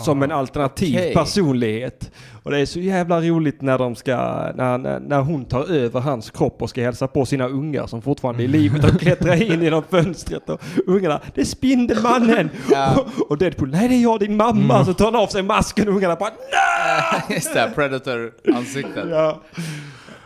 som 0.00 0.22
en 0.22 0.32
alternativ 0.32 0.96
Okej. 0.96 1.14
personlighet. 1.14 2.10
Och 2.42 2.50
det 2.50 2.58
är 2.58 2.66
så 2.66 2.80
jävla 2.80 3.20
roligt 3.20 3.62
när 3.62 3.78
de 3.78 3.94
ska, 3.94 4.16
när, 4.54 5.00
när, 5.00 5.20
hon 5.20 5.44
tar 5.44 5.70
över 5.72 6.00
hans 6.00 6.30
kropp 6.30 6.62
och 6.62 6.70
ska 6.70 6.82
hälsa 6.82 7.08
på 7.08 7.26
sina 7.26 7.48
ungar 7.48 7.86
som 7.86 8.02
fortfarande 8.02 8.42
är 8.42 8.44
i 8.44 8.48
livet 8.48 8.84
och 8.84 9.00
klättrar 9.00 9.52
in 9.52 9.62
genom 9.62 9.82
fönstret 9.82 10.50
och 10.50 10.60
ungarna, 10.86 11.20
det 11.34 11.40
är 11.40 11.44
Spindelmannen! 11.44 12.50
Ja. 12.70 12.96
Och, 12.96 13.06
och 13.30 13.38
Deadpool, 13.38 13.70
nej 13.70 13.88
det 13.88 13.94
är 13.94 14.02
jag 14.02 14.20
din 14.20 14.36
mamma! 14.36 14.84
Så 14.84 14.94
tar 14.94 15.04
han 15.04 15.16
av 15.16 15.26
sig 15.26 15.42
masken 15.42 15.88
och 15.88 15.94
ungarna 15.94 16.16
bara 16.16 16.30
nej! 16.30 17.22
Just 17.36 17.54
det, 17.54 17.72
Predator-ansiktet. 17.74 19.04
Ja. 19.10 19.40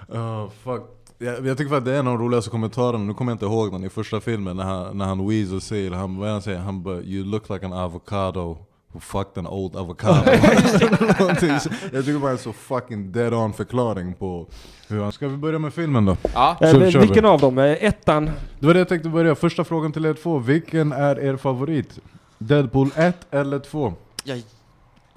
Oh, 0.08 0.50
fuck. 0.64 0.82
Jag, 1.18 1.46
jag 1.46 1.58
tycker 1.58 1.74
att 1.74 1.84
det 1.84 1.94
är 1.94 1.98
en 1.98 2.06
av 2.06 2.18
de 2.18 2.24
roligaste 2.24 2.50
kommentarerna, 2.50 3.04
nu 3.04 3.14
kommer 3.14 3.32
jag 3.32 3.34
inte 3.34 3.44
ihåg 3.44 3.72
den 3.72 3.84
i 3.84 3.88
första 3.88 4.20
filmen 4.20 4.56
när 4.56 4.64
han, 4.64 4.98
när 4.98 5.04
han 5.04 5.28
Weasel 5.28 5.60
säger, 5.60 5.90
han, 5.90 6.16
vad 6.16 6.30
han 6.30 6.42
säger, 6.42 6.58
han 6.58 6.82
bara 6.82 7.00
'You 7.00 7.24
look 7.24 7.48
like 7.48 7.66
an 7.66 7.72
avocado' 7.72 8.56
Fucked 9.00 9.38
an 9.38 9.46
old 9.46 9.76
avocado? 9.76 10.22
Jag 11.92 12.04
tycker 12.04 12.18
bara 12.18 12.22
det 12.22 12.28
är 12.28 12.32
en 12.32 12.38
så 12.38 12.52
fucking 12.52 13.12
dead 13.12 13.34
on 13.34 13.52
förklaring 13.52 14.14
på 14.14 14.46
hur 14.88 15.02
han... 15.02 15.12
Ska 15.12 15.28
vi 15.28 15.36
börja 15.36 15.58
med 15.58 15.74
filmen 15.74 16.04
då? 16.04 16.16
Ja. 16.34 16.56
Eh, 16.60 16.70
Så 16.72 16.78
kör 16.90 17.00
vi. 17.00 17.06
vilken 17.06 17.24
av 17.24 17.40
dem? 17.40 17.58
Eh, 17.58 17.84
Ettan? 17.84 18.30
Det 18.60 18.66
var 18.66 18.74
det 18.74 18.80
jag 18.80 18.88
tänkte 18.88 19.08
börja, 19.08 19.34
första 19.34 19.64
frågan 19.64 19.92
till 19.92 20.04
er 20.06 20.14
två, 20.14 20.38
vilken 20.38 20.92
är 20.92 21.20
er 21.20 21.36
favorit? 21.36 21.98
Deadpool 22.38 22.90
1 22.96 23.26
eller 23.30 23.58
2? 23.58 23.94
Jag 24.24 24.42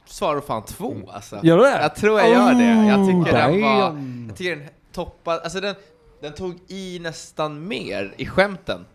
svarar 0.06 0.41
fan 0.41 0.63
två 0.65 0.96
alltså. 1.13 1.39
Gör 1.44 1.58
du 1.58 1.63
det? 1.63 1.82
Jag 1.82 1.96
tror 1.96 2.20
jag 2.20 2.30
gör 2.30 2.54
det. 2.54 2.88
Jag 2.88 3.08
tycker 3.08 3.38
den 3.38 3.62
var... 3.62 3.80
Jag 4.28 4.38
tycker 4.38 4.56
den 4.56 4.65
toppade... 4.94 5.41
Alltså 5.41 5.60
den, 5.62 5.76
den 6.22 6.34
tog 6.34 6.56
i 6.67 7.00
nästan 7.00 7.67
mer 7.67 8.13
i 8.17 8.26
skämten. 8.26 8.86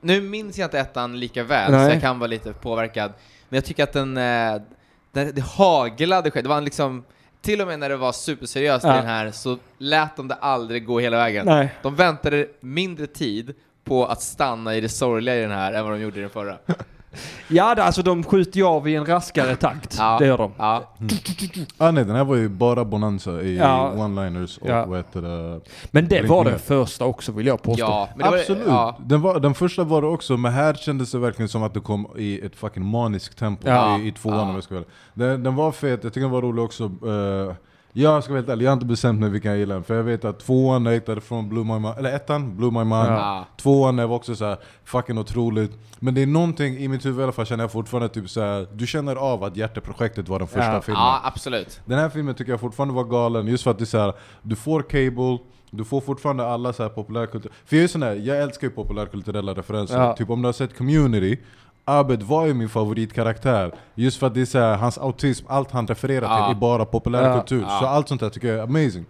Nu 0.00 0.20
minns 0.20 0.58
jag 0.58 0.66
inte 0.66 0.78
ettan 0.78 1.20
lika 1.20 1.44
väl, 1.44 1.72
Nej. 1.72 1.86
så 1.86 1.94
jag 1.94 2.00
kan 2.02 2.18
vara 2.18 2.26
lite 2.26 2.52
påverkad. 2.52 3.12
Men 3.48 3.56
jag 3.56 3.64
tycker 3.64 3.82
att 3.82 3.92
den... 3.92 4.16
eh, 4.16 4.62
den 5.12 5.32
det 5.34 5.42
haglade 5.42 6.30
skämt. 6.30 6.44
Det 6.44 6.48
var 6.48 6.60
liksom... 6.60 7.04
Till 7.40 7.60
och 7.60 7.66
med 7.66 7.78
när 7.78 7.88
det 7.88 7.96
var 7.96 8.12
superseriöst 8.12 8.84
Ja. 8.84 8.94
i 8.94 8.96
den 8.96 9.06
här 9.06 9.30
så 9.30 9.58
lät 9.78 10.16
de 10.16 10.28
det 10.28 10.34
aldrig 10.34 10.86
gå 10.86 11.00
hela 11.00 11.16
vägen. 11.16 11.46
Nej. 11.46 11.74
De 11.82 11.94
väntade 11.94 12.46
mindre 12.60 13.06
tid 13.06 13.54
på 13.84 14.06
att 14.06 14.22
stanna 14.22 14.74
i 14.74 14.80
det 14.80 14.88
sorgliga 14.88 15.36
i 15.36 15.40
den 15.40 15.50
här 15.50 15.72
än 15.72 15.84
vad 15.84 15.92
de 15.92 16.00
gjorde 16.00 16.18
i 16.18 16.20
den 16.20 16.30
förra. 16.30 16.58
Ja, 17.48 17.74
alltså 17.78 18.02
de 18.02 18.24
skjuter 18.24 18.56
ju 18.58 18.66
av 18.66 18.88
i 18.88 18.94
en 18.94 19.06
raskare 19.06 19.56
takt. 19.56 19.94
Ja. 19.98 20.16
Det 20.18 20.26
gör 20.26 20.38
de. 20.38 20.52
Ja. 20.58 20.82
Ah, 21.78 21.90
nej, 21.90 22.04
den 22.04 22.16
här 22.16 22.24
var 22.24 22.36
ju 22.36 22.48
bara 22.48 22.84
bonanza 22.84 23.42
i 23.42 23.56
Ja. 23.58 23.92
one-liners 23.96 24.58
och 24.60 24.68
Ja. 24.68 24.84
vad 24.86 24.98
heter 24.98 25.22
det? 25.22 25.60
Men 25.90 26.08
det 26.08 26.22
var 26.22 26.44
den 26.44 26.58
första 26.58 27.04
också 27.04 27.32
vill 27.32 27.46
jag 27.46 27.62
påstå. 27.62 27.84
Ja, 27.84 28.08
men 28.16 28.24
det 28.24 28.30
var- 28.30 28.38
Absolut! 28.38 28.62
ja. 28.66 28.96
Den, 29.00 29.20
var, 29.20 29.40
den 29.40 29.54
första 29.54 29.84
var 29.84 30.02
det 30.02 30.08
också, 30.08 30.36
men 30.36 30.52
här 30.52 30.74
kändes 30.74 31.10
det 31.12 31.18
verkligen 31.18 31.48
som 31.48 31.62
att 31.62 31.74
det 31.74 31.80
kom 31.80 32.06
i 32.16 32.40
ett 32.46 32.56
fucking 32.56 32.84
maniskt 32.86 33.38
tempo 33.38 33.68
Ja. 33.68 33.98
i, 33.98 34.06
i 34.08 34.12
tvåan 34.12 34.36
Ja. 34.36 34.42
om 34.42 34.54
jag 34.54 34.64
ska 34.64 34.74
vara 34.74 34.84
ärlig. 35.16 35.28
den, 35.28 35.42
den 35.42 35.54
var 35.54 35.72
fet, 35.72 36.04
jag 36.04 36.12
tycker 36.12 36.20
den 36.24 36.30
var 36.30 36.42
rolig 36.42 36.64
också. 36.64 36.84
eh, 36.84 37.54
jag 37.92 38.24
ska 38.24 38.32
vara 38.32 38.40
helt 38.40 38.48
ärlig, 38.50 38.64
jag 38.64 38.70
har 38.70 38.74
inte 38.74 38.86
bestämt 38.86 39.20
mig 39.20 39.30
vilken 39.30 39.50
jag 39.50 39.58
gillar. 39.58 39.80
För 39.82 39.94
jag 39.94 40.02
vet 40.02 40.24
att 40.24 40.40
tvåan 40.40 40.86
jag 40.86 40.92
hittade 40.92 41.20
från 41.20 41.48
Blue 41.48 41.64
My 41.64 41.72
Mind, 41.72 41.94
eller 41.98 42.12
ettan, 42.16 42.56
Blue 42.56 42.70
My 42.70 42.78
Mind. 42.78 42.92
Ja. 42.92 43.46
Tvåan 43.56 43.96
var 43.96 44.04
också 44.16 44.36
så 44.36 44.44
här 44.44 44.56
fucking 44.84 45.18
otroligt. 45.18 45.72
Men 45.98 46.14
det 46.14 46.22
är 46.22 46.26
någonting 46.26 46.76
i 46.78 46.88
mitt 46.88 47.06
huvud 47.06 47.20
i 47.20 47.22
alla 47.22 47.32
fall 47.32 47.46
känner 47.46 47.64
jag 47.64 47.72
fortfarande 47.72 48.08
typ 48.08 48.30
så 48.30 48.40
här, 48.40 48.66
du 48.72 48.86
känner 48.86 49.16
av 49.16 49.44
att 49.44 49.56
hjärteprojektet 49.56 50.28
var 50.28 50.38
den 50.38 50.48
första 50.48 50.72
Ja. 50.72 50.80
filmen. 50.80 51.02
ja, 51.02 51.20
absolut. 51.24 51.80
Den 51.84 51.98
här 51.98 52.08
filmen 52.08 52.34
tycker 52.34 52.52
jag 52.52 52.60
fortfarande 52.60 52.94
var 52.94 53.04
galen, 53.04 53.46
just 53.46 53.64
för 53.64 53.70
att 53.70 53.78
det 53.78 53.84
är 53.84 53.86
så 53.86 53.98
här, 53.98 54.12
du 54.42 54.56
får 54.56 54.82
cable, 54.82 55.38
du 55.70 55.84
får 55.84 56.00
fortfarande 56.00 56.46
alla 56.46 56.72
så 56.72 56.82
här 56.82 56.90
populärkultur... 56.90 57.52
För 57.64 57.76
jag 57.76 57.84
är 57.84 57.88
sån 57.88 58.02
här, 58.02 58.14
jag 58.14 58.38
älskar 58.42 58.66
ju 58.66 58.70
populärkulturella 58.72 59.54
referenser. 59.54 60.00
Ja. 60.00 60.12
Typ 60.16 60.30
om 60.30 60.42
du 60.42 60.48
har 60.48 60.52
sett 60.52 60.78
Community, 60.78 61.38
Abed 61.88 62.22
var 62.22 62.46
ju 62.46 62.54
min 62.54 62.68
favoritkaraktär. 62.68 63.72
Just 63.94 64.18
för 64.18 64.26
att 64.26 64.34
det 64.34 64.40
är 64.40 64.44
så 64.44 64.58
här, 64.58 64.76
hans 64.76 64.98
autism, 64.98 65.46
allt 65.48 65.70
han 65.70 65.86
refererar 65.86 66.46
till 66.46 66.56
är 66.56 66.60
bara 66.60 66.84
populärkultur. 66.84 67.60
Ja. 67.62 67.78
Så 67.80 67.86
allt 67.86 68.08
sånt 68.08 68.20
där 68.20 68.30
tycker 68.30 68.48
jag 68.48 68.58
är 68.58 68.62
amazing. 68.62 69.04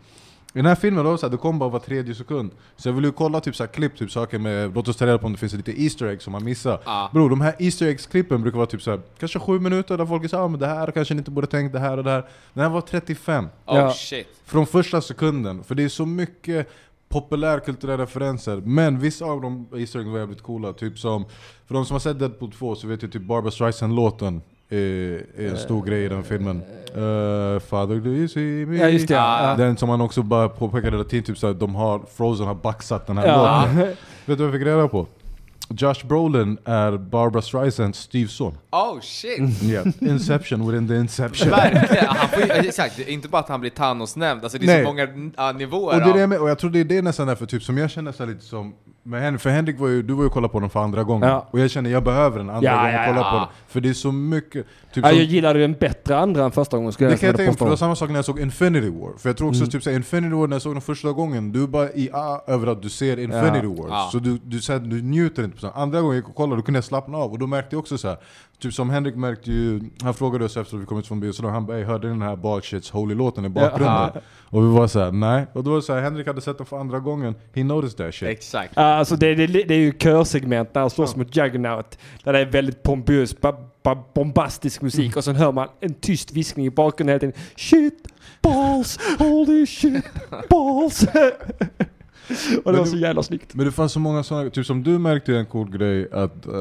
I 0.53 0.59
den 0.59 0.67
här 0.67 0.75
filmen 0.75 1.05
då, 1.05 1.19
så 1.19 1.27
här, 1.27 1.31
det 1.31 1.37
kom 1.37 1.59
bara 1.59 1.69
var 1.69 1.79
tredje 1.79 2.15
sekund. 2.15 2.51
Så 2.77 2.89
jag 2.89 2.93
vill 2.93 3.05
ju 3.05 3.13
kolla 3.13 3.41
typ 3.41 3.57
så 3.57 3.63
här, 3.63 3.69
klipp, 3.69 3.97
typ 3.97 4.11
saker 4.11 4.39
med, 4.39 4.75
låt 4.75 4.89
oss 4.89 4.97
ta 4.97 5.07
reda 5.07 5.19
på 5.19 5.27
om 5.27 5.33
det 5.33 5.39
finns 5.39 5.53
lite 5.53 5.83
Easter 5.83 6.07
eggs 6.07 6.25
som 6.25 6.33
man 6.33 6.45
missar. 6.45 6.81
Ja. 6.85 7.11
Bror, 7.13 7.31
de 7.31 7.41
här 7.41 7.55
Easter 7.59 7.87
eggs-klippen 7.87 8.43
brukar 8.43 8.57
vara 8.57 8.67
typ 8.67 8.83
så 8.83 8.91
här, 8.91 9.01
kanske 9.19 9.39
sju 9.39 9.61
minuter 9.61 9.99
där 9.99 10.07
folk 10.07 10.31
såhär 10.31 10.45
ah, 10.45 10.49
men 10.49 10.61
det 10.61 10.67
här 10.67 10.91
kanske 10.91 11.15
ni 11.15 11.19
inte 11.19 11.31
borde 11.31 11.47
tänkt, 11.47 11.73
det 11.73 11.79
här 11.79 11.97
och 11.97 12.05
det 12.05 12.11
här. 12.11 12.25
Den 12.55 12.63
här 12.63 12.71
var 12.71 12.81
35. 12.81 13.45
Oh 13.45 13.51
Ja. 13.77 13.93
shit. 13.93 14.27
Från 14.45 14.67
första 14.67 15.01
sekunden, 15.01 15.65
för 15.65 15.75
det 15.75 15.85
är 15.85 15.89
så 15.89 16.07
mycket 16.07 16.69
populärkulturella 17.09 18.03
referenser 18.03 18.57
Men 18.57 18.99
vissa 18.99 19.25
av 19.25 19.41
de 19.41 19.67
Easter 19.77 19.99
eggs 19.99 20.09
var 20.09 20.19
jävligt 20.19 20.43
coola, 20.43 20.73
typ 20.73 20.99
som 20.99 21.25
För 21.67 21.75
de 21.75 21.85
som 21.85 21.95
har 21.95 22.01
sett 22.01 22.19
Deadpool 22.19 22.53
2 22.53 22.75
så 22.75 22.87
vet 22.87 23.03
ju 23.03 23.09
typ 23.09 23.23
Barbra 23.23 23.51
Streisand-låten 23.51 24.43
är, 24.69 25.27
är 25.37 25.49
en 25.49 25.57
stor 25.57 25.85
grej 25.85 26.05
i 26.05 26.09
den 26.09 26.25
filmen 26.25 26.63
uh, 26.97 27.59
Father 27.59 27.97
do 27.97 28.11
you 28.11 28.29
see 28.29 28.67
me? 28.67 28.77
Ja, 28.77 28.89
just 28.89 29.09
det. 29.09 29.15
Ja. 29.15 29.55
Den 29.59 29.77
som 29.77 29.89
man 29.89 30.01
också 30.01 30.23
bara 30.23 30.49
påpekade 30.49 30.97
hela 30.97 31.09
tiden, 31.09 31.25
typ 31.25 31.39
såhär, 31.39 31.55
de 31.55 31.75
har, 31.75 32.01
Frozen 32.17 32.47
har 32.47 32.55
baxat 32.55 33.07
den 33.07 33.19
här 33.19 33.27
låten 33.27 33.77
Vet 34.27 34.39
du 34.39 34.45
vad 34.45 34.47
jag 34.47 34.53
fick 34.53 34.67
reda 34.67 34.89
på? 34.89 35.07
Josh 35.71 36.07
Brolin 36.07 36.59
är 36.65 36.97
Barbra 36.97 37.43
Streisands 37.43 37.99
styvson 37.99 38.59
Oh 38.71 39.01
shit. 39.01 39.63
yeah. 39.63 39.87
Inception 40.01 40.67
within 40.71 40.89
the 40.89 40.95
inception 40.95 41.51
Verkligen. 41.51 42.07
Han 42.07 42.29
får 42.29 42.51
exakt, 42.51 42.97
det 42.97 43.03
är 43.03 43.13
inte 43.13 43.29
bara 43.29 43.39
att 43.43 43.49
han 43.49 43.61
blir 43.61 43.71
Thanos-nämnd, 43.71 44.43
alltså 44.43 44.59
det 44.59 44.65
är 44.65 44.67
Nej. 44.67 44.85
så 44.85 44.89
många 44.89 45.33
ja, 45.37 45.53
nivåer 45.53 45.95
Och 45.95 46.01
det 46.01 46.11
är 46.11 46.15
det 46.15 46.23
av... 46.23 46.29
med, 46.29 46.39
och 46.39 46.51
jag 46.51 46.59
tror 46.59 46.71
det 46.71 46.81
är 46.81 46.85
det 46.85 47.03
nästan 47.03 47.27
därför 47.27 47.47
typ 47.47 47.63
som 47.63 47.79
jag 47.79 47.91
känner 47.91 48.13
så 48.13 48.27
lite 48.27 48.45
som 48.45 48.75
med 49.09 49.21
Henrik, 49.23 49.41
för 49.43 49.51
Henrik 49.51 49.79
var 49.81 49.89
ju, 49.89 50.03
du 50.03 50.15
var 50.15 50.23
ju 50.23 50.27
och 50.27 50.33
kollade 50.33 50.53
på 50.53 50.61
den 50.61 50.71
för 50.71 50.81
andra 50.81 51.03
gången 51.05 51.29
Ja. 51.29 51.47
Och 51.51 51.61
jag 51.61 51.71
känner 51.71 51.91
jag 51.91 52.05
behöver 52.05 52.39
den 52.39 52.51
andra 52.51 52.71
Ja, 52.71 52.77
gången 52.77 52.95
ja, 52.95 53.05
kolla 53.07 53.31
på 53.31 53.37
den 53.37 53.47
För 53.69 53.81
det 53.81 53.89
är 53.89 53.93
så 53.93 54.13
mycket, 54.13 54.67
typ 54.95 55.05
Ja, 55.05 55.13
jag 55.13 55.25
gillade 55.25 55.59
den 55.61 55.73
bättre 55.73 56.19
andra 56.19 56.45
än 56.45 56.51
första 56.51 56.77
gången 56.77 56.93
skulle 56.93 57.09
det 57.09 57.13
jag 57.13 57.21
kan 57.21 57.27
jag 57.27 57.37
tänka 57.37 57.51
mig, 57.51 57.59
för 57.59 57.65
det 57.65 57.71
var 57.71 57.77
samma 57.77 57.97
sak 57.97 58.09
när 58.09 58.17
jag 58.17 58.25
såg 58.25 58.41
Infinity 58.41 58.91
War 58.91 59.19
För 59.19 59.29
jag 59.29 59.37
tror 59.37 59.49
också 59.49 59.61
Mm. 59.61 59.71
typ 59.71 59.83
såhär, 59.83 59.97
Infinity 59.97 60.35
War 60.35 60.47
när 60.47 60.55
jag 60.55 60.63
såg 60.63 60.75
den 60.75 60.81
första 60.81 61.13
gången, 61.13 61.53
du 61.53 61.63
är 61.63 61.67
bara 61.67 61.91
i 61.91 62.11
ah, 62.13 62.41
över 62.47 62.67
att 62.67 62.83
du 62.83 62.89
ser 62.89 63.19
Infinity. 63.19 63.67
War. 63.67 64.11
Så 64.11 64.19
du, 64.19 64.39
du, 64.45 64.61
så 64.61 64.73
här, 64.73 64.81
du 64.81 65.03
njuter 65.03 65.45
inte 65.45 65.71
Andra 65.75 66.01
gången 66.01 66.15
jag 66.17 66.21
gick 66.23 66.29
och 66.29 66.35
kollade, 66.37 66.57
då 66.61 66.65
kunde 66.65 66.77
jag 66.79 66.85
slappna 66.85 67.19
av 67.19 67.33
och 67.33 67.39
då 67.39 67.47
märkte 67.47 67.75
jag 67.77 67.81
också 67.81 67.99
så 67.99 68.09
här. 68.09 68.17
Typ 68.61 68.75
som 68.75 68.91
Henrik 68.91 69.17
märkte 69.17 69.53
ju, 69.53 69.81
han 70.03 70.15
frågade 70.15 70.45
oss 70.45 70.57
efter 70.57 70.77
att 70.77 70.83
vi 70.83 70.87
kommit 70.87 71.07
från 71.07 71.21
bio, 71.21 71.49
han 71.49 71.67
bara 71.67 71.79
"Ey, 71.79 71.85
hörde 71.85 72.07
ni 72.07 72.13
den 72.13 72.23
här 72.23 72.37
Ballshits 72.37 72.91
Holy-låten 72.91 73.45
i 73.45 73.49
bakgrunden? 73.49 74.11
Ja. 74.15 74.21
Och 74.51 74.63
vi 74.65 74.69
var 74.69 74.87
så 74.87 75.01
här, 75.01 75.13
nej. 75.13 75.47
Och 75.53 75.65
då 75.65 75.71
var 75.71 75.77
det 75.77 75.83
så 75.83 75.95
här, 75.95 76.01
Henrik 76.03 76.27
hade 76.27 76.41
sett 76.41 76.59
den 76.59 76.67
för 76.67 76.79
andra 76.81 76.99
gången, 77.01 77.35
he 77.55 77.65
noticed 77.65 77.97
that 78.07 78.15
shit 78.15 78.29
Exakt. 78.29 78.73
Ja, 78.77 78.83
Alltså 78.83 79.17
det, 79.17 79.35
det, 79.35 79.47
det 79.47 79.75
är 79.75 79.79
ju 79.79 79.93
körsegment 79.99 80.75
när 80.75 80.81
han 80.81 80.91
slåss 80.91 81.17
mot 81.17 81.37
Juggernaut. 81.37 81.99
Där 82.25 82.33
det 82.33 82.39
är 82.39 82.47
väldigt 82.47 82.83
pompös, 82.83 83.41
ba, 83.41 83.53
ba, 83.83 83.97
bombastisk 84.15 84.83
musik 84.83 85.17
och 85.17 85.25
sen 85.25 85.37
hör 85.37 85.53
man 85.53 85.69
en 85.81 85.95
tyst 85.95 86.33
viskning 86.33 86.67
i 86.67 86.71
bakgrunden 86.71 87.13
hela 87.13 87.21
tiden. 87.21 87.35
Shit, 87.57 88.07
balls, 88.43 88.99
holy 89.19 89.67
shit, 89.67 90.05
balls. 90.51 91.03
och 92.65 92.73
det 92.73 92.79
var 92.79 92.85
så 92.85 92.97
jävla 92.97 93.23
snyggt. 93.23 93.55
Men 93.55 93.67
det 93.67 93.73
fanns 93.73 93.93
så 93.93 94.01
många 94.01 94.23
sådana, 94.23 94.51
typ 94.51 94.67
som 94.67 94.83
du 94.83 94.99
märkte 94.99 95.37
en 95.37 95.47
cool 95.47 95.71
grej 95.71 96.09
att 96.13 96.47
eh, 96.47 96.53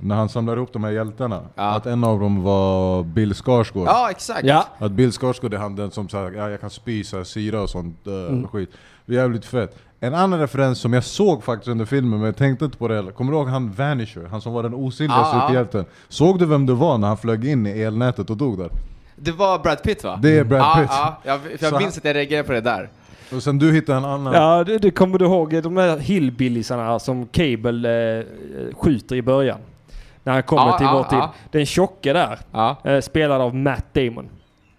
när 0.00 0.14
han 0.16 0.28
samlar 0.28 0.56
ihop 0.56 0.72
de 0.72 0.84
här 0.84 0.90
hjältarna, 0.90 1.40
Ja. 1.54 1.62
att 1.62 1.86
en 1.86 2.04
av 2.04 2.20
dem 2.20 2.42
var 2.42 3.02
Bill 3.02 3.34
Skarsgård. 3.34 3.88
Ja, 3.88 4.10
exakt. 4.10 4.44
Ja. 4.44 4.66
Att 4.78 4.92
Bill 4.92 5.12
Skarsgård 5.12 5.54
är 5.54 5.58
han 5.58 5.76
den 5.76 5.90
som 5.90 6.08
säger 6.08 6.32
ja, 6.32 6.50
jag 6.50 6.60
kan 6.60 6.70
här, 6.86 7.24
syra 7.24 7.62
och 7.62 7.70
sånt 7.70 7.96
uh, 8.06 8.48
skit. 8.48 8.70
Det 9.06 9.12
är 9.16 9.20
jävligt 9.20 9.44
fett. 9.44 9.78
En 10.00 10.14
annan 10.14 10.40
referens 10.40 10.78
som 10.78 10.92
jag 10.92 11.04
såg 11.04 11.44
faktiskt 11.44 11.68
under 11.68 11.84
filmen, 11.84 12.18
men 12.18 12.26
jag 12.26 12.36
tänkte 12.36 12.64
inte 12.64 12.78
på 12.78 12.88
det 12.88 12.94
heller. 12.94 13.12
Kommer 13.12 13.32
du 13.32 13.38
ihåg 13.38 13.48
han 13.48 13.72
Vanisher? 13.72 14.26
Han 14.30 14.40
som 14.40 14.52
var 14.52 14.62
den 14.62 14.74
osynliga 14.74 15.16
Ja, 15.18 15.30
ja. 15.34 15.40
superhjälten. 15.40 15.84
Såg 16.08 16.38
du 16.38 16.46
vem 16.46 16.66
det 16.66 16.74
var 16.74 16.98
när 16.98 17.08
han 17.08 17.16
flög 17.16 17.44
in 17.44 17.66
i 17.66 17.70
elnätet 17.70 18.30
och 18.30 18.36
dog 18.36 18.58
där? 18.58 18.70
Det 19.16 19.32
var 19.32 19.58
Brad 19.58 19.82
Pitt 19.82 20.04
va? 20.04 20.18
Det 20.22 20.38
är 20.38 20.44
Brad 20.44 20.76
Pitt. 20.76 20.90
Ja, 20.90 21.20
jag, 21.24 21.40
för 21.40 21.50
jag 21.60 21.72
Så 21.72 21.78
minns 21.78 21.98
att 21.98 22.04
jag 22.04 22.16
reagerade 22.16 22.46
på 22.46 22.52
det 22.52 22.60
där. 22.60 22.88
Och 23.34 23.42
sen 23.42 23.58
du 23.58 23.72
hittade 23.72 23.98
en 23.98 24.04
annan. 24.04 24.34
Ja, 24.34 24.64
det, 24.64 24.78
det 24.78 24.90
kommer 24.90 25.18
du 25.18 25.24
ihåg 25.24 25.62
de 25.62 25.74
där 25.74 25.98
hillbilliesarna 25.98 26.98
som 26.98 27.26
Cable 27.26 28.18
eh, 28.18 28.24
skjuter 28.76 29.16
i 29.16 29.22
början. 29.22 29.58
När 30.26 30.32
han 30.32 30.42
kommer 30.42 30.62
Ja, 30.66 30.78
till 30.78 30.86
ja, 30.86 30.92
vår 30.96 31.04
tid. 31.04 31.18
ja. 31.18 31.34
Den 31.50 31.66
tjocke 31.66 32.12
där, 32.12 32.38
eh, 32.84 33.00
spelad 33.00 33.40
av 33.40 33.54
Matt 33.54 33.94
Damon. 33.94 34.28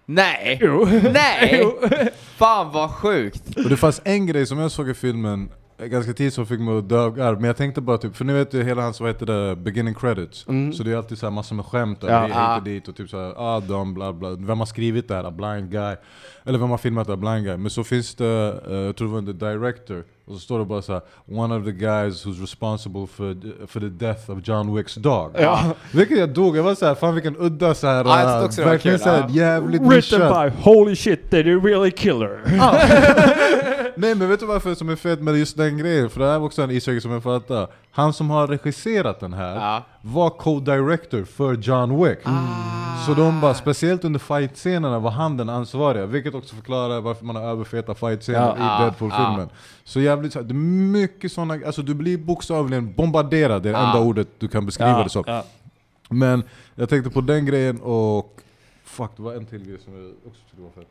Nej! 0.06 0.58
Jo. 0.62 0.88
Nej! 1.12 1.58
Jo. 1.62 1.88
Fan 2.36 2.72
vad 2.72 2.90
sjukt! 2.90 3.56
Och 3.56 3.68
det 3.70 3.76
fanns 3.76 4.00
en 4.04 4.26
grej 4.26 4.46
som 4.46 4.58
jag 4.58 4.70
såg 4.70 4.88
i 4.90 4.94
filmen 4.94 5.48
ganska 5.86 6.12
tidigt 6.12 6.34
som 6.34 6.46
fick 6.46 6.60
mig 6.60 6.78
att 6.78 6.88
dö 6.88 7.00
av 7.00 7.16
garv, 7.16 7.36
men 7.40 7.44
jag 7.44 7.56
tänkte 7.56 7.80
bara 7.80 7.98
typ, 7.98 8.16
för 8.16 8.24
ni 8.24 8.32
vet 8.32 8.54
ju 8.54 8.62
hela 8.64 8.82
hans, 8.82 9.00
vad 9.00 9.08
heter 9.10 9.26
det, 9.26 9.56
beginning 9.56 9.94
credits. 9.94 10.48
Mm. 10.48 10.72
Så 10.72 10.82
det 10.82 10.92
är 10.92 10.96
alltid 10.96 11.18
så 11.18 11.26
här 11.26 11.30
massor 11.30 11.56
med 11.56 11.64
skämt 11.66 12.04
och 12.04 12.10
Ja. 12.10 12.22
hit 12.26 12.58
och 12.58 12.62
dit 12.64 12.88
och 12.88 12.96
typ 12.96 13.10
såhär, 13.10 13.34
ah 13.36 13.60
de, 13.60 13.94
bla 13.94 14.12
bla, 14.12 14.30
vem 14.30 14.58
har 14.58 14.66
skrivit 14.66 15.08
det 15.08 15.14
här? 15.14 15.30
Blind 15.30 15.70
guy. 15.70 15.96
Eller 16.44 16.58
vem 16.58 16.70
har 16.70 16.78
filmat 16.78 17.06
det? 17.06 17.12
A 17.12 17.16
blind 17.16 17.44
guy. 17.44 17.56
Men 17.56 17.70
så 17.70 17.84
finns 17.84 18.14
det, 18.14 18.60
eh, 18.70 18.76
jag 18.76 18.96
tror 18.96 19.08
det 19.08 19.14
var 19.14 19.32
the 19.32 19.46
director, 19.46 20.04
och 20.26 20.34
så 20.34 20.40
står 20.40 20.58
det 20.58 20.64
bara 20.64 20.82
så 20.82 20.92
här: 20.92 21.02
One 21.26 21.54
of 21.56 21.64
the 21.64 21.72
guys 21.72 22.26
who's 22.26 22.40
responsible 22.40 23.06
for, 23.06 23.36
for 23.66 23.80
the 23.80 23.86
death 23.88 24.30
of 24.30 24.38
John 24.48 24.76
Wicks 24.76 24.94
dog. 24.94 25.30
Ja. 25.38 25.60
Vilket 25.92 26.18
jag 26.18 26.28
dog, 26.28 26.56
jag 26.56 26.62
var 26.62 26.74
såhär, 26.74 26.94
fan 26.94 27.14
vilken 27.14 27.36
udda 27.38 27.74
såhär, 27.74 28.04
Ja, 28.04 28.48
verkligen 28.64 28.98
såhär 28.98 29.28
jävligt 29.30 29.82
Written 29.82 30.20
by 30.20 30.62
Holy 30.62 30.96
shit, 30.96 31.30
did 31.30 31.46
you 31.46 31.60
really 31.66 31.90
kill 31.90 32.18
her? 32.22 32.40
Nej 34.00 34.14
men 34.14 34.28
vet 34.28 34.40
du 34.40 34.46
varför 34.46 34.74
som 34.74 34.88
är 34.88 34.96
fett 34.96 35.20
med 35.22 35.36
just 35.36 35.56
den 35.56 35.78
grejen? 35.78 36.10
För 36.10 36.20
det 36.20 36.26
här 36.26 36.38
var 36.38 36.46
också 36.46 36.62
en 36.62 36.70
egg 36.70 37.02
som 37.02 37.10
jag 37.10 37.22
fattade. 37.22 37.68
Han 37.90 38.12
som 38.12 38.30
har 38.30 38.46
regisserat 38.46 39.20
den 39.20 39.32
här 39.32 39.54
Ja. 39.56 39.82
var 40.02 40.30
co-director 40.30 41.24
för 41.24 41.54
John 41.54 42.04
Wick. 42.04 42.18
Så 43.06 43.14
de 43.14 43.40
bara, 43.40 43.54
speciellt 43.54 44.04
under 44.04 44.20
fight-scenerna 44.20 44.98
var 44.98 45.10
han 45.10 45.36
den 45.36 45.48
ansvariga, 45.48 46.06
vilket 46.06 46.34
också 46.34 46.54
förklarar 46.56 47.00
varför 47.00 47.24
man 47.24 47.36
har 47.36 47.42
överfeta 47.42 47.94
fight-scener 47.94 48.38
Ja. 48.40 48.56
i 48.56 48.60
Ja, 48.60 48.80
Deadpool-filmen. 48.84 49.48
Så 49.84 50.00
jävligt 50.00 50.32
så 50.32 50.42
det 50.42 50.52
är 50.52 50.54
mycket 50.92 51.32
sådana, 51.32 51.54
alltså 51.66 51.82
du 51.82 51.94
blir 51.94 52.18
bokstavligen 52.18 52.92
bombarderad, 52.92 53.62
det 53.62 53.68
är 53.68 53.72
det 53.72 53.78
enda 53.78 54.00
ordet 54.00 54.28
du 54.38 54.48
kan 54.48 54.66
beskriva 54.66 55.02
det 55.04 55.10
som. 55.10 55.42
Men 56.10 56.42
jag 56.74 56.88
tänkte 56.88 57.10
på 57.10 57.20
den 57.20 57.46
grejen 57.46 57.80
och 57.80 58.40
Fuck, 58.84 59.10
det 59.16 59.22
var 59.22 59.34
en 59.34 59.46
till 59.46 59.64
grej 59.64 59.78
som 59.84 59.94
jag 59.94 60.10
också 60.26 60.40
tyckte 60.50 60.62
var 60.62 60.70
fett. 60.70 60.88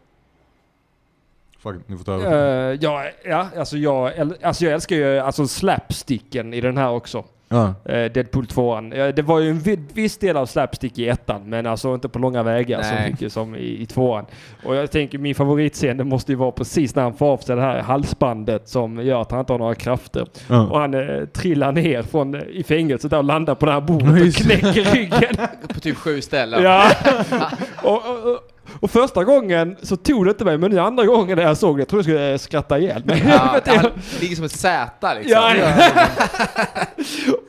Fuck, 1.59 1.75
ni 1.87 1.97
får 1.97 2.03
ta 2.03 2.13
över. 2.13 2.71
Eh, 2.71 2.77
ja, 2.81 3.05
ja 3.25 3.47
alltså, 3.57 3.77
jag, 3.77 4.11
alltså 4.43 4.65
jag 4.65 4.73
älskar 4.73 4.95
ju 4.95 5.19
alltså 5.19 5.47
slapsticken 5.47 6.53
i 6.53 6.61
den 6.61 6.77
här 6.77 6.89
också. 6.89 7.23
Ja. 7.49 7.73
Eh, 7.85 8.11
Deadpool 8.11 8.47
2 8.47 8.77
Eh, 8.77 9.07
Det 9.07 9.21
var 9.21 9.39
ju 9.39 9.49
en 9.49 9.61
viss 9.93 10.17
del 10.17 10.37
av 10.37 10.45
slapstick 10.45 10.99
i 10.99 11.09
ettan, 11.09 11.49
men 11.49 11.65
alltså 11.65 11.93
inte 11.93 12.09
på 12.09 12.19
långa 12.19 12.43
vägar 12.43 12.81
så 12.81 12.93
Nej. 12.93 13.11
mycket 13.11 13.33
som 13.33 13.55
i, 13.55 13.81
i 13.81 13.85
tvåan. 13.85 14.25
Och 14.65 14.75
jag 14.75 14.91
tänker 14.91 15.17
min 15.17 15.35
favoritscen, 15.35 15.97
det 15.97 16.03
måste 16.03 16.31
ju 16.31 16.35
vara 16.35 16.51
precis 16.51 16.95
när 16.95 17.03
han 17.03 17.13
får 17.13 17.25
av 17.25 17.37
sig 17.37 17.55
det 17.55 17.61
här 17.61 17.81
halsbandet 17.81 18.69
som 18.69 19.05
gör 19.05 19.21
att 19.21 19.31
han 19.31 19.39
inte 19.39 19.53
har 19.53 19.59
några 19.59 19.75
krafter. 19.75 20.27
Ja. 20.47 20.67
Och 20.67 20.79
han 20.79 20.93
eh, 20.93 21.25
trillar 21.25 21.71
ner 21.71 22.01
från, 22.01 22.35
eh, 22.35 22.41
i 22.41 22.63
fängelset 22.63 23.11
där 23.11 23.17
och 23.17 23.23
landar 23.23 23.55
på 23.55 23.65
det 23.65 23.71
här 23.71 23.81
bordet 23.81 24.27
och 24.27 24.33
knäcker 24.33 24.93
ryggen. 24.95 25.47
På 25.73 25.79
typ 25.79 25.97
sju 25.97 26.21
ställen. 26.21 26.63
Ja. 26.63 26.91
och, 27.83 27.91
och, 27.93 28.31
och, 28.31 28.39
och 28.79 28.91
första 28.91 29.23
gången 29.23 29.77
så 29.81 29.95
tog 29.95 30.25
det 30.25 30.31
inte 30.31 30.45
mig, 30.45 30.57
men 30.57 30.71
nu 30.71 30.79
andra 30.79 31.05
gången 31.05 31.37
när 31.37 31.43
jag 31.43 31.57
såg 31.57 31.77
det, 31.77 31.81
jag 31.81 31.87
trodde 31.87 31.99
jag 31.99 32.05
skulle 32.05 32.31
eh, 32.31 32.37
skratta 32.37 32.79
ihjäl 32.79 33.05
mig. 33.05 33.23
Ja, 33.27 33.59
han 33.65 33.91
ligger 34.21 34.35
som 34.35 34.45
ett 34.45 34.51
Z 34.51 35.13
liksom. 35.13 35.31
Ja, 35.31 35.55
ja. 35.55 36.07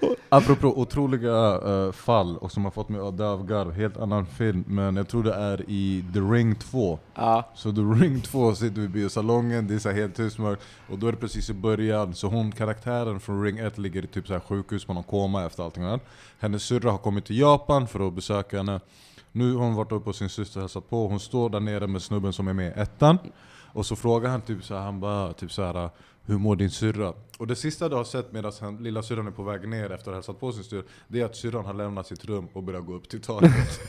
Apropå 0.29 0.69
otroliga 0.81 1.61
eh, 1.67 1.93
fall 1.93 2.37
och 2.37 2.53
som 2.53 2.65
har 2.65 2.71
fått 2.71 2.89
mig 2.89 3.01
att 3.01 3.19
dö 3.19 3.27
av 3.29 3.47
garv, 3.47 3.73
helt 3.73 3.97
annan 3.97 4.27
film, 4.27 4.65
men 4.67 4.97
jag 4.97 5.09
tror 5.09 5.23
det 5.23 5.35
är 5.35 5.71
i 5.71 6.05
The 6.15 6.21
Ring 6.21 6.55
2. 6.55 6.99
Ja. 7.15 7.49
Så 7.55 7.73
The 7.73 7.81
Ring 7.81 8.21
2 8.21 8.55
sitter 8.55 8.81
vi 8.81 8.85
i 8.85 8.89
biosalongen, 8.89 9.67
det 9.67 9.75
är 9.75 9.79
så 9.79 9.91
helt 9.91 10.17
tyst 10.17 10.39
mörkt, 10.39 10.63
och 10.91 10.99
då 10.99 11.09
är 11.09 11.13
det 11.13 11.19
precis 11.19 11.51
i 11.51 11.55
början, 11.55 12.15
så 12.15 12.27
hon, 12.27 12.53
karaktären 12.53 13.21
från 13.21 13.45
Ring 13.45 13.59
1 13.59 13.79
ligger 13.79 14.05
i 14.05 14.07
typ 14.07 14.27
så 14.27 14.33
här 14.33 14.41
sjukhus 14.41 14.85
på 14.85 14.95
någon 14.95 15.05
koma 15.05 15.47
efter 15.47 15.63
allting 15.63 15.85
annat. 15.85 16.05
Hennes 16.41 16.63
syrra 16.63 16.91
har 16.91 16.99
kommit 16.99 17.25
till 17.25 17.39
Japan 17.39 17.89
för 17.89 18.07
att 18.07 18.13
besöka 18.13 18.57
henne. 18.57 18.81
Nu 19.33 19.55
har 19.55 19.65
hon 19.65 19.75
varit 19.75 19.93
uppe 19.93 20.09
hos 20.09 20.17
sin 20.19 20.29
syster 20.29 20.61
och 20.61 20.63
hälsat 20.63 20.91
på, 20.91 21.09
hon 21.09 21.21
står 21.21 21.51
där 21.51 21.61
nere 21.61 21.87
med 21.87 22.03
snubben 22.03 22.33
som 22.33 22.49
är 22.49 22.53
med 22.53 22.69
i 22.77 22.81
ettan. 22.81 23.19
Och 23.73 23.87
så 23.87 23.97
frågar 23.97 24.31
han 24.31 24.41
typ 24.41 24.65
så 24.65 24.75
här, 24.75 24.83
han 24.83 25.01
bara 25.01 25.33
typ 25.33 25.53
så 25.53 25.63
här, 25.63 25.91
hur 26.29 26.39
mår 26.39 26.57
din 26.57 26.71
syrra? 26.71 27.13
Och 27.39 27.47
det 27.47 27.57
sista 27.57 27.89
du 27.89 27.97
har 27.97 28.05
sett 28.05 28.33
medan 28.33 28.53
lilla 28.81 29.03
syrran 29.03 29.27
är 29.27 29.31
på 29.31 29.43
väg 29.43 29.69
ner 29.69 29.85
efter 29.85 29.95
att 29.95 30.07
ha 30.07 30.15
hälsat 30.15 30.41
på 30.41 30.53
sin 30.53 30.63
syster, 30.63 30.83
det 31.09 31.21
är 31.21 31.25
att 31.25 31.37
syrran 31.37 31.65
har 31.65 31.75
lämnat 31.75 32.07
sitt 32.07 32.25
rum 32.25 32.49
och 32.53 32.63
börjar 32.63 32.81
gå 32.81 32.95
upp 32.95 33.09
till 33.09 33.21
taket. 33.21 33.81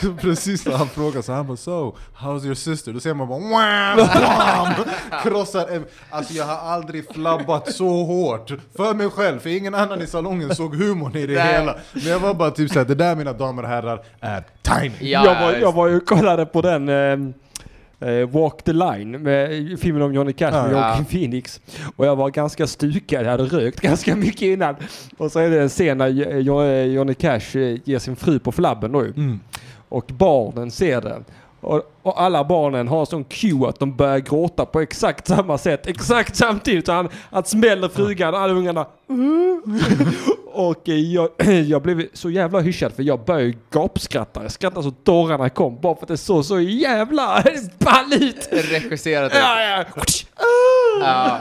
Precis 0.20 0.66
när 0.66 0.76
han 0.76 0.88
frågar 0.88 1.22
så 1.22 1.32
han 1.32 1.46
bara 1.46 1.56
so, 1.56 1.96
how's 2.18 2.44
your 2.44 2.54
sister? 2.54 2.92
Då 2.92 3.00
ser 3.00 3.14
man 3.14 3.28
bara 3.28 3.38
wham, 3.38 3.96
bam, 3.96 4.84
krossar 5.22 5.68
en, 5.68 5.84
Alltså 6.10 6.34
jag 6.34 6.44
har 6.44 6.72
aldrig 6.72 7.08
flabbat 7.14 7.72
så 7.72 8.04
hårt 8.04 8.52
för 8.76 8.94
mig 8.94 9.10
själv, 9.10 9.38
för 9.38 9.50
ingen 9.50 9.74
annan 9.74 10.02
i 10.02 10.06
salongen 10.06 10.54
såg 10.54 10.74
humorn 10.74 11.16
i 11.16 11.26
det 11.26 11.34
Nej. 11.34 11.52
hela. 11.52 11.76
Men 11.92 12.06
jag 12.06 12.20
var 12.20 12.34
bara 12.34 12.50
typ 12.50 12.70
såhär, 12.70 12.86
det 12.86 12.94
där 12.94 13.16
mina 13.16 13.32
damer 13.32 13.62
och 13.62 13.68
herrar 13.68 14.04
är 14.20 14.44
tiny. 14.62 14.94
Ja, 15.00 15.24
jag, 15.24 15.40
var, 15.40 15.52
ja, 15.52 15.58
jag 15.58 15.72
var 15.72 15.88
ju 15.88 15.96
och 15.96 16.06
kollade 16.06 16.46
på 16.46 16.62
den 16.62 16.88
eh, 16.88 17.34
eh, 18.04 18.28
Walk 18.28 18.62
the 18.62 18.72
line, 18.72 19.10
med 19.22 19.78
filmen 19.80 20.02
om 20.02 20.14
Johnny 20.14 20.32
Cash 20.32 20.52
med 20.52 20.72
Ja. 20.72 20.88
Joaquin 20.88 21.04
Phoenix. 21.04 21.60
Och 21.96 22.06
jag 22.06 22.16
var 22.16 22.30
ganska 22.30 22.66
stukad, 22.66 23.24
jag 23.24 23.30
hade 23.30 23.44
rökt 23.44 23.80
ganska 23.80 24.16
mycket 24.16 24.42
innan. 24.42 24.74
Och 25.16 25.32
så 25.32 25.38
är 25.38 25.50
det 25.50 25.62
en 25.62 25.68
scen 25.68 25.98
när 25.98 26.08
Jo- 26.08 26.26
Jo- 26.32 26.64
Johnny 26.94 27.14
Cash 27.14 27.56
eh, 27.58 27.78
ger 27.84 27.98
sin 27.98 28.16
fru 28.16 28.38
på 28.38 28.52
flabben 28.52 28.92
då. 28.92 29.00
Mm. 29.00 29.40
Och 29.88 30.04
barnen 30.18 30.70
ser 30.70 31.00
det. 31.00 31.22
Och, 31.64 31.82
och 32.02 32.22
alla 32.22 32.44
barnen 32.44 32.88
har 32.88 33.04
sån 33.04 33.24
cue 33.24 33.68
att 33.68 33.78
de 33.78 33.96
börjar 33.96 34.18
gråta 34.18 34.66
på 34.66 34.80
exakt 34.80 35.26
samma 35.28 35.58
sätt, 35.58 35.86
exakt 35.86 36.36
samtidigt. 36.36 36.86
Så 36.86 36.92
han, 36.92 37.08
han 37.30 37.44
smäller 37.44 37.88
frugan, 37.88 38.34
alla 38.34 38.52
ungarna 38.52 38.86
Och 40.52 40.88
eh, 40.88 40.94
jag, 40.94 41.28
jag 41.66 41.82
blev 41.82 42.06
så 42.12 42.30
jävla 42.30 42.60
hyschad 42.60 42.92
för 42.92 43.02
jag 43.02 43.24
började 43.24 43.54
gapskratta. 43.70 44.42
Jag 44.42 44.52
skrattade 44.52 44.82
så 44.82 44.90
tårarna 44.90 45.48
kom 45.50 45.80
bara 45.80 45.94
för 45.94 46.02
att 46.02 46.08
det 46.08 46.16
såg 46.16 46.44
så 46.44 46.60
jävla 46.60 47.44
ball 47.78 48.12
ut. 48.20 48.48
Regisserat 48.52 49.32
Ja, 49.34 49.60
ja. 49.62 49.84
Ja, 51.00 51.38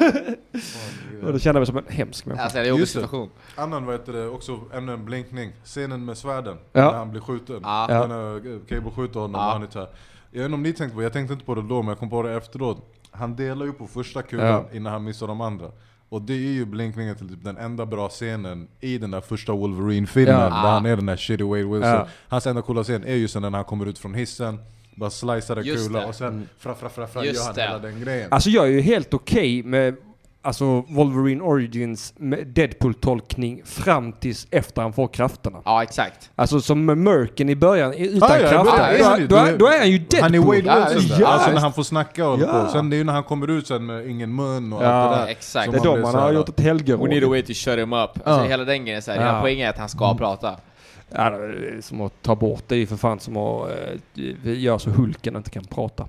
Och 1.26 1.34
då 1.34 1.40
kände 1.40 1.60
jag 1.60 1.62
mig 1.62 1.66
som 1.66 1.78
en 1.78 1.84
hemsk 1.98 2.26
människa. 2.26 2.44
alltså 2.44 2.60
en 2.60 2.68
jobbig 2.68 2.80
Just 2.82 2.94
det. 2.94 3.00
situation. 3.02 3.30
Annan 3.56 3.86
vad 3.86 3.96
heter 3.96 4.14
det, 4.14 4.28
också 4.28 4.60
ännu 4.74 4.94
en 4.94 5.06
blinkning, 5.06 5.52
scenen 5.66 6.06
med 6.06 6.18
svärden, 6.18 6.58
Ja. 6.74 6.92
när 6.92 6.98
han 6.98 7.12
blir 7.12 7.22
skjuten. 7.22 7.60
Ja. 7.64 7.86
Ja. 7.90 8.08
När 8.08 8.36
eh, 8.36 8.60
Cable 8.70 8.92
skjuter 8.96 9.20
honom 9.20 9.42
Ja. 9.42 9.48
och 9.48 9.54
han 9.54 9.64
är. 9.64 9.88
Jag 10.36 10.40
vet 10.40 10.46
inte 10.46 10.56
om 10.56 10.64
ni 10.64 10.74
tänkte 10.74 10.94
på 10.96 11.00
det, 11.02 11.06
jag 11.06 11.14
tänkte 11.14 11.34
inte 11.34 11.46
på 11.46 11.56
det 11.56 11.62
då 11.62 11.82
men 11.82 11.88
jag 11.90 12.00
kom 12.00 12.10
på 12.10 12.24
det 12.24 12.34
efteråt. 12.38 12.94
Han 13.12 13.36
delar 13.36 13.66
ju 13.66 13.74
på 13.74 13.88
första 13.88 14.22
kulan 14.22 14.46
Ja. 14.48 14.66
innan 14.74 14.94
han 14.94 15.04
missar 15.04 15.28
de 15.28 15.42
andra. 15.42 15.72
Och 16.10 16.22
det 16.22 16.34
är 16.34 16.38
ju 16.52 16.66
blinkningen 16.66 17.16
till 17.16 17.30
typ 17.30 17.44
den 17.44 17.58
enda 17.58 17.86
bra 17.86 18.10
scenen 18.10 18.68
i 18.80 18.98
den 18.98 19.12
där 19.12 19.22
första 19.22 19.52
Wolverine-filmen, 19.54 20.34
Ja. 20.36 20.40
där 20.50 20.50
han 20.72 20.86
är 20.86 20.96
den 20.96 21.06
där 21.06 21.18
shitty 21.18 21.44
Wade 21.44 21.64
Wilson. 21.64 21.82
Ja. 21.82 22.08
Hans 22.28 22.48
enda 22.48 22.62
coola 22.62 22.84
scen 22.84 23.04
är 23.04 23.16
just 23.16 23.34
den 23.34 23.42
när 23.44 23.50
han 23.52 23.64
kommer 23.64 23.86
ut 23.86 24.00
från 24.00 24.14
hissen, 24.14 24.60
bara 24.96 25.10
slicear 25.10 25.58
en 25.58 25.64
kula 25.64 26.00
det. 26.00 26.06
och 26.06 26.16
sen 26.16 26.50
fra 26.58 26.76
fra 26.76 26.90
fra 26.90 27.08
fra 27.08 27.26
Just 27.26 27.40
gör 27.40 27.46
han 27.46 27.56
det. 27.56 27.62
hela 27.62 27.80
den 27.80 28.00
grejen. 28.02 28.28
Alltså 28.32 28.50
jag 28.50 28.66
är 28.66 28.72
ju 28.72 28.82
helt 28.82 29.14
okej 29.14 29.64
med 29.64 29.96
alltså 30.44 30.82
Wolverine 30.90 31.42
Origins 31.42 32.14
Deadpool-tolkning 32.46 33.62
fram 33.66 34.12
tills 34.14 34.48
efter 34.52 34.82
han 34.82 34.94
får 34.94 35.08
krafterna. 35.08 35.62
Ja, 35.66 35.84
exakt. 35.84 36.30
Alltså 36.36 36.62
som 36.62 36.86
med 36.86 36.98
Merken 36.98 37.50
i 37.50 37.56
början, 37.56 37.94
utan 37.94 38.32
Ah, 38.32 38.38
ja, 38.38 38.50
krafter. 38.50 38.98
ja, 39.00 39.18
då, 39.20 39.26
då, 39.28 39.36
är- 39.36 39.58
då 39.58 39.68
är 39.68 39.80
han 39.80 39.92
ju 39.92 39.98
Deadpool. 39.98 40.22
Han 40.22 40.34
är 40.36 40.40
Wade 40.40 40.60
Ja, 40.60 40.90
Wilson 40.94 41.10
där, 41.18 41.22
ja, 41.22 41.28
alltså 41.28 41.52
när 41.52 41.60
han 41.62 41.74
får 41.74 41.84
snacka 41.84 42.28
och 42.28 42.40
Ja. 42.40 42.46
på. 42.66 42.72
Sen 42.72 42.90
det 42.90 42.96
är 42.96 42.98
ju 42.98 43.04
när 43.04 43.14
han 43.14 43.24
kommer 43.24 43.48
ut 43.50 43.68
sen 43.68 43.86
med 43.86 44.08
ingen 44.10 44.36
mun 44.36 44.74
och 44.74 44.84
Ja, 44.84 44.88
allt 44.88 45.18
det 45.18 45.24
där. 45.26 45.32
exakt. 45.32 45.72
Det 45.72 45.78
är 45.78 45.84
då 45.84 45.98
man 45.98 46.12
så 46.12 46.18
har 46.18 46.26
här- 46.28 46.34
gjort 46.34 46.50
ett 46.50 46.60
helgeråd. 46.60 47.02
We 47.10 47.14
need 47.16 47.24
a 47.24 47.28
way 47.30 47.42
to 47.42 47.54
shut 47.54 47.80
him 47.80 47.94
up. 47.94 48.00
Alltså 48.00 48.22
Ja. 48.26 48.44
hela 48.44 48.64
den 48.64 48.82
grejen 48.86 48.98
är 48.98 49.02
såhär, 49.02 49.18
Ja. 49.22 49.26
hela 49.26 49.42
poängen 49.42 49.66
är 49.66 49.70
att 49.70 49.78
han 49.78 49.90
ska 49.90 50.18
prata. 50.18 50.56
Ja, 51.16 51.30
det 51.30 51.38
är 51.38 51.82
som 51.82 52.02
att 52.02 52.22
ta 52.22 52.36
bort 52.36 52.64
det 52.68 52.76
är 52.76 52.80
ju 52.80 52.86
för 52.88 52.96
fan 52.96 53.20
som 53.20 53.38
att 53.38 53.70
uh, 54.18 54.60
göra 54.60 54.80
så 54.80 54.90
Hulken 54.90 55.36
inte 55.36 55.50
kan 55.50 55.64
prata. 55.66 56.08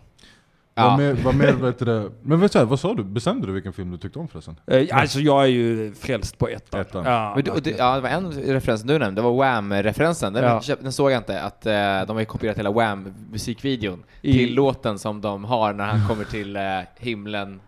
Vad 0.77 0.87
Ja. 0.87 0.97
mer, 0.97 1.13
vad 1.25 1.35
mer 1.35 1.53
vet 1.53 1.79
du 1.79 1.85
det? 1.85 2.11
Men 2.23 2.41
vet 2.41 2.53
du, 2.53 2.65
vad 2.65 2.81
sa 2.81 2.95
du? 2.95 3.05
Bestämde 3.05 3.47
du 3.47 3.53
vilken 3.53 3.73
film 3.73 3.91
du 3.91 3.99
tyckte 3.99 4.19
om 4.19 4.29
förresten? 4.29 4.57
Eh, 4.67 4.87
alltså 4.99 5.19
jag 5.21 5.43
är 5.43 5.47
ju 5.49 5.95
frälst 5.95 6.39
på 6.39 6.49
ettan. 6.49 6.81
Ettan. 6.81 7.05
Ja, 7.05 7.33
Men, 7.35 7.45
det- 7.45 7.51
och 7.51 7.63
det, 7.63 7.75
ja, 7.79 7.95
det 7.95 8.01
var 8.01 8.09
en 8.09 8.33
referens 8.33 8.83
du 8.83 8.99
nämnde, 8.99 9.21
det 9.21 9.25
var 9.29 9.37
Wham-referensen. 9.37 10.33
Den, 10.33 10.45
Ja. 10.45 10.61
den 10.83 10.93
såg 10.93 11.11
jag 11.11 11.19
inte, 11.19 11.41
att 11.41 11.67
eh, 11.67 11.73
de 11.73 12.09
har 12.09 12.19
ju 12.21 12.25
kopierat 12.25 12.59
hela 12.59 12.71
Wham-musikvideon 12.71 14.03
I- 14.23 14.33
till 14.33 14.55
låten 14.55 14.99
som 14.99 15.21
de 15.21 15.45
har 15.45 15.73
när 15.73 15.85
han 15.85 16.09
kommer 16.09 16.25
till 16.25 16.57
eh, 16.57 16.63
himlen. 16.97 17.61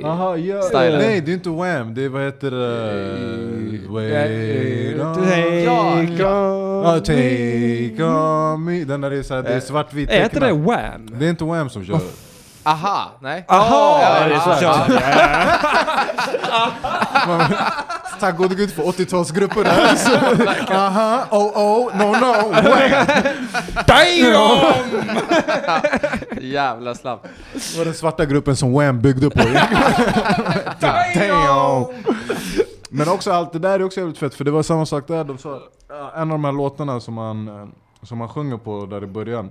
Jaha, 0.00 0.36
ja. 0.36 0.62
Stylen. 0.62 0.98
Nej, 0.98 1.20
det 1.20 1.32
är 1.32 1.34
inte 1.34 1.48
Wham, 1.50 1.94
det 1.94 2.04
är 2.04 2.08
vad 2.08 2.22
heter 2.22 2.50
det? 2.50 3.88
Wait 3.88 5.00
on... 5.00 5.14
Take 5.24 6.14
Ja, 6.22 6.94
on 6.94 7.02
take 7.02 8.04
on 8.04 8.64
me. 8.64 8.84
Den 8.84 9.00
där 9.00 9.10
är 9.10 9.22
såhär, 9.22 9.42
det 9.42 9.54
är 9.54 9.60
svartvit 9.60 10.10
Är 10.10 10.24
inte 10.24 10.40
det. 10.40 10.52
Wham? 10.52 11.10
Det 11.18 11.26
är 11.26 11.30
inte 11.30 11.44
Wham 11.44 11.70
som 11.70 11.84
kör. 11.84 12.00
Aha, 12.66 13.10
nej? 13.20 13.44
Aha! 13.48 14.00
Ja, 14.02 14.28
det 14.28 14.34
är 14.34 14.40
så 14.40 14.64
ja. 14.64 14.86
Tack 18.20 18.36
gode 18.36 18.54
gud 18.54 18.72
för 18.72 18.82
80-talsgrupper 18.82 19.64
där. 19.64 19.94
Så, 19.96 20.10
Aha, 20.74 21.24
oh 21.30 21.58
oh, 21.58 21.96
no 21.96 22.04
no! 22.04 22.52
Damn! 23.86 24.74
Jävla 26.40 26.94
slapp. 26.94 27.26
Det 27.52 27.78
var 27.78 27.84
den 27.84 27.94
svarta 27.94 28.24
gruppen 28.24 28.56
som 28.56 28.72
Wham 28.72 29.00
byggde 29.00 29.30
på. 29.30 29.38
Damn! 30.80 31.86
Men 32.88 33.08
också 33.08 33.32
allt 33.32 33.52
det 33.52 33.58
där 33.58 33.80
är 33.80 33.84
också 33.84 34.00
jävligt 34.00 34.18
fett, 34.18 34.34
för 34.34 34.44
det 34.44 34.50
var 34.50 34.62
samma 34.62 34.86
sak 34.86 35.08
där. 35.08 35.24
De 35.24 35.38
sa, 35.38 35.60
en 36.14 36.22
av 36.22 36.28
de 36.28 36.44
här 36.44 36.52
låtarna 36.52 37.00
som 37.00 37.14
man, 37.14 37.48
eh, 37.48 37.66
som 38.02 38.18
man 38.18 38.28
sjunger 38.28 38.56
på 38.56 38.86
där 38.86 39.04
i 39.04 39.06
början, 39.06 39.50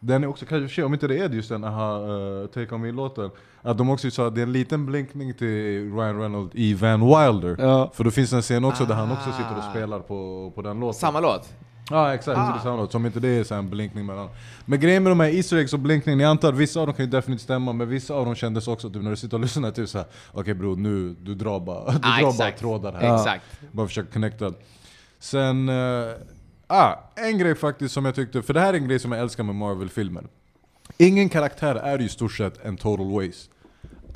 Den 0.00 0.24
är 0.24 0.28
också, 0.28 0.46
kanske 0.46 0.82
om 0.82 0.94
inte 0.94 1.06
det 1.08 1.18
är 1.18 1.28
just 1.28 1.48
den 1.48 1.64
aha, 1.64 1.98
uh, 1.98 2.46
Take 2.46 2.74
On 2.74 2.80
Me-låten, 2.80 3.30
att 3.62 3.78
de 3.78 3.90
också 3.90 4.10
sa 4.10 4.26
att 4.26 4.34
det 4.34 4.40
är 4.40 4.42
en 4.42 4.52
liten 4.52 4.86
blinkning 4.86 5.34
till 5.34 5.92
Ryan 5.94 6.18
Reynolds 6.20 6.54
i 6.54 6.74
Van 6.74 7.00
Wilder. 7.00 7.56
Ja. 7.58 7.90
För 7.94 8.04
då 8.04 8.10
finns 8.10 8.30
det 8.30 8.36
en 8.36 8.42
scen 8.42 8.64
också 8.64 8.84
där 8.84 8.94
han 8.94 9.12
också 9.12 9.30
Ah. 9.30 9.32
sitter 9.32 9.56
och 9.58 9.64
spelar 9.70 10.00
på, 10.00 10.52
på 10.54 10.62
den 10.62 10.80
låten. 10.80 10.94
Samma 11.00 11.20
låt? 11.20 11.48
Ja 11.90 12.14
exakt, 12.14 12.38
Ah. 12.38 12.52
det 12.52 12.58
är 12.58 12.62
samma 12.62 12.76
låt. 12.76 12.92
Som 12.92 13.06
inte 13.06 13.20
det 13.20 13.28
är 13.28 13.44
så 13.44 13.54
här 13.54 13.58
en 13.58 13.70
blinkning 13.70 14.06
mellan. 14.06 14.28
Men 14.64 14.80
grejen 14.80 15.02
med 15.02 15.10
de 15.10 15.20
här 15.20 15.28
Easter 15.36 15.56
eggs 15.56 15.72
och 15.72 15.78
blinkningen, 15.78 16.20
jag 16.20 16.30
antar 16.30 16.48
att 16.48 16.54
vissa 16.58 16.80
av 16.80 16.86
dem 16.86 16.94
kan 16.96 17.04
ju 17.04 17.10
definitivt 17.10 17.44
stämma, 17.44 17.72
men 17.72 17.88
vissa 17.88 18.14
av 18.14 18.24
dem 18.24 18.34
kändes 18.34 18.68
också 18.68 18.90
typ 18.90 19.02
när 19.02 19.10
du 19.10 19.16
sitter 19.16 19.36
och 19.36 19.40
lyssnar 19.40 19.70
typ 19.70 19.88
såhär 19.88 20.06
Okej 20.32 20.54
bror, 20.54 20.76
nu, 20.76 21.16
du 21.22 21.34
drar 21.34 21.60
bara, 21.60 21.84
du 21.92 21.98
Ah, 22.02 22.16
drar 22.16 22.22
bara 22.22 22.28
exakt. 22.30 22.58
trådar 22.60 22.92
här. 22.92 23.06
Ja. 23.06 23.16
Exakt. 23.16 23.44
Bara 23.72 23.86
försöka 23.86 24.12
connecta. 24.12 24.52
Sen, 25.18 25.68
eh, 25.68 25.74
ah, 26.68 26.92
en 27.14 27.38
grej 27.38 27.54
faktiskt 27.54 27.94
som 27.94 28.04
jag 28.04 28.14
tyckte, 28.14 28.42
för 28.42 28.54
det 28.54 28.60
här 28.60 28.74
är 28.74 28.78
en 28.78 28.88
grej 28.88 28.98
som 28.98 29.12
jag 29.12 29.20
älskar 29.20 29.44
med 29.44 29.54
Marvel-filmer. 29.54 30.24
Ingen 30.98 31.28
karaktär 31.28 31.74
är 31.74 31.98
ju 31.98 32.04
i 32.04 32.08
stort 32.08 32.32
sett 32.32 32.64
en 32.64 32.76
total 32.76 33.12
waste. 33.12 33.50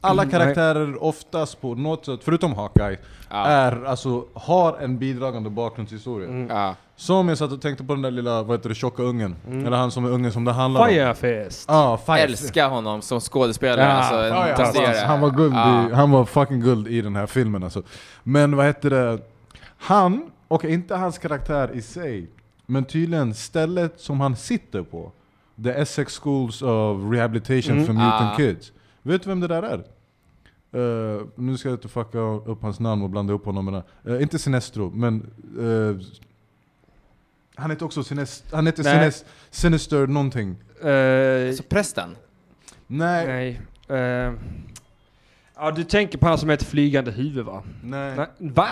Alla 0.05 0.22
Mm, 0.22 0.30
karaktärer 0.30 1.03
oftast 1.03 1.61
på 1.61 1.74
något 1.74 2.05
sätt, 2.07 2.20
förutom 2.22 2.55
Hawkeye, 2.55 2.98
Ja. 3.30 3.46
är, 3.46 3.84
alltså, 3.84 4.24
har 4.34 4.76
en 4.80 4.98
bidragande 4.98 5.50
bakgrundshistoria. 5.50 6.28
Mm. 6.28 6.57
Ja. 6.57 6.74
Som 6.96 7.28
jag 7.28 7.38
satt 7.38 7.53
och 7.53 7.61
tänkte 7.62 7.84
på 7.84 7.92
den 7.94 8.03
där 8.03 8.11
lilla, 8.11 8.42
vad 8.42 8.59
heter 8.59 8.68
det, 8.68 8.74
tjocka 8.74 9.03
ungen. 9.03 9.36
Eller 9.50 9.76
han 9.76 9.90
som 9.90 10.05
är 10.05 10.11
ungen 10.11 10.32
som 10.32 10.44
det 10.44 10.53
handlar 10.53 10.80
om. 10.80 10.88
Firefest. 10.88 11.70
Ah, 11.70 11.96
Fire. 11.98 12.18
Älskar 12.18 12.68
honom 12.68 13.03
som 13.03 13.20
skådespelare. 13.20 13.80
Ja, 13.80 13.92
alltså, 13.92 14.14
en 14.16 14.26
Ja, 14.28 14.48
ja, 14.48 14.55
han, 14.64 14.74
var, 14.74 15.05
han 15.07 15.20
var 15.20 15.30
guld 15.30 15.55
i, 15.55 15.94
han 15.94 16.11
var 16.11 16.24
fucking 16.24 16.61
guld 16.61 16.88
i 16.88 17.00
den 17.00 17.16
här 17.16 17.26
filmen 17.26 17.64
alltså. 17.64 17.82
Men 18.22 18.57
vad 18.57 18.66
heter 18.66 18.90
det? 18.90 19.18
Han, 19.78 20.30
och 20.48 20.64
inte 20.64 20.94
hans 20.96 21.18
karaktär 21.18 21.70
i 21.74 21.82
sig, 21.82 22.30
men 22.73 22.85
tydligen 22.85 23.35
stället 23.35 24.01
som 24.01 24.20
han 24.20 24.37
sitter 24.37 24.83
på. 24.83 25.12
The 25.64 25.70
Essex 25.70 26.18
Schools 26.20 26.62
of 26.62 27.12
Rehabilitation 27.12 27.73
Mm. 27.75 27.87
for 27.87 27.93
Mutant 27.93 28.33
Ah. 28.33 28.37
Kids. 28.37 28.73
Vet 29.03 29.23
du 29.23 29.29
vem 29.29 29.41
det 29.41 29.49
där 29.49 29.62
är? 29.62 29.85
Eh, 30.75 31.20
nu 31.35 31.57
ska 31.57 31.68
jag 31.68 31.77
inte 31.77 31.89
fucka 31.89 32.18
upp 32.18 32.62
hans 32.62 32.81
namn 32.81 33.03
och 33.03 33.11
blanda 33.11 33.33
upp 33.33 33.45
honom 33.45 33.64
med 33.64 33.75
det. 34.05 34.11
Uh, 34.12 34.23
inte 34.23 34.39
Sinestro, 34.39 34.91
men... 34.95 35.14
eh, 35.61 36.07
han 37.55 37.70
heter 37.70 37.87
också 37.87 38.05
Sinest, 38.05 38.45
han 38.53 38.66
heter. 38.66 38.83
Sinest, 38.83 39.27
Sinister 39.51 40.07
någonting. 40.07 40.57
Eh, 40.83 41.49
Alltså 41.49 41.62
prästen? 41.62 42.16
Nej, 42.87 43.27
nej. 43.27 43.61
Eh, 43.99 44.33
ja, 45.57 45.70
du 45.70 45.85
tänker 45.85 46.18
på 46.18 46.27
han 46.27 46.39
som 46.39 46.51
ett 46.51 46.62
flygande 46.62 47.11
huvud 47.11 47.45
va? 47.45 47.62
nej. 47.83 48.16
Nej. 48.16 48.27
Va? 48.39 48.68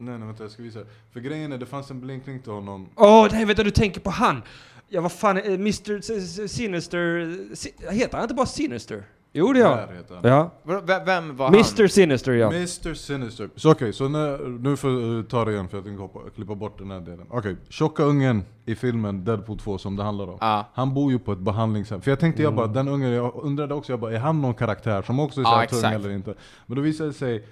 Nej, 0.00 0.18
nej 0.18 0.26
vänta 0.26 0.44
jag 0.44 0.50
ska 0.50 0.62
visa. 0.62 0.80
För 1.12 1.20
grejen 1.20 1.52
är, 1.52 1.58
det 1.58 1.66
fanns 1.66 1.90
en 1.90 2.00
blinkning 2.00 2.40
till 2.42 2.52
honom. 2.52 2.88
Åh, 2.96 3.28
nej 3.32 3.44
vänta 3.44 3.62
du 3.62 3.70
tänker 3.70 4.00
på 4.00 4.10
han! 4.10 4.42
Ja 4.88 5.00
vad 5.00 5.12
fan, 5.12 5.36
eh, 5.38 5.44
Mr 5.54 6.46
Sinister... 6.46 7.36
Si- 7.54 7.74
Heter 7.90 8.12
han 8.16 8.22
inte 8.22 8.34
bara 8.34 8.46
Sinister? 8.46 9.04
Jo 9.32 9.52
det 9.52 9.58
gör 9.58 9.76
han. 9.76 9.88
Han. 10.10 10.30
Ja. 10.30 10.50
Vadå, 10.62 11.04
Vem, 11.06 11.36
var 11.36 11.48
Mr 11.48 11.86
Sinister 11.86 12.32
ja. 12.32 12.46
Mr 12.52 12.94
Sinister. 12.94 13.50
Så 13.56 13.70
okej, 13.72 13.92
så 13.92 14.08
när, 14.08 14.38
nu 14.58 14.76
får 14.76 14.90
jag 15.02 15.28
ta 15.28 15.44
det 15.44 15.52
igen 15.52 15.68
för 15.68 15.76
jag 15.76 15.84
tänkte 15.84 16.02
hoppa, 16.02 16.20
klippa 16.34 16.54
bort 16.54 16.78
den 16.78 16.90
här 16.90 17.00
delen. 17.00 17.26
Okej, 17.30 17.56
tjocka 17.68 18.02
ungen 18.02 18.44
i 18.66 18.74
filmen 18.74 19.24
Deadpool 19.24 19.58
2 19.58 19.78
som 19.78 19.96
det 19.96 20.02
handlar 20.02 20.24
om. 20.28 20.38
han? 20.40 20.50
Ja. 20.50 20.68
Han 20.74 20.94
bor 20.94 21.12
ju 21.12 21.18
på 21.18 21.32
ett 21.32 21.38
behandlingshem. 21.38 22.00
För 22.00 22.10
jag 22.10 22.20
tänkte 22.20 22.42
jag 22.42 22.54
bara, 22.54 22.64
Mm. 22.66 22.74
den 22.74 22.88
ungen, 22.94 23.10
jag 23.10 23.32
undrade 23.42 23.74
också, 23.74 23.92
jag 23.92 24.00
bara, 24.00 24.12
är 24.12 24.18
han 24.18 24.42
någon 24.42 24.54
karaktär 24.54 25.02
som 25.02 25.20
också 25.20 25.40
är 25.40 25.44
Ja, 25.44 25.50
så 25.50 25.56
här 25.56 25.66
tung 25.66 25.78
exakt. 25.78 25.94
eller 25.94 26.10
inte? 26.14 26.34
Men 26.66 26.76
då 26.76 26.82
visade 26.82 27.08
det 27.10 27.14
sig, 27.14 27.44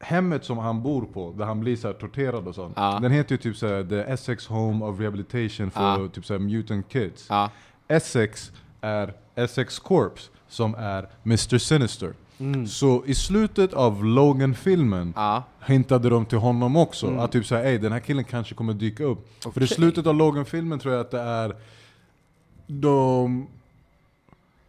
hemmet 0.00 0.44
som 0.44 0.58
han 0.58 0.82
bor 0.82 1.02
på, 1.02 1.34
där 1.38 1.44
han 1.44 1.60
blir 1.60 1.76
så 1.76 1.92
torterad 1.92 2.48
och 2.48 2.54
sånt. 2.54 2.72
Ja. 2.76 2.98
Den 3.02 3.12
heter 3.12 3.32
ju 3.32 3.38
typ 3.38 3.56
såhär 3.56 3.84
The 3.84 4.12
Essex 4.12 4.46
Home 4.46 4.84
of 4.84 5.00
Rehabilitation 5.00 5.70
for 5.70 5.82
Ja. 5.82 6.08
typ 6.12 6.26
såhär 6.26 6.40
mutant 6.40 6.88
kids. 6.88 7.26
Ja. 7.28 7.50
Essex 7.88 8.52
är 8.80 9.14
Essex 9.34 9.78
Corps, 9.78 10.30
som 10.48 10.74
är 10.74 11.08
Mr 11.24 11.58
Sinister. 11.58 12.12
Mm. 12.38 12.66
Så 12.66 13.02
i 13.06 13.14
slutet 13.14 13.74
av 13.74 14.04
Logan-filmen 14.04 15.12
Ja. 15.16 15.42
hintade 15.66 16.08
de 16.10 16.24
till 16.26 16.38
honom 16.38 16.76
också, 16.76 17.06
Mm. 17.06 17.18
att 17.18 17.32
typ 17.32 17.46
såhär 17.46 17.64
ey 17.64 17.78
den 17.78 17.92
här 17.92 18.00
killen 18.00 18.24
kanske 18.24 18.54
kommer 18.54 18.74
dyka 18.74 19.04
upp. 19.04 19.28
För 19.54 19.62
i 19.62 19.66
slutet 19.66 20.06
av 20.06 20.14
Logan-filmen 20.14 20.78
tror 20.78 20.94
jag 20.94 21.00
att 21.00 21.10
det 21.10 21.20
är 21.20 21.56
de... 22.66 23.46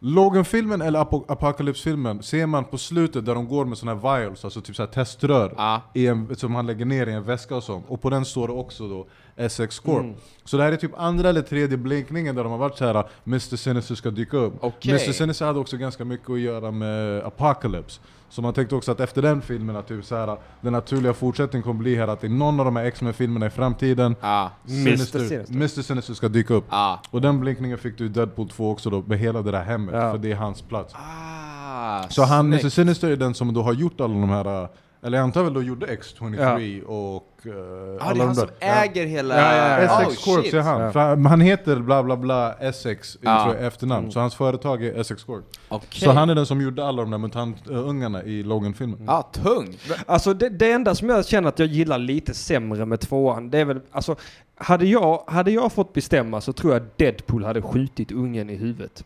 Logan-filmen 0.00 0.82
eller 0.82 0.98
Apo- 1.04 1.24
Apocalypse-filmen 1.28 2.22
ser 2.22 2.46
man 2.46 2.64
på 2.64 2.78
slutet 2.78 3.26
där 3.26 3.34
de 3.34 3.48
går 3.48 3.64
med 3.64 3.78
såna 3.78 3.94
här 3.94 4.18
vials, 4.18 4.44
alltså 4.44 4.60
typ 4.60 4.76
såhär 4.76 4.90
teströr, 4.90 5.54
Ja. 5.56 5.80
i 5.94 6.06
en, 6.06 6.36
som 6.36 6.54
han 6.54 6.66
lägger 6.66 6.84
ner 6.84 7.06
i 7.06 7.12
en 7.12 7.24
väska 7.24 7.56
och 7.56 7.62
sånt. 7.62 7.84
Och 7.88 8.02
på 8.02 8.10
den 8.10 8.24
står 8.24 8.46
det 8.48 8.52
också 8.54 8.88
då 8.88 9.06
Essex 9.36 9.78
Corp. 9.78 10.02
Mm. 10.04 10.14
Så 10.44 10.56
det 10.56 10.62
här 10.62 10.72
är 10.72 10.76
typ 10.76 10.92
andra 10.98 11.28
eller 11.28 11.42
tredje 11.42 11.76
blinkningen 11.76 12.34
där 12.34 12.42
de 12.44 12.50
har 12.52 12.58
varit 12.58 12.76
så 12.78 12.84
här 12.84 13.04
Mr 13.26 13.56
Sinister 13.56 13.94
ska 13.94 14.10
dyka 14.10 14.36
upp. 14.36 14.54
Okej. 14.60 14.90
Mr 14.92 15.12
Sinister 15.12 15.46
hade 15.46 15.58
också 15.58 15.76
ganska 15.76 16.04
mycket 16.04 16.30
att 16.30 16.40
göra 16.40 16.70
med 16.70 17.22
Apocalypse. 17.24 18.00
Så 18.30 18.42
man 18.42 18.52
tänkte 18.54 18.74
också 18.74 18.92
att 18.92 19.00
efter 19.00 19.22
den 19.22 19.42
filmen, 19.42 19.76
att 19.76 19.88
typ 19.88 20.04
så 20.04 20.16
här, 20.16 20.36
den 20.60 20.72
naturliga 20.72 21.14
fortsättningen 21.14 21.62
kommer 21.62 21.78
bli 21.78 21.96
här 21.96 22.08
att 22.08 22.24
i 22.24 22.28
någon 22.28 22.58
av 22.60 22.64
de 22.64 22.76
här 22.76 22.84
X-Men-filmerna 22.84 23.46
i 23.46 23.50
framtiden, 23.50 24.16
Ja. 24.20 24.50
Mr. 24.68 24.84
Sinister, 24.84 25.18
Sinister. 25.18 25.54
Mr 25.54 25.68
Sinister 25.82 26.14
ska 26.14 26.28
dyka 26.28 26.54
upp. 26.54 26.64
Ja. 26.70 27.00
Och 27.10 27.20
den 27.20 27.40
blinkningen 27.40 27.78
fick 27.78 27.98
du 27.98 28.04
i 28.06 28.08
Deadpool 28.08 28.48
2 28.48 28.70
också 28.70 28.90
då, 28.90 29.02
med 29.06 29.18
hela 29.18 29.42
det 29.42 29.50
där 29.50 29.62
hemmet, 29.64 29.94
Ja. 29.94 30.10
för 30.10 30.18
det 30.18 30.32
är 30.32 30.36
hans 30.36 30.62
plats. 30.62 30.94
Ah, 30.96 32.02
Så 32.08 32.22
han, 32.22 32.46
Mr. 32.52 32.68
Sinister 32.68 33.10
är 33.10 33.16
den 33.16 33.34
som 33.34 33.54
då 33.54 33.62
har 33.62 33.72
gjort 33.72 34.00
alla 34.00 34.14
de 34.14 34.28
här, 34.30 34.68
eller 35.02 35.18
jag 35.18 35.24
antar 35.24 35.42
väl 35.44 35.54
då 35.54 35.62
gjorde 35.62 35.86
X23 35.86 36.82
och 36.82 37.27
uh, 37.46 37.52
Ja, 38.00 38.14
det 38.14 38.20
är 38.20 38.24
han 38.26 38.34
som 38.34 38.48
äger 38.60 39.06
hela... 39.06 39.36
Ja, 39.36 39.56
ja, 39.56 39.82
ja. 39.82 40.02
Essex 40.02 40.26
Oh, 40.26 40.34
Corp 40.34 40.44
shit. 40.44 40.54
är 40.54 40.60
han. 40.60 40.92
Han- 40.94 41.26
han 41.26 41.40
heter 41.40 41.76
bla 41.76 42.02
bla 42.02 42.16
bla 42.16 42.52
Essex 42.60 43.12
tror 43.12 43.32
jag, 43.54 43.64
efternamn, 43.66 43.98
Mm. 43.98 44.10
så 44.12 44.20
hans 44.20 44.34
företag 44.34 44.84
är 44.84 45.00
Essex 45.00 45.24
Corp. 45.24 45.44
Okej. 45.68 46.00
Så 46.00 46.10
han 46.12 46.30
är 46.30 46.34
den 46.34 46.46
som 46.46 46.60
gjorde 46.60 46.86
alla 46.86 47.02
de 47.02 47.10
där 47.10 47.18
mutantungarna 47.18 48.22
i 48.22 48.42
Logan-filmen. 48.42 48.98
Ja, 49.06 49.22
tung. 49.32 49.76
Alltså 50.06 50.34
det, 50.34 50.48
det 50.48 50.72
enda 50.72 50.94
som 50.94 51.08
jag 51.08 51.26
känner 51.26 51.48
att 51.48 51.58
jag 51.58 51.68
gillar 51.68 51.98
lite 51.98 52.34
sämre 52.34 52.86
med 52.86 53.00
tvåan, 53.00 53.50
det 53.50 53.58
är 53.58 53.64
väl, 53.64 53.80
alltså, 53.90 54.16
hade 54.56 54.86
jag, 54.86 55.22
hade 55.26 55.50
jag 55.50 55.72
fått 55.72 55.92
bestämma 55.92 56.40
så 56.40 56.52
tror 56.52 56.72
jag 56.72 56.82
Deadpool 56.96 57.44
hade 57.44 57.62
skjutit 57.62 58.12
ungen 58.12 58.50
i 58.50 58.56
huvudet. 58.56 59.04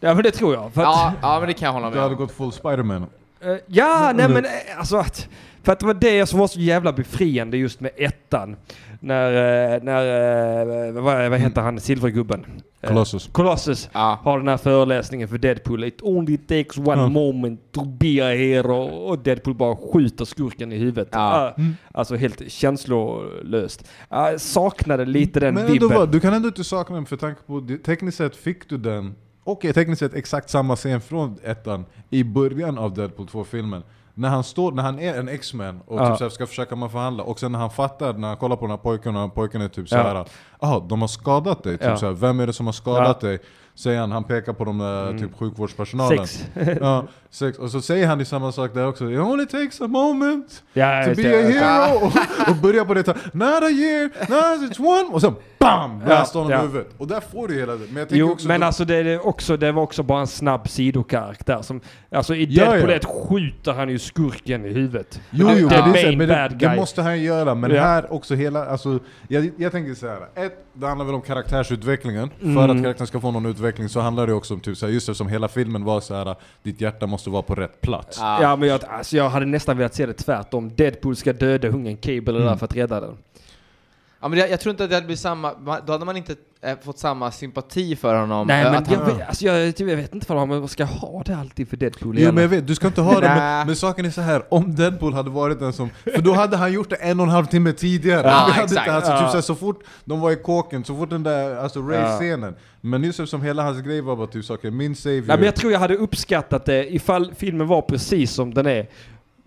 Ja 0.00 0.14
men 0.14 0.22
det 0.22 0.30
tror 0.30 0.54
jag. 0.54 0.72
För 0.72 0.80
att, 0.82 0.86
Ja, 0.88 1.12
ja, 1.22 1.38
men 1.38 1.48
det 1.48 1.54
kan 1.54 1.66
jag 1.66 1.72
hålla 1.72 1.86
Du 1.86 1.94
med 1.94 2.02
hade 2.02 2.14
om. 2.14 2.20
gått 2.20 2.32
full 2.32 2.52
Spiderman. 2.52 3.06
Eh, 3.40 3.56
ja, 3.66 4.12
nej 4.14 4.28
men 4.28 4.44
eh, 4.44 4.50
alltså 4.78 4.96
att, 4.96 5.28
för 5.62 5.72
att 5.72 5.80
det 5.80 5.86
var 5.86 5.94
det 5.94 6.26
som 6.26 6.38
var 6.38 6.46
så 6.46 6.60
jävla 6.60 6.92
befriande 6.92 7.56
just 7.56 7.80
med 7.80 7.90
ettan. 7.96 8.56
När, 9.00 9.32
eh, 9.74 9.82
när 9.82 10.86
eh, 10.86 10.92
vad, 10.92 11.30
vad 11.30 11.38
heter 11.40 11.60
han, 11.62 11.80
silvergubben? 11.80 12.46
Eh, 12.80 12.88
Colossus. 12.88 13.28
Colossus 13.32 13.88
Ja. 13.92 14.18
har 14.22 14.38
den 14.38 14.48
här 14.48 14.56
föreläsningen 14.56 15.28
för 15.28 15.38
Deadpool. 15.38 15.84
It 15.84 16.02
only 16.02 16.36
takes 16.36 16.78
one 16.78 17.02
Ja. 17.02 17.08
moment 17.08 17.60
to 17.72 17.84
be 17.84 18.06
a 18.32 18.34
hero. 18.34 18.82
Och 18.84 19.18
Deadpool 19.18 19.54
bara 19.54 19.76
skjuter 19.76 20.24
skurken 20.24 20.72
i 20.72 20.76
huvudet. 20.78 21.08
Ah, 21.12 21.52
Alltså 21.92 22.16
helt 22.16 22.50
känslolöst. 22.52 23.88
Jag 24.08 24.40
saknade 24.40 25.04
lite 25.04 25.40
den 25.40 25.54
Men 25.54 25.66
vibben. 25.72 25.88
var, 25.88 26.06
du 26.06 26.20
kan 26.20 26.34
ändå 26.34 26.48
inte 26.48 26.64
sakna 26.64 26.94
den 26.96 27.06
för 27.06 27.16
tanke 27.16 27.40
på, 27.46 27.66
tekniskt 27.84 28.18
sett 28.18 28.36
fick 28.36 28.68
du 28.68 28.76
den, 28.78 29.14
okej 29.44 29.72
tekniskt 29.72 29.98
sett 30.00 30.14
exakt 30.14 30.50
samma 30.50 30.76
scen 30.76 31.00
från 31.00 31.36
ettan 31.44 31.84
i 32.10 32.24
början 32.24 32.78
av 32.78 32.94
Deadpool 32.94 33.26
2-filmen. 33.26 33.82
När 34.18 34.28
han, 34.28 34.44
står, 34.44 34.72
när 34.72 34.82
han 34.82 34.98
är 34.98 35.14
en 35.18 35.28
X-Men 35.28 35.80
och 35.86 36.00
Ja. 36.00 36.08
typ 36.08 36.18
såhär 36.18 36.30
ska 36.30 36.46
försöka 36.46 36.76
man 36.76 36.90
förhandla, 36.90 37.22
och 37.22 37.40
sen 37.40 37.52
när 37.52 37.58
han 37.58 37.70
fattar, 37.70 38.12
när 38.12 38.28
han 38.28 38.36
kollar 38.36 38.56
på 38.56 38.62
den 38.64 38.70
här 38.70 38.76
pojken 38.78 39.16
och 39.16 39.34
pojken 39.34 39.60
är 39.62 39.68
typ 39.68 39.86
Ja. 39.90 40.02
såhär 40.02 40.24
ah, 40.58 40.80
de 40.80 41.00
har 41.00 41.08
skadat 41.08 41.62
dig, 41.62 41.78
typ 41.78 41.86
Ja. 41.88 41.96
såhär, 41.96 42.12
vem 42.12 42.40
är 42.40 42.46
det 42.46 42.52
som 42.52 42.66
har 42.66 42.72
skadat 42.72 43.20
dig? 43.20 43.38
Säger 43.78 44.00
han, 44.00 44.12
han 44.12 44.24
pekar 44.24 44.52
på 44.52 44.64
de 44.64 44.78
där 44.78 45.06
Mm. 45.08 45.18
typ 45.18 45.38
sjukvårdspersonalen. 45.38 46.26
Sex. 46.26 46.46
Ja, 46.80 47.04
sex. 47.30 47.58
Och 47.58 47.70
så 47.70 47.80
säger 47.80 48.06
han 48.06 48.18
ju 48.18 48.24
samma 48.24 48.52
sak 48.52 48.74
där 48.74 48.86
också, 48.88 49.10
it 49.10 49.18
only 49.18 49.46
takes 49.46 49.80
a 49.80 49.86
moment 49.86 50.62
ja, 50.72 51.04
to 51.04 51.10
be 51.22 51.38
a 51.38 51.42
hero! 51.42 52.06
Och, 52.06 52.12
och 52.50 52.56
börjar 52.62 52.84
på 52.84 52.94
det, 52.94 53.06
not 53.32 53.62
a 53.62 53.70
year, 53.70 54.04
not 54.28 54.70
it's 54.70 54.80
one, 54.80 55.14
och 55.14 55.20
sen 55.20 55.34
BAM! 55.58 55.90
Honom 56.32 56.50
ja. 56.50 56.58
i 56.58 56.62
huvudet. 56.66 56.88
Och 56.98 57.06
där 57.06 57.20
får 57.20 57.48
du 57.48 57.54
hela 57.54 57.72
det. 57.72 57.78
Men 57.78 57.96
jag 57.96 58.08
tänker 58.08 58.16
Jo, 58.16 58.32
också 58.32 58.48
men 58.48 58.60
då- 58.60 58.66
alltså 58.66 58.84
det, 58.84 58.96
är 58.96 59.26
också, 59.26 59.56
det 59.56 59.72
var 59.72 59.82
också 59.82 60.02
bara 60.02 60.20
en 60.20 60.26
snabb 60.26 60.68
sidokaraktär 60.68 61.62
som... 61.62 61.80
Alltså 62.10 62.34
i 62.34 62.44
Ja, 62.50 62.64
Deadpool 62.70 62.90
ja. 62.90 62.96
1 62.96 63.04
skjuter 63.04 63.72
han 63.72 63.88
ju 63.88 63.98
skurken 63.98 64.64
i 64.64 64.68
huvudet. 64.72 65.20
Jo, 65.30 65.48
jo, 65.56 65.68
the 65.68 65.80
main 65.86 66.18
men 66.18 66.28
bad 66.28 66.50
det, 66.50 66.56
guy. 66.56 66.68
det 66.68 66.76
måste 66.76 67.02
han 67.02 67.22
göra, 67.22 67.54
men 67.54 67.70
Ja. 67.70 67.82
här 67.82 68.12
också 68.12 68.34
hela, 68.34 68.66
alltså, 68.66 68.98
jag, 69.28 69.50
jag 69.56 69.72
tänker 69.72 69.94
så 69.94 70.06
här. 70.08 70.18
ett, 70.34 70.64
det 70.72 70.86
handlar 70.86 71.06
väl 71.06 71.14
om 71.14 71.20
karaktärsutvecklingen. 71.22 72.30
För 72.38 72.46
Mm. 72.46 72.70
att 72.70 72.82
karaktären 72.82 73.06
ska 73.06 73.20
få 73.20 73.30
någon 73.30 73.46
utveckling 73.46 73.67
så 73.88 74.00
handlar 74.00 74.26
det 74.26 74.32
också 74.32 74.54
om 74.54 74.60
typ 74.60 74.76
så 74.78 74.86
här, 74.86 74.92
just 74.92 75.08
eftersom 75.08 75.28
hela 75.28 75.48
filmen 75.48 75.84
var 75.84 76.00
så 76.00 76.14
här, 76.14 76.36
ditt 76.62 76.80
hjärta 76.80 77.06
måste 77.06 77.30
vara 77.30 77.42
på 77.42 77.54
rätt 77.54 77.80
plats. 77.80 78.18
Ja. 78.20 78.42
Ja, 78.42 78.56
men 78.56 78.68
jag, 78.68 78.84
alltså, 78.84 79.16
jag 79.16 79.30
hade 79.30 79.46
nästan 79.46 79.76
velat 79.76 79.94
se 79.94 80.06
det 80.06 80.12
tvärtom. 80.12 80.72
Deadpool 80.74 81.16
ska 81.16 81.32
döda 81.32 81.68
hungen 81.68 81.96
Cable 81.96 82.30
Mm. 82.34 82.42
där 82.46 82.56
för 82.56 82.64
att 82.64 82.76
rädda 82.76 83.00
den. 83.00 83.16
Ja, 84.20 84.28
men 84.28 84.38
jag, 84.38 84.50
jag 84.50 84.60
tror 84.60 84.70
inte 84.70 84.84
att 84.84 84.90
det 84.90 84.96
hade 84.96 85.06
blivit 85.06 85.20
samma, 85.20 85.80
då 85.86 85.92
hade 85.92 86.04
man 86.04 86.16
inte 86.16 86.34
fått 86.82 86.98
samma 86.98 87.30
sympati 87.30 87.96
för 87.96 88.20
honom. 88.20 88.46
Nej 88.46 88.64
eh, 88.64 88.72
men 88.72 88.84
jag, 88.88 88.98
han, 88.98 89.16
vet, 89.16 89.28
alltså, 89.28 89.44
jag, 89.44 89.66
jag 89.78 89.96
vet 89.96 90.14
inte 90.14 90.34
vad 90.34 90.48
man 90.48 90.68
ska 90.68 90.84
ha 90.84 91.22
det 91.26 91.36
alltid 91.36 91.68
för 91.68 91.76
Deadpool 91.76 92.18
Jo 92.18 92.32
men 92.32 92.42
jag 92.42 92.48
vet, 92.48 92.66
du 92.66 92.74
ska 92.74 92.86
inte 92.86 93.00
ha 93.00 93.20
det, 93.20 93.28
men, 93.28 93.66
men 93.66 93.76
saken 93.76 94.04
är 94.04 94.10
så 94.10 94.20
här 94.20 94.42
om 94.54 94.74
Deadpool 94.74 95.14
hade 95.14 95.30
varit 95.30 95.58
den 95.60 95.72
som... 95.72 95.90
För 96.04 96.22
då 96.22 96.32
hade 96.32 96.56
han 96.56 96.72
gjort 96.72 96.90
det 96.90 96.96
en 96.96 97.20
och 97.20 97.26
en 97.26 97.32
halv 97.32 97.46
timme 97.46 97.72
tidigare. 97.72 98.28
Ja, 98.28 98.44
Vi 98.46 98.52
hade 98.52 98.64
exakt. 98.64 98.86
Inte, 98.86 98.92
alltså, 98.92 99.12
Ja. 99.12 99.18
typ 99.18 99.28
så, 99.28 99.34
här, 99.34 99.42
så 99.42 99.54
fort 99.54 99.84
de 100.04 100.20
var 100.20 100.30
i 100.30 100.36
kåken, 100.36 100.84
så 100.84 100.96
fort 100.96 101.10
den 101.10 101.22
där 101.22 101.56
alltså, 101.56 101.80
race-scenen. 101.80 102.54
Men 102.80 103.04
just 103.04 103.20
eftersom 103.20 103.42
hela 103.42 103.62
hans 103.62 103.82
grej 103.82 104.00
var 104.00 104.16
bara 104.16 104.26
typ 104.26 104.44
saker, 104.44 104.70
min 104.70 104.96
savior... 104.96 105.24
Nej, 105.26 105.36
men 105.36 105.44
jag 105.44 105.56
tror 105.56 105.72
jag 105.72 105.80
hade 105.80 105.96
uppskattat 105.96 106.64
det 106.64 106.94
ifall 106.94 107.34
filmen 107.34 107.66
var 107.66 107.82
precis 107.82 108.32
som 108.32 108.54
den 108.54 108.66
är. 108.66 108.86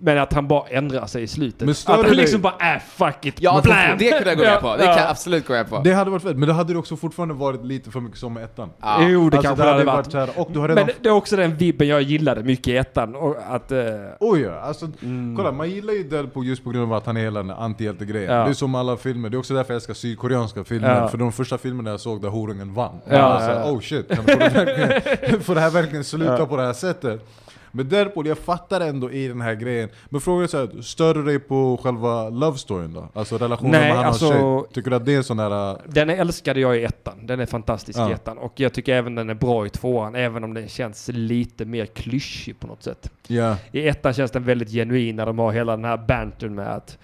Men 0.04 0.18
att 0.18 0.34
han 0.34 0.47
bara 0.47 0.68
ändrar 0.68 1.06
sig 1.06 1.24
i 1.24 1.28
slutet. 1.28 1.62
Men 1.62 1.70
att 1.99 2.06
han 2.06 2.16
liksom 2.16 2.41
bara 2.41 2.74
äh, 2.76 2.80
fuck 2.80 3.26
it. 3.26 3.36
ja, 3.41 3.62
blam. 3.64 3.97
det 3.97 4.12
kunde 4.12 4.30
jag 4.30 4.38
gå 4.38 4.43
med 4.43 4.62
på. 4.62 4.72
Det 4.72 4.78
kan 4.78 4.88
jag 4.88 4.99
ja. 4.99 5.10
absolut 5.10 5.47
gå 5.47 5.54
med 5.54 5.70
på. 5.70 5.80
Det 5.84 5.93
hade 5.93 6.12
varit 6.12 6.24
fett, 6.24 6.38
men 6.38 6.47
det 6.47 6.54
hade 6.54 6.74
det 6.74 6.80
också 6.80 6.95
fortfarande 6.95 7.34
varit 7.34 7.66
lite 7.66 7.91
för 7.91 7.99
mycket 7.99 8.20
som 8.20 8.34
med 8.34 8.43
ettan. 8.43 8.70
Ja. 8.82 8.97
Jo, 9.08 9.30
det 9.30 9.38
Alltså, 9.38 9.49
kanske 9.49 9.66
det 9.66 9.72
hade 9.72 9.84
varit. 9.84 10.14
här, 10.14 10.30
och 10.36 10.49
du 10.54 10.60
har 10.60 10.68
redan... 10.68 10.86
Men 10.86 10.95
det 11.02 11.10
är 11.10 11.14
också 11.14 11.36
den 11.36 11.56
vibben 11.56 11.88
jag 11.88 12.02
gillade 12.02 12.43
mycket 12.43 12.68
i 12.68 12.78
ettan. 12.78 13.16
Och 13.16 13.36
att, 13.49 13.72
eh, 13.72 13.80
Oj 14.20 14.41
ja, 14.41 14.60
alltså 14.60 14.88
Mm. 15.02 15.36
kolla 15.38 15.52
man 15.52 15.70
gillar 15.70 15.93
ju 15.93 16.04
Deadpool 16.04 16.45
just 16.45 16.64
på 16.64 16.70
grund 16.70 16.84
av 16.91 16.93
att 16.97 17.06
han 17.06 17.18
är 17.18 17.22
hela 17.22 17.39
den 17.43 17.52
antihjältegrejen. 17.52 18.34
Ja. 18.36 18.43
Det 18.43 18.49
är 18.49 18.54
som 18.54 18.76
alla 18.76 18.97
filmer, 18.97 19.30
det 19.30 19.36
är 19.36 19.39
också 19.39 19.54
därför 19.54 19.74
jag 19.74 19.76
älskar 19.76 19.93
sydkoreanska 19.93 20.64
filmer. 20.64 20.95
Ja. 21.02 21.08
För 21.08 21.18
de 21.18 21.32
första 21.32 21.58
filmerna 21.58 21.89
jag 21.89 21.99
såg 21.99 22.22
där 22.22 22.30
horungen 22.30 22.74
vann. 22.74 22.95
Ja, 23.10 23.16
jag 23.16 23.30
var 23.30 23.38
så 23.39 23.43
här, 23.45 23.60
ja. 23.60 23.72
oh 23.72 23.80
shit, 23.80 24.08
kan 24.16 24.26
det, 24.26 24.36
verkligen, 24.36 25.41
får 25.41 25.56
det 25.56 25.62
här 25.62 25.70
verkligen 25.72 26.04
sluta 26.04 26.38
Ja. 26.39 26.45
på 26.45 26.58
det 26.58 26.64
här 26.64 26.74
sättet? 26.74 27.26
Men 27.72 27.89
Deadpool, 27.89 28.28
jag 28.28 28.38
fattar 28.38 28.82
ändå 28.82 29.11
i 29.11 29.28
den 29.28 29.41
här 29.41 29.53
grejen. 29.55 29.89
Men 30.09 30.22
frågan 30.22 30.43
är 30.43 30.47
såhär, 30.47 30.82
stör 30.82 31.13
du 31.13 31.24
dig 31.24 31.39
på 31.39 31.80
själva 31.84 32.30
love 32.30 32.57
storyn 32.57 32.93
då? 32.93 33.09
Alltså 33.13 33.38
relationen 33.38 33.72
Nej, 33.72 33.88
med 33.89 33.97
han 33.97 34.05
alltså- 34.05 34.26
och 34.43 34.65
tjej? 34.65 34.74
Tycker 34.74 34.89
du 34.89 34.95
att 34.95 35.05
det 35.05 35.13
är 35.13 35.17
en 35.17 35.24
sån 35.24 35.38
där... 35.38 35.72
äh, 35.72 35.78
den 35.88 36.09
älskade 36.09 36.59
jag 36.59 36.78
i 36.78 36.84
ettan. 36.84 37.13
Den 37.28 37.39
är 37.39 37.45
fantastisk 37.45 37.99
i 37.99 38.01
Ja. 38.01 38.11
ettan. 38.11 38.38
Och 38.38 38.53
jag 38.59 38.74
tycker 38.74 38.93
även 38.95 39.15
den 39.15 39.30
är 39.30 39.34
bra 39.34 39.65
i 39.65 39.69
tvåan. 39.69 40.15
Även 40.15 40.43
om 40.43 40.53
den 40.53 40.67
känns 40.67 41.09
lite 41.13 41.65
mer 41.65 41.86
klyschig 41.86 42.59
på 42.59 42.67
något 42.67 42.84
sätt. 42.84 43.11
Ja, 43.28 43.55
I 43.72 43.88
ettan 43.88 44.13
känns 44.13 44.32
den 44.32 44.43
väldigt 44.43 44.69
genuin 44.69 45.15
när 45.15 45.26
de 45.26 45.39
har 45.39 45.51
hela 45.51 45.72
den 45.76 45.86
här 45.86 45.97
bantern 45.97 46.55
med 46.55 46.67
att 46.76 46.97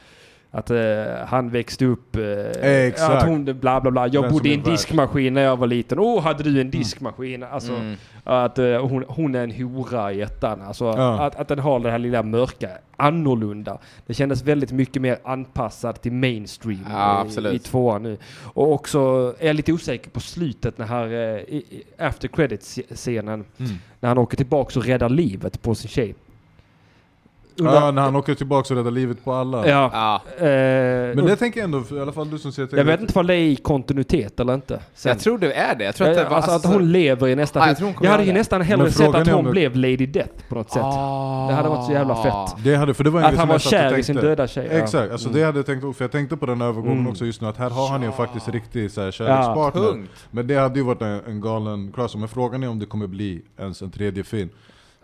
att 0.58 0.72
eh, 0.72 0.78
han 1.28 1.50
växte 1.50 1.86
upp, 1.86 2.16
eh, 2.16 2.86
Exakt. 2.88 3.14
att 3.14 3.24
hon 3.30 3.46
bla 3.60 3.82
bla 3.82 3.92
bla. 3.92 4.08
Jag 4.08 4.32
bodde 4.32 4.50
i 4.50 4.54
en 4.54 4.64
diskmaskin 4.64 5.34
när 5.34 5.42
jag 5.42 5.58
var 5.58 5.68
liten. 5.68 6.00
Åh, 6.00 6.18
oh, 6.18 6.22
hade 6.24 6.44
du 6.44 6.62
en 6.62 6.72
diskmaskin? 6.72 7.44
Alltså, 7.44 7.74
Mm. 7.74 7.96
att 8.24 8.60
eh, 8.60 8.82
hon, 8.88 9.06
hon 9.08 9.36
är 9.36 9.44
en 9.44 9.52
hora 9.52 10.12
i 10.14 10.22
ettan. 10.22 10.62
Alltså, 10.62 10.86
Ja. 10.86 11.26
att, 11.26 11.36
att 11.36 11.48
den 11.48 11.60
har 11.60 11.80
det 11.80 11.92
här 11.92 12.00
lilla 12.00 12.24
mörka, 12.24 12.70
annorlunda. 12.96 13.78
Det 14.06 14.14
kändes 14.14 14.44
väldigt 14.44 14.72
mycket 14.72 15.02
mer 15.02 15.18
anpassad 15.24 16.02
till 16.02 16.12
mainstream 16.12 16.86
Ja, 16.92 17.26
i, 17.52 17.56
i 17.56 17.60
tvåan 17.60 18.04
nu. 18.04 18.18
Och 18.44 18.72
också 18.74 19.34
är 19.40 19.48
jag 19.48 19.56
lite 19.56 19.74
osäker 19.74 20.10
på 20.10 20.20
slutet 20.20 20.78
när 20.78 20.86
här, 20.86 21.38
eh, 21.50 22.08
after 22.08 22.28
credits-scenen, 22.28 23.46
Mm. 23.60 23.72
när 24.00 24.10
han 24.10 24.18
åker 24.18 24.38
tillbaks 24.38 24.78
och 24.78 24.86
räddar 24.86 25.10
livet 25.10 25.62
på 25.62 25.76
sin 25.76 25.90
tjej. 25.90 26.16
Ja 27.60 27.92
när 27.92 28.02
han 28.02 28.16
åker 28.16 28.36
tillbaka 28.36 28.74
och 28.74 28.78
räddar 28.78 28.92
livet 28.92 29.24
på 29.24 29.34
alla. 29.34 29.68
Ja. 29.70 29.90
Ja. 29.94 30.22
eh, 30.46 30.46
Men 31.16 31.26
det 31.26 31.36
tänker 31.36 31.60
jag 31.60 31.66
ändå, 31.66 31.82
för 31.82 31.96
i 31.98 32.02
alla 32.02 32.12
fall 32.12 32.30
du 32.30 32.38
som 32.40 32.52
ser 32.52 32.68
jag 32.72 32.86
vet 32.86 33.02
inte 33.02 33.20
om 33.20 33.28
det 33.28 33.34
är 33.36 33.38
i 33.40 33.56
kontinuitet 33.56 34.40
eller 34.40 34.54
inte. 34.54 34.80
Sen. 34.96 35.10
Jag 35.10 35.20
tror 35.20 35.38
det 35.38 35.54
är 35.54 35.76
det. 35.76 35.84
Jag 35.84 35.96
tror 35.96 36.10
att 36.10 36.16
det 36.16 36.24
var... 36.24 36.36
alltså 36.36 36.52
att 36.52 36.66
hon 36.66 36.92
lever 36.92 37.28
i 37.28 37.36
nästa 37.36 37.60
Ja, 37.60 37.68
jag 37.68 37.68
film. 37.68 37.76
tror 37.78 37.86
hon 37.88 37.94
kommer 37.94 38.08
Jag 38.08 38.12
hade 38.12 38.24
ju 38.24 38.32
det. 38.32 38.38
nästan 38.38 38.62
hellre 38.62 38.84
Men 38.84 38.92
sett 38.94 39.06
frågan 39.06 39.22
att 39.22 39.28
är 39.28 39.32
om 39.32 39.38
hon 39.38 39.46
det- 39.46 39.52
blev 39.52 39.76
Lady 39.76 40.06
Death 40.06 40.32
på 40.50 40.56
något 40.56 40.72
sätt. 40.72 40.82
Ah. 40.86 41.48
Det 41.50 41.54
hade 41.54 41.70
varit 41.70 41.86
så 41.86 41.92
jävla 41.92 42.16
fett. 42.24 42.64
Det 42.64 42.76
hade, 42.76 42.94
för 42.94 43.04
det 43.04 43.10
var 43.10 43.20
en 43.20 43.26
Att 43.26 43.32
grej 43.32 43.38
han 43.38 43.44
som 43.44 43.48
var 43.48 43.56
jag 43.56 43.62
satt 43.62 43.74
och 43.74 43.80
kär 43.92 43.98
i 44.00 44.04
sin 44.04 44.16
tänkte. 44.16 44.28
döda 44.28 44.48
tjej. 44.48 44.68
ja. 44.72 44.78
Exakt, 44.78 45.12
alltså 45.12 45.28
Mm. 45.30 45.40
det 45.40 45.46
hade 45.46 45.60
jag 45.60 45.66
tänkt 45.66 45.84
också, 45.84 45.98
för 45.98 46.04
jag 46.04 46.12
tänkte 46.12 46.38
på 46.38 46.46
den 46.46 46.62
övergången 46.62 46.98
Mm. 47.00 47.12
också 47.12 47.26
just 47.26 47.42
nu, 47.42 47.48
att 47.48 47.58
här 47.58 47.70
har 47.70 47.88
han 47.90 48.02
ju 48.04 48.12
faktiskt 48.12 48.50
riktig 48.50 48.92
så 48.92 49.02
här, 49.02 49.12
kärlekspartner. 49.12 49.82
Punkt. 49.82 50.12
Men 50.32 50.48
det 50.48 50.56
hade 50.56 50.80
ju 50.80 50.86
varit 50.86 51.02
en, 51.02 51.22
en 51.28 51.42
galen 51.42 51.92
crossover, 51.96 52.20
men 52.20 52.30
frågan 52.30 52.64
är 52.64 52.70
om 52.70 52.80
det 52.80 52.86
kommer 52.86 53.08
bli 53.08 53.42
ens 53.60 53.82
en 53.82 53.92
tredje 53.92 54.24
film. 54.24 54.50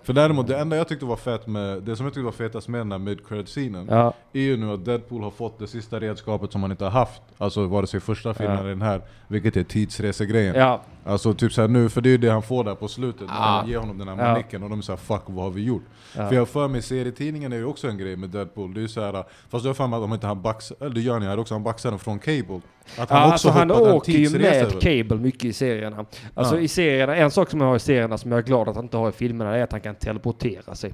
För 0.04 0.14
däremot, 0.14 0.48
det 0.48 0.58
enda 0.58 0.78
jag 0.78 0.88
tyckte 0.88 1.06
var 1.06 1.16
fett 1.16 1.48
med, 1.48 1.84
det 1.84 1.96
som 1.96 2.06
jag 2.06 2.14
tyckte 2.14 2.26
var 2.26 2.32
fetast 2.32 2.68
med 2.68 2.82
den 2.82 2.92
här 2.92 3.00
mid-cred-scenen, 3.00 3.88
Ja. 3.90 4.14
är 4.34 4.40
ju 4.42 4.58
nu 4.58 4.74
att 4.74 4.86
Deadpool 4.86 5.24
har 5.24 5.32
fått 5.32 5.60
det 5.60 5.68
sista 5.68 6.00
redskapet 6.00 6.52
som 6.52 6.62
han 6.62 6.72
inte 6.72 6.84
har 6.84 6.92
haft. 6.92 7.22
Alltså 7.38 7.66
vare 7.68 7.88
sig 7.88 8.00
första 8.00 8.34
filmen 8.34 8.54
Ja. 8.56 8.60
eller 8.60 8.70
den 8.70 8.82
här, 8.82 9.02
vilket 9.28 9.58
är 9.58 9.64
tidsresegrejen. 9.64 10.56
Ja. 10.56 10.82
Alltså 11.06 11.34
typ 11.34 11.54
såhär 11.54 11.68
nu, 11.68 11.90
för 11.90 12.02
det 12.02 12.10
är 12.10 12.12
ju 12.12 12.18
det 12.18 12.30
han 12.32 12.42
får 12.44 12.64
där 12.64 12.76
på 12.76 12.88
slutet, 12.88 13.28
när 13.28 13.36
Ja. 13.36 13.42
han 13.42 13.70
ger 13.70 13.78
honom 13.78 13.98
den 13.98 14.08
här 14.08 14.18
Ja. 14.18 14.32
manicken 14.32 14.64
och 14.64 14.70
de 14.70 14.82
säger 14.82 14.98
'fuck 14.98 15.22
vad 15.26 15.44
har 15.44 15.52
vi 15.52 15.64
gjort?' 15.64 15.84
Ja. 16.18 16.28
För 16.28 16.36
jag 16.36 16.42
har 16.42 16.46
för 16.46 16.68
mig, 16.68 16.82
serietidningen 16.82 17.54
är 17.54 17.58
ju 17.58 17.66
också 17.66 17.88
en 17.88 17.98
grej 17.98 18.16
med 18.16 18.30
Deadpool, 18.30 18.74
det 18.74 18.80
är 18.80 18.82
ju 18.82 18.88
såhär, 18.88 19.24
fast 19.50 19.66
jag 19.66 19.70
har 19.70 19.74
för 19.74 19.88
mig 19.88 19.98
att 19.98 20.04
om 20.04 20.14
inte 20.14 20.28
han 20.28 20.42
baxar, 20.42 20.78
eller 20.82 20.96
det 20.96 21.02
gör 21.02 21.20
ni 21.20 21.26
här 21.26 21.40
också, 21.40 21.54
han 21.56 21.64
baxar 21.64 21.90
den 21.90 22.00
från 22.00 22.20
Cable. 22.20 22.62
Att 22.98 23.10
Ja, 23.10 23.16
alltså 23.16 23.50
han 23.50 23.70
hoppat 23.70 23.88
en 23.88 23.94
åker 23.94 24.12
ju 24.12 24.30
med. 24.40 24.82
Cable 24.82 25.16
mycket 25.18 25.44
i 25.44 25.54
serierna. 25.54 26.06
Alltså 26.34 26.56
Ja. 26.56 26.62
i 26.62 26.68
serierna, 26.68 27.16
en 27.16 27.32
sak 27.32 27.50
som 27.50 27.62
jag 27.62 27.68
har 27.68 27.76
i 27.76 27.80
serierna 27.80 28.18
som 28.18 28.32
jag 28.32 28.38
är 28.38 28.44
glad 28.44 28.70
att 28.70 28.76
han 28.76 28.86
inte 28.86 28.98
har 28.98 29.10
i 29.10 29.12
filmerna 29.12 29.58
är 29.58 29.64
att 29.64 29.72
han 29.72 29.82
kan 29.82 29.96
teleportera 29.96 30.76
sig. 30.76 30.94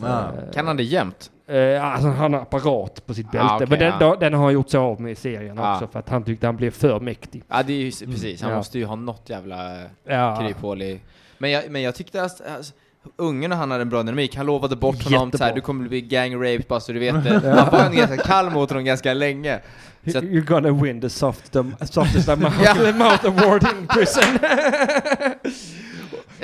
Ah. 0.00 0.20
Eh, 0.20 0.52
Kan 0.54 0.66
han 0.66 0.76
det 0.76 0.82
jämt? 0.82 1.30
Eh, 1.46 1.84
alltså 1.84 2.08
han 2.08 2.32
har 2.32 2.40
apparat 2.40 3.06
på 3.06 3.14
sitt 3.14 3.30
bälte. 3.30 3.46
Ah, 3.46 3.54
okej, 3.56 3.66
men 3.70 3.78
den, 3.78 3.92
ja. 4.00 4.16
den 4.20 4.34
har 4.34 4.44
han 4.44 4.52
gjort 4.52 4.70
sig 4.70 4.78
av 4.80 5.00
med 5.00 5.12
i 5.12 5.14
serien 5.14 5.58
Ah. 5.58 5.74
också 5.74 5.86
för 5.86 5.98
att 5.98 6.08
han 6.08 6.24
tyckte 6.24 6.46
han 6.46 6.56
blev 6.56 6.70
för 6.70 7.00
mäktig. 7.00 7.42
Ja, 7.48 7.62
det 7.62 7.72
är 7.72 7.76
ju 7.78 7.90
precis. 8.12 8.42
Han 8.42 8.50
Ja. 8.50 8.56
måste 8.56 8.78
ju 8.78 8.84
ha 8.84 8.96
något 8.96 9.22
jävla 9.30 9.80
Ja. 10.08 10.36
kryphål 10.40 10.82
i... 10.82 11.00
Men 11.38 11.50
jag, 11.50 11.70
men 11.70 11.82
jag 11.82 11.94
tyckte 11.94 12.22
att 12.22 12.40
alltså, 12.56 12.72
ungen 13.16 13.52
och 13.52 13.58
han 13.58 13.70
hade 13.70 13.82
en 13.82 13.88
bra 13.88 14.02
dynamik. 14.02 14.36
Han 14.36 14.46
lovade 14.46 14.76
bort 14.76 15.02
honom 15.04 15.12
Jättebra. 15.28 15.38
så 15.38 15.44
här, 15.44 15.54
du 15.54 15.60
kommer 15.60 15.88
bli 15.88 16.00
gang 16.00 16.34
raped 16.34 16.64
bara 16.68 16.80
så 16.80 16.92
du 16.92 16.98
vet 16.98 17.24
det. 17.42 17.50
Han 17.50 17.70
var 17.72 17.84
en 17.84 17.96
ganska 17.96 18.16
kall 18.16 18.50
mot 18.50 18.70
honom 18.70 18.84
ganska 18.84 19.14
länge. 19.14 19.60
Så 20.12 20.18
att, 20.18 20.24
You're 20.24 20.44
gonna 20.44 20.70
win 20.82 21.00
the 21.00 21.10
soft, 21.10 21.52
the 21.52 21.64
softest 21.86 22.28
amount, 22.28 22.54
Ja. 22.64 22.70
amount 22.90 23.24
award 23.24 23.62
in 23.62 23.86
prison. 23.86 24.22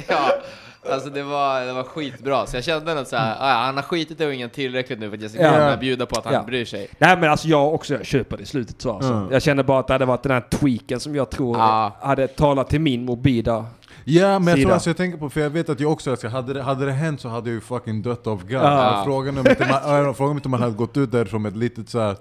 ja, 0.08 0.32
alltså 0.92 1.10
det 1.10 1.22
var, 1.22 1.60
det 1.66 1.72
var 1.72 1.82
skitbra. 1.82 2.46
Så 2.46 2.56
jag 2.56 2.64
kände 2.64 2.90
ändå 2.92 3.04
så 3.04 3.16
här, 3.16 3.36
ah, 3.40 3.64
han 3.66 3.76
har 3.76 3.82
skitit 3.82 4.20
i 4.20 4.24
ungen 4.24 4.50
tillräckligt 4.50 4.98
nu 4.98 5.08
för 5.08 5.16
att 5.16 5.22
jag 5.22 5.30
ska 5.30 5.42
Ja. 5.42 5.50
kunna 5.52 5.76
bjuda 5.76 6.06
på 6.06 6.18
att 6.18 6.24
han 6.24 6.34
Ja. 6.34 6.42
bryr 6.42 6.64
sig. 6.64 6.88
Nej 6.98 7.16
men 7.18 7.30
alltså 7.30 7.48
jag 7.48 7.74
också 7.74 7.94
jag 7.94 8.06
köper 8.06 8.36
det 8.36 8.42
i 8.42 8.46
slutet 8.46 8.82
så 8.82 8.92
alltså. 8.92 9.12
Mm. 9.12 9.28
Jag 9.32 9.42
känner 9.42 9.62
bara 9.62 9.78
att 9.80 9.86
det 9.86 9.94
hade 9.94 10.04
varit 10.04 10.22
den 10.22 10.32
här 10.32 10.40
tweaken 10.50 11.00
som 11.00 11.14
jag 11.14 11.30
tror 11.30 11.58
Ja. 11.58 11.96
hade 12.00 12.28
talat 12.28 12.68
till 12.70 12.80
min 12.80 13.04
morbida. 13.04 13.66
Ja 14.04 14.38
men 14.38 14.46
jag 14.48 14.56
sida. 14.56 14.66
tror 14.66 14.74
alltså 14.74 14.90
jag 14.90 14.96
tänker 14.96 15.18
på, 15.18 15.30
för 15.30 15.40
jag 15.40 15.50
vet 15.50 15.68
att 15.68 15.80
jag 15.80 15.92
också 15.92 16.10
älskar, 16.10 16.28
hade 16.28 16.52
det, 16.54 16.62
hade 16.62 16.86
det 16.86 16.92
hänt 16.92 17.20
så 17.20 17.28
hade 17.28 17.48
jag 17.50 17.54
ju 17.54 17.60
fucking 17.60 18.02
dött 18.02 18.26
av 18.26 18.46
gas. 18.46 18.62
Ja. 18.62 18.92
Men 18.96 19.04
Frågan 19.04 19.36
är 19.36 19.40
om 19.40 19.46
inte 19.46 19.66
man, 19.82 20.06
äh, 20.06 20.12
frågan 20.14 20.30
är 20.32 20.34
inte 20.36 20.46
om 20.46 20.50
man 20.50 20.60
hade 20.62 20.72
gått 20.74 20.96
ut 20.96 21.12
därifrån 21.12 21.42
med 21.42 21.50
ett 21.52 21.56
litet 21.58 21.88
såhär 21.88 22.16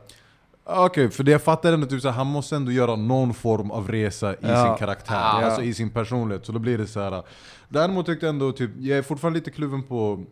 Okej, 0.70 1.09
för 1.09 1.24
det 1.24 1.32
jag 1.32 1.41
fattar 1.41 1.74
ändå 1.74 1.88
typ 1.88 2.01
så 2.01 2.07
här, 2.09 2.15
han 2.15 2.28
måste 2.28 2.55
ändå 2.55 2.72
göra 2.72 2.95
någon 2.95 3.34
form 3.34 3.72
av 3.72 3.91
resa 3.91 4.34
i 4.34 4.36
Ja. 4.41 4.65
sin 4.65 4.76
karaktär, 4.78 5.15
Ja. 5.15 5.45
alltså 5.45 5.61
i 5.61 5.74
sin 5.74 5.89
personlighet. 5.89 6.45
Så 6.45 6.51
då 6.51 6.59
blir 6.59 6.78
det 6.78 6.88
så 6.88 6.99
här. 7.01 7.24
Däremot 7.70 8.05
tyckte 8.05 8.26
jag 8.26 8.34
ändå, 8.34 8.51
typ, 8.51 8.72
jag 8.80 8.97
är 8.97 9.01
fortfarande 9.01 9.39
lite 9.39 9.51
kluven 9.51 9.84
på 9.84 10.24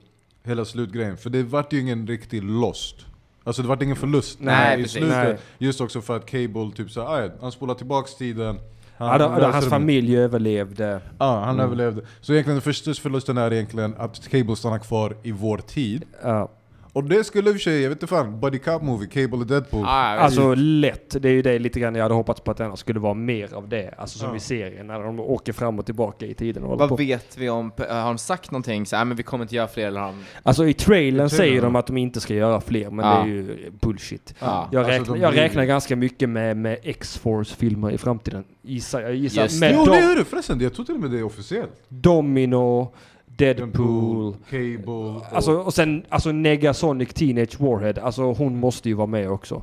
hela 0.43 0.65
slutgrejen, 0.65 1.17
för 1.17 1.29
det 1.29 1.43
vart 1.43 1.73
ju 1.73 1.79
ingen 1.79 2.07
riktig 2.07 2.43
lost. 2.43 2.95
Alltså 3.43 3.61
det 3.61 3.67
vart 3.67 3.81
ingen 3.81 3.95
förlust 3.95 4.38
Nej, 4.41 4.79
i 4.79 4.83
precis. 4.83 4.97
slutet. 4.97 5.17
Nej. 5.23 5.38
Just 5.57 5.81
också 5.81 6.01
för 6.01 6.15
att 6.15 6.25
Cable 6.25 6.71
typ 6.75 6.91
så 6.91 7.01
här, 7.07 7.21
"Aj, 7.23 7.31
han 7.41 7.51
spolar 7.51 7.73
tillbaks 7.73 8.15
tiden. 8.15 8.59
Han, 8.97 9.07
Ja, 9.07 9.17
då, 9.17 9.41
då, 9.41 9.47
hans 9.47 9.65
familj 9.69 10.17
överlevde. 10.17 11.01
Ja, 11.19 11.43
han 11.45 11.59
överlevde. 11.59 12.01
Så 12.21 12.33
egentligen 12.33 12.55
den 12.55 12.61
första 12.61 12.93
förlusten 12.93 13.38
är 13.38 13.53
egentligen 13.53 13.95
att 13.97 14.27
Cable 14.29 14.55
stannar 14.55 14.79
kvar 14.79 15.17
i 15.23 15.31
vår 15.31 15.57
tid. 15.57 16.03
Ja. 16.23 16.51
Och 16.95 17.03
det 17.03 17.23
skulle 17.23 17.49
i 17.49 17.51
och 17.51 17.55
för 17.55 17.59
sig, 17.61 17.81
jag 17.81 17.89
vet 17.89 17.95
inte 17.95 18.07
fan, 18.07 18.39
Buddy 18.39 18.59
Cop 18.59 18.81
Movie, 18.81 19.07
Cable 19.07 19.37
och 19.37 19.47
Deadpool. 19.47 19.83
Ah, 19.85 19.89
Alltså 20.17 20.53
lätt. 20.55 21.15
Det 21.21 21.29
är 21.29 21.33
ju 21.33 21.41
det 21.41 21.59
lite 21.59 21.79
grann 21.79 21.95
jag 21.95 22.03
hade 22.03 22.15
hoppats 22.15 22.41
på 22.41 22.51
att 22.51 22.57
den 22.57 22.77
skulle 22.77 22.99
vara 22.99 23.13
mer 23.13 23.53
av 23.53 23.69
det. 23.69 23.93
Alltså 23.97 24.19
som 24.19 24.29
Ja. 24.29 24.35
i 24.35 24.39
serien 24.39 24.87
när 24.87 24.99
de 25.03 25.19
åker 25.19 25.53
fram 25.53 25.79
och 25.79 25.85
tillbaka 25.85 26.25
i 26.25 26.33
tiden 26.33 26.63
och 26.63 26.79
Vad 26.79 26.89
på. 26.89 26.95
vet 26.95 27.37
vi 27.37 27.49
om, 27.49 27.71
har 27.77 28.05
de 28.07 28.17
sagt 28.17 28.51
någonting? 28.51 28.85
Så, 28.85 28.95
här, 28.95 29.05
men 29.05 29.17
vi 29.17 29.23
kommer 29.23 29.43
inte 29.43 29.55
göra 29.55 29.67
fler 29.67 29.87
eller 29.87 29.99
de... 30.01 30.23
Alltså 30.43 30.67
i 30.67 30.73
trailern 30.73 31.29
säger 31.29 31.61
de 31.61 31.75
att 31.75 31.87
de 31.87 31.97
inte 31.97 32.21
ska 32.21 32.33
göra 32.33 32.61
fler, 32.61 32.89
men 32.89 33.05
Ja. 33.05 33.13
det 33.15 33.21
är 33.21 33.25
ju 33.27 33.71
bullshit. 33.81 34.33
Ja. 34.39 34.69
Jag, 34.71 34.79
Alltså, 34.79 34.91
räknar, 34.99 35.15
de 35.15 35.21
jag 35.21 35.37
räknar 35.37 35.65
ganska 35.65 35.95
mycket 35.95 36.29
med, 36.29 36.57
med 36.57 36.77
X-Force-filmer 36.83 37.91
i 37.91 37.97
framtiden. 37.97 38.43
Gissar, 38.61 39.01
jag 39.01 39.15
gissar. 39.15 39.41
Just 39.43 39.61
det. 39.61 39.71
Jo 39.75 39.85
det 39.85 39.97
är 39.97 40.15
det 40.15 40.25
förresten, 40.25 40.59
jag 40.59 40.73
tror 40.73 40.85
till 40.85 40.95
och 40.95 41.01
med 41.01 41.11
det 41.11 41.19
är 41.19 41.23
officiellt. 41.23 41.71
Domino, 41.87 42.93
Deadpool. 43.38 44.36
Cable 44.49 44.83
och... 44.86 45.21
Alltså, 45.31 45.51
och 45.51 45.73
sen 45.73 46.05
alltså 46.09 46.31
Negasonic 46.31 47.13
Teenage 47.13 47.61
Warhead. 47.61 48.01
Alltså 48.01 48.23
hon 48.23 48.59
måste 48.59 48.89
ju 48.89 48.95
vara 48.95 49.07
med 49.07 49.29
också. 49.31 49.61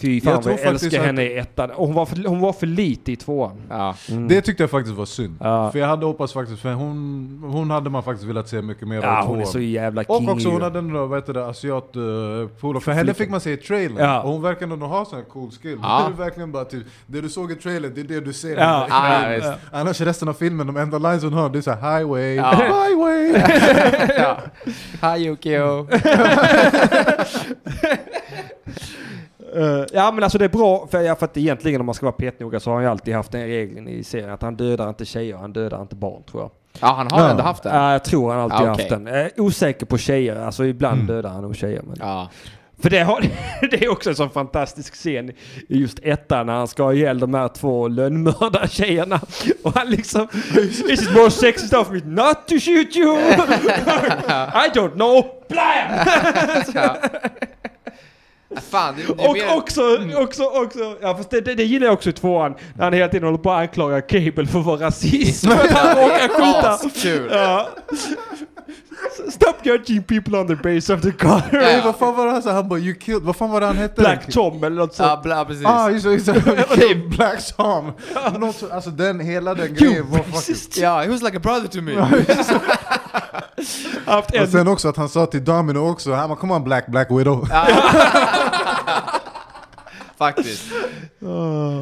Fy 0.00 0.20
fan 0.20 0.30
Jag 0.30 0.34
vad 0.36 0.42
tror 0.44 0.52
jag 0.54 0.62
faktiskt 0.64 0.84
älskar 0.84 1.00
att- 1.00 1.06
henne 1.06 1.22
i 1.22 1.38
ettan. 1.38 1.70
Och 1.70 1.86
hon 1.86 1.94
var 1.94 2.06
för, 2.06 2.28
hon 2.28 2.40
var 2.40 2.52
för 2.52 2.66
lite 2.66 3.12
i 3.12 3.16
tvåan. 3.16 3.56
Ja. 3.68 3.94
Mm. 4.10 4.28
Det 4.28 4.40
tyckte 4.40 4.62
jag 4.62 4.70
faktiskt 4.70 4.96
var 4.96 5.06
synd. 5.06 5.36
Ja. 5.40 5.70
För 5.72 5.78
jag 5.78 5.86
hade 5.86 6.06
hoppats 6.06 6.32
faktiskt, 6.32 6.62
för 6.62 6.72
hon, 6.72 7.40
hon 7.52 7.70
hade 7.70 7.90
man 7.90 8.02
faktiskt 8.02 8.28
velat 8.28 8.48
se 8.48 8.62
mycket 8.62 8.88
mer 8.88 9.02
Ja, 9.02 9.20
av 9.22 9.26
hon 9.26 9.36
är 9.38 9.42
tvåan. 9.42 9.52
så 9.52 9.60
jävla 9.60 10.02
Och 10.08 10.18
king 10.18 10.28
också 10.30 10.48
hon 10.48 10.62
hade 10.62 10.74
den 10.78 10.92
där, 10.92 11.06
vad 11.06 11.18
heter 11.18 11.34
det, 11.34 11.46
asiat 11.46 11.96
uh, 11.96 12.48
polo. 12.60 12.80
För 12.80 12.92
henne 12.92 13.14
fick 13.14 13.30
man 13.30 13.40
se 13.40 13.52
i 13.52 13.56
trailern. 13.56 13.96
Ja. 13.98 14.22
Och 14.22 14.30
hon 14.32 14.42
verkar 14.42 14.66
ändå 14.66 14.86
ha 14.86 15.04
sån 15.04 15.18
här 15.18 15.24
cool 15.24 15.50
skill. 15.50 15.78
Ja. 15.82 16.04
Det 16.08 16.14
är 16.22 16.24
verkligen 16.24 16.52
bara 16.52 16.64
typ, 16.64 16.86
det 17.06 17.20
du 17.20 17.28
såg 17.28 17.52
i 17.52 17.54
trailern, 17.54 17.92
det 17.94 18.00
är 18.00 18.04
det 18.04 18.20
du 18.20 18.32
ser. 18.32 18.56
Ja. 18.56 18.86
Ja, 18.90 19.28
visst. 19.36 19.48
Annars 19.72 20.00
resten 20.00 20.28
av 20.28 20.32
filmen, 20.34 20.66
de 20.66 20.76
enda 20.76 20.98
lines 20.98 21.22
hon 21.22 21.32
har, 21.32 21.48
det 21.50 21.58
är 21.58 21.62
såhär 21.62 21.98
highway, 21.98 22.34
Ja. 22.34 22.50
highway. 22.52 23.42
ja. 24.18 24.36
Hi 25.14 25.24
Yukio! 25.24 25.86
Eh, 29.58 29.84
ja 29.92 30.12
men 30.12 30.24
alltså 30.24 30.38
det 30.38 30.44
är 30.44 30.48
bra, 30.48 30.86
för, 30.90 31.00
ja, 31.00 31.14
för 31.14 31.24
att 31.24 31.36
egentligen 31.36 31.80
om 31.80 31.86
man 31.86 31.94
ska 31.94 32.06
vara 32.06 32.12
petnoga 32.16 32.60
så 32.60 32.70
har 32.70 32.74
han 32.74 32.84
ju 32.84 32.90
alltid 32.90 33.14
haft 33.14 33.32
den 33.32 33.46
regeln 33.46 33.88
i 33.88 34.04
serien 34.04 34.30
att 34.30 34.42
han 34.42 34.56
dödar 34.56 34.88
inte 34.88 35.04
tjejer, 35.04 35.36
han 35.36 35.52
dödar 35.52 35.82
inte 35.82 35.96
barn 35.96 36.22
tror 36.30 36.42
jag. 36.42 36.50
Ja, 36.80 36.94
han 36.96 37.08
har 37.10 37.20
Ja. 37.20 37.30
ändå 37.30 37.42
haft 37.42 37.62
den. 37.62 37.74
Ja, 37.76 37.92
jag 37.92 38.04
tror 38.04 38.32
han 38.32 38.40
alltid 38.40 38.56
okej. 38.58 38.68
haft 38.68 38.88
den. 38.88 39.06
Är 39.06 39.30
osäker 39.40 39.86
på 39.86 39.98
tjejer, 39.98 40.36
alltså 40.36 40.64
ibland 40.64 40.94
Mm. 41.00 41.06
dödar 41.06 41.30
han 41.30 41.42
nog 41.42 41.56
tjejer. 41.56 41.82
Men... 41.82 41.96
Ja. 42.00 42.28
För 42.82 42.90
det, 42.90 42.98
har, 43.02 43.20
det 43.70 43.84
är 43.84 43.88
också 43.92 44.10
en 44.10 44.16
sån 44.16 44.30
fantastisk 44.30 44.94
scen 44.94 45.28
i 45.68 45.78
just 45.78 45.98
ettan 46.02 46.46
när 46.46 46.52
han 46.54 46.68
ska 46.68 46.82
ha 46.82 46.92
ihjäl 46.92 47.18
de 47.18 47.34
här 47.34 47.48
två 47.48 47.88
lönnmördartjejerna. 47.88 49.20
Och 49.64 49.74
han 49.78 49.90
liksom... 49.90 50.28
This 50.54 50.80
is 50.80 51.10
more 51.14 51.30
sexist 51.30 51.74
of 51.74 51.90
me 51.90 52.00
not 52.04 52.46
to 52.48 52.54
shoot 52.60 52.96
you! 52.96 53.16
I 53.18 54.68
don't 54.74 54.92
know! 54.94 55.24
Blam! 55.48 56.06
Fan, 58.70 58.94
det, 58.96 59.02
det 59.02 59.28
Och 59.28 59.32
mer... 59.34 59.56
också, 59.56 59.82
också, 60.16 60.44
också, 60.44 60.96
ja 61.00 61.16
fast 61.16 61.30
det, 61.30 61.40
det, 61.40 61.54
det 61.54 61.64
gillar 61.64 61.86
jag 61.86 61.94
också 61.94 62.10
i 62.10 62.12
tvåan. 62.12 62.54
När 62.76 62.84
han 62.84 62.92
hela 62.92 63.08
tiden 63.08 63.24
håller 63.24 63.38
på 63.38 63.52
att 63.52 63.60
anklaga 63.60 64.00
Cable 64.00 64.46
för 64.46 64.58
att 64.58 64.64
vara 64.66 64.80
rasist. 64.86 65.46
För 65.46 65.54
att 65.64 65.70
han 65.70 65.96
råkar 65.96 66.28
skjuta. 66.28 67.34
Ja. 67.36 67.68
Stop 69.30 69.54
judging 69.62 70.02
people 70.02 70.38
on 70.38 70.46
the 70.46 70.54
base 70.54 70.94
of 70.94 71.00
the 71.02 71.10
color. 71.12 71.42
Ja, 71.52 71.58
Nej, 71.58 71.76
ja. 71.76 71.82
vad 71.84 71.96
fan 71.96 72.16
var 72.16 72.26
det 72.26 72.32
han 72.32 72.42
sa? 72.42 72.52
Han 72.52 72.68
bara 72.68 72.78
'You 72.78 72.94
killed' 72.94 73.22
Vad 73.22 73.36
fan 73.36 73.50
var 73.50 73.60
det 73.60 73.66
han 73.66 73.76
hette? 73.76 74.00
Black 74.00 74.32
Tom 74.32 74.64
eller 74.64 74.76
något 74.76 74.94
sånt. 74.94 75.08
Ja, 75.08 75.20
bla, 75.22 75.44
precis. 75.44 75.66
Ah, 75.66 75.90
just 75.90 76.06
just 76.06 76.26
det. 76.26 76.94
Black 77.16 77.56
Tom. 77.56 77.92
Något 78.38 78.56
så- 78.56 78.72
Alltså 78.72 78.90
den, 78.90 79.20
hela 79.20 79.54
den 79.54 79.74
grejen 79.74 79.96
You 79.96 80.06
var 80.06 80.18
fucking... 80.18 80.82
Ja, 80.82 81.00
he 81.02 81.08
was 81.08 81.22
like 81.22 81.36
a 81.36 81.40
brother 81.40 81.68
to 81.68 81.80
me. 81.80 81.92
Haft 84.06 84.34
en 84.34 84.42
Och 84.42 84.48
sen 84.48 84.68
också 84.68 84.88
att 84.88 84.96
han 84.96 85.08
sa 85.08 85.26
till 85.26 85.44
Domino 85.44 85.78
också, 85.90 86.12
han 86.14 86.28
bara 86.28 86.38
'Come 86.38 86.54
on 86.54 86.64
Black, 86.64 86.86
Black 86.86 87.10
Widow' 87.10 87.48
Faktiskt. 90.18 90.72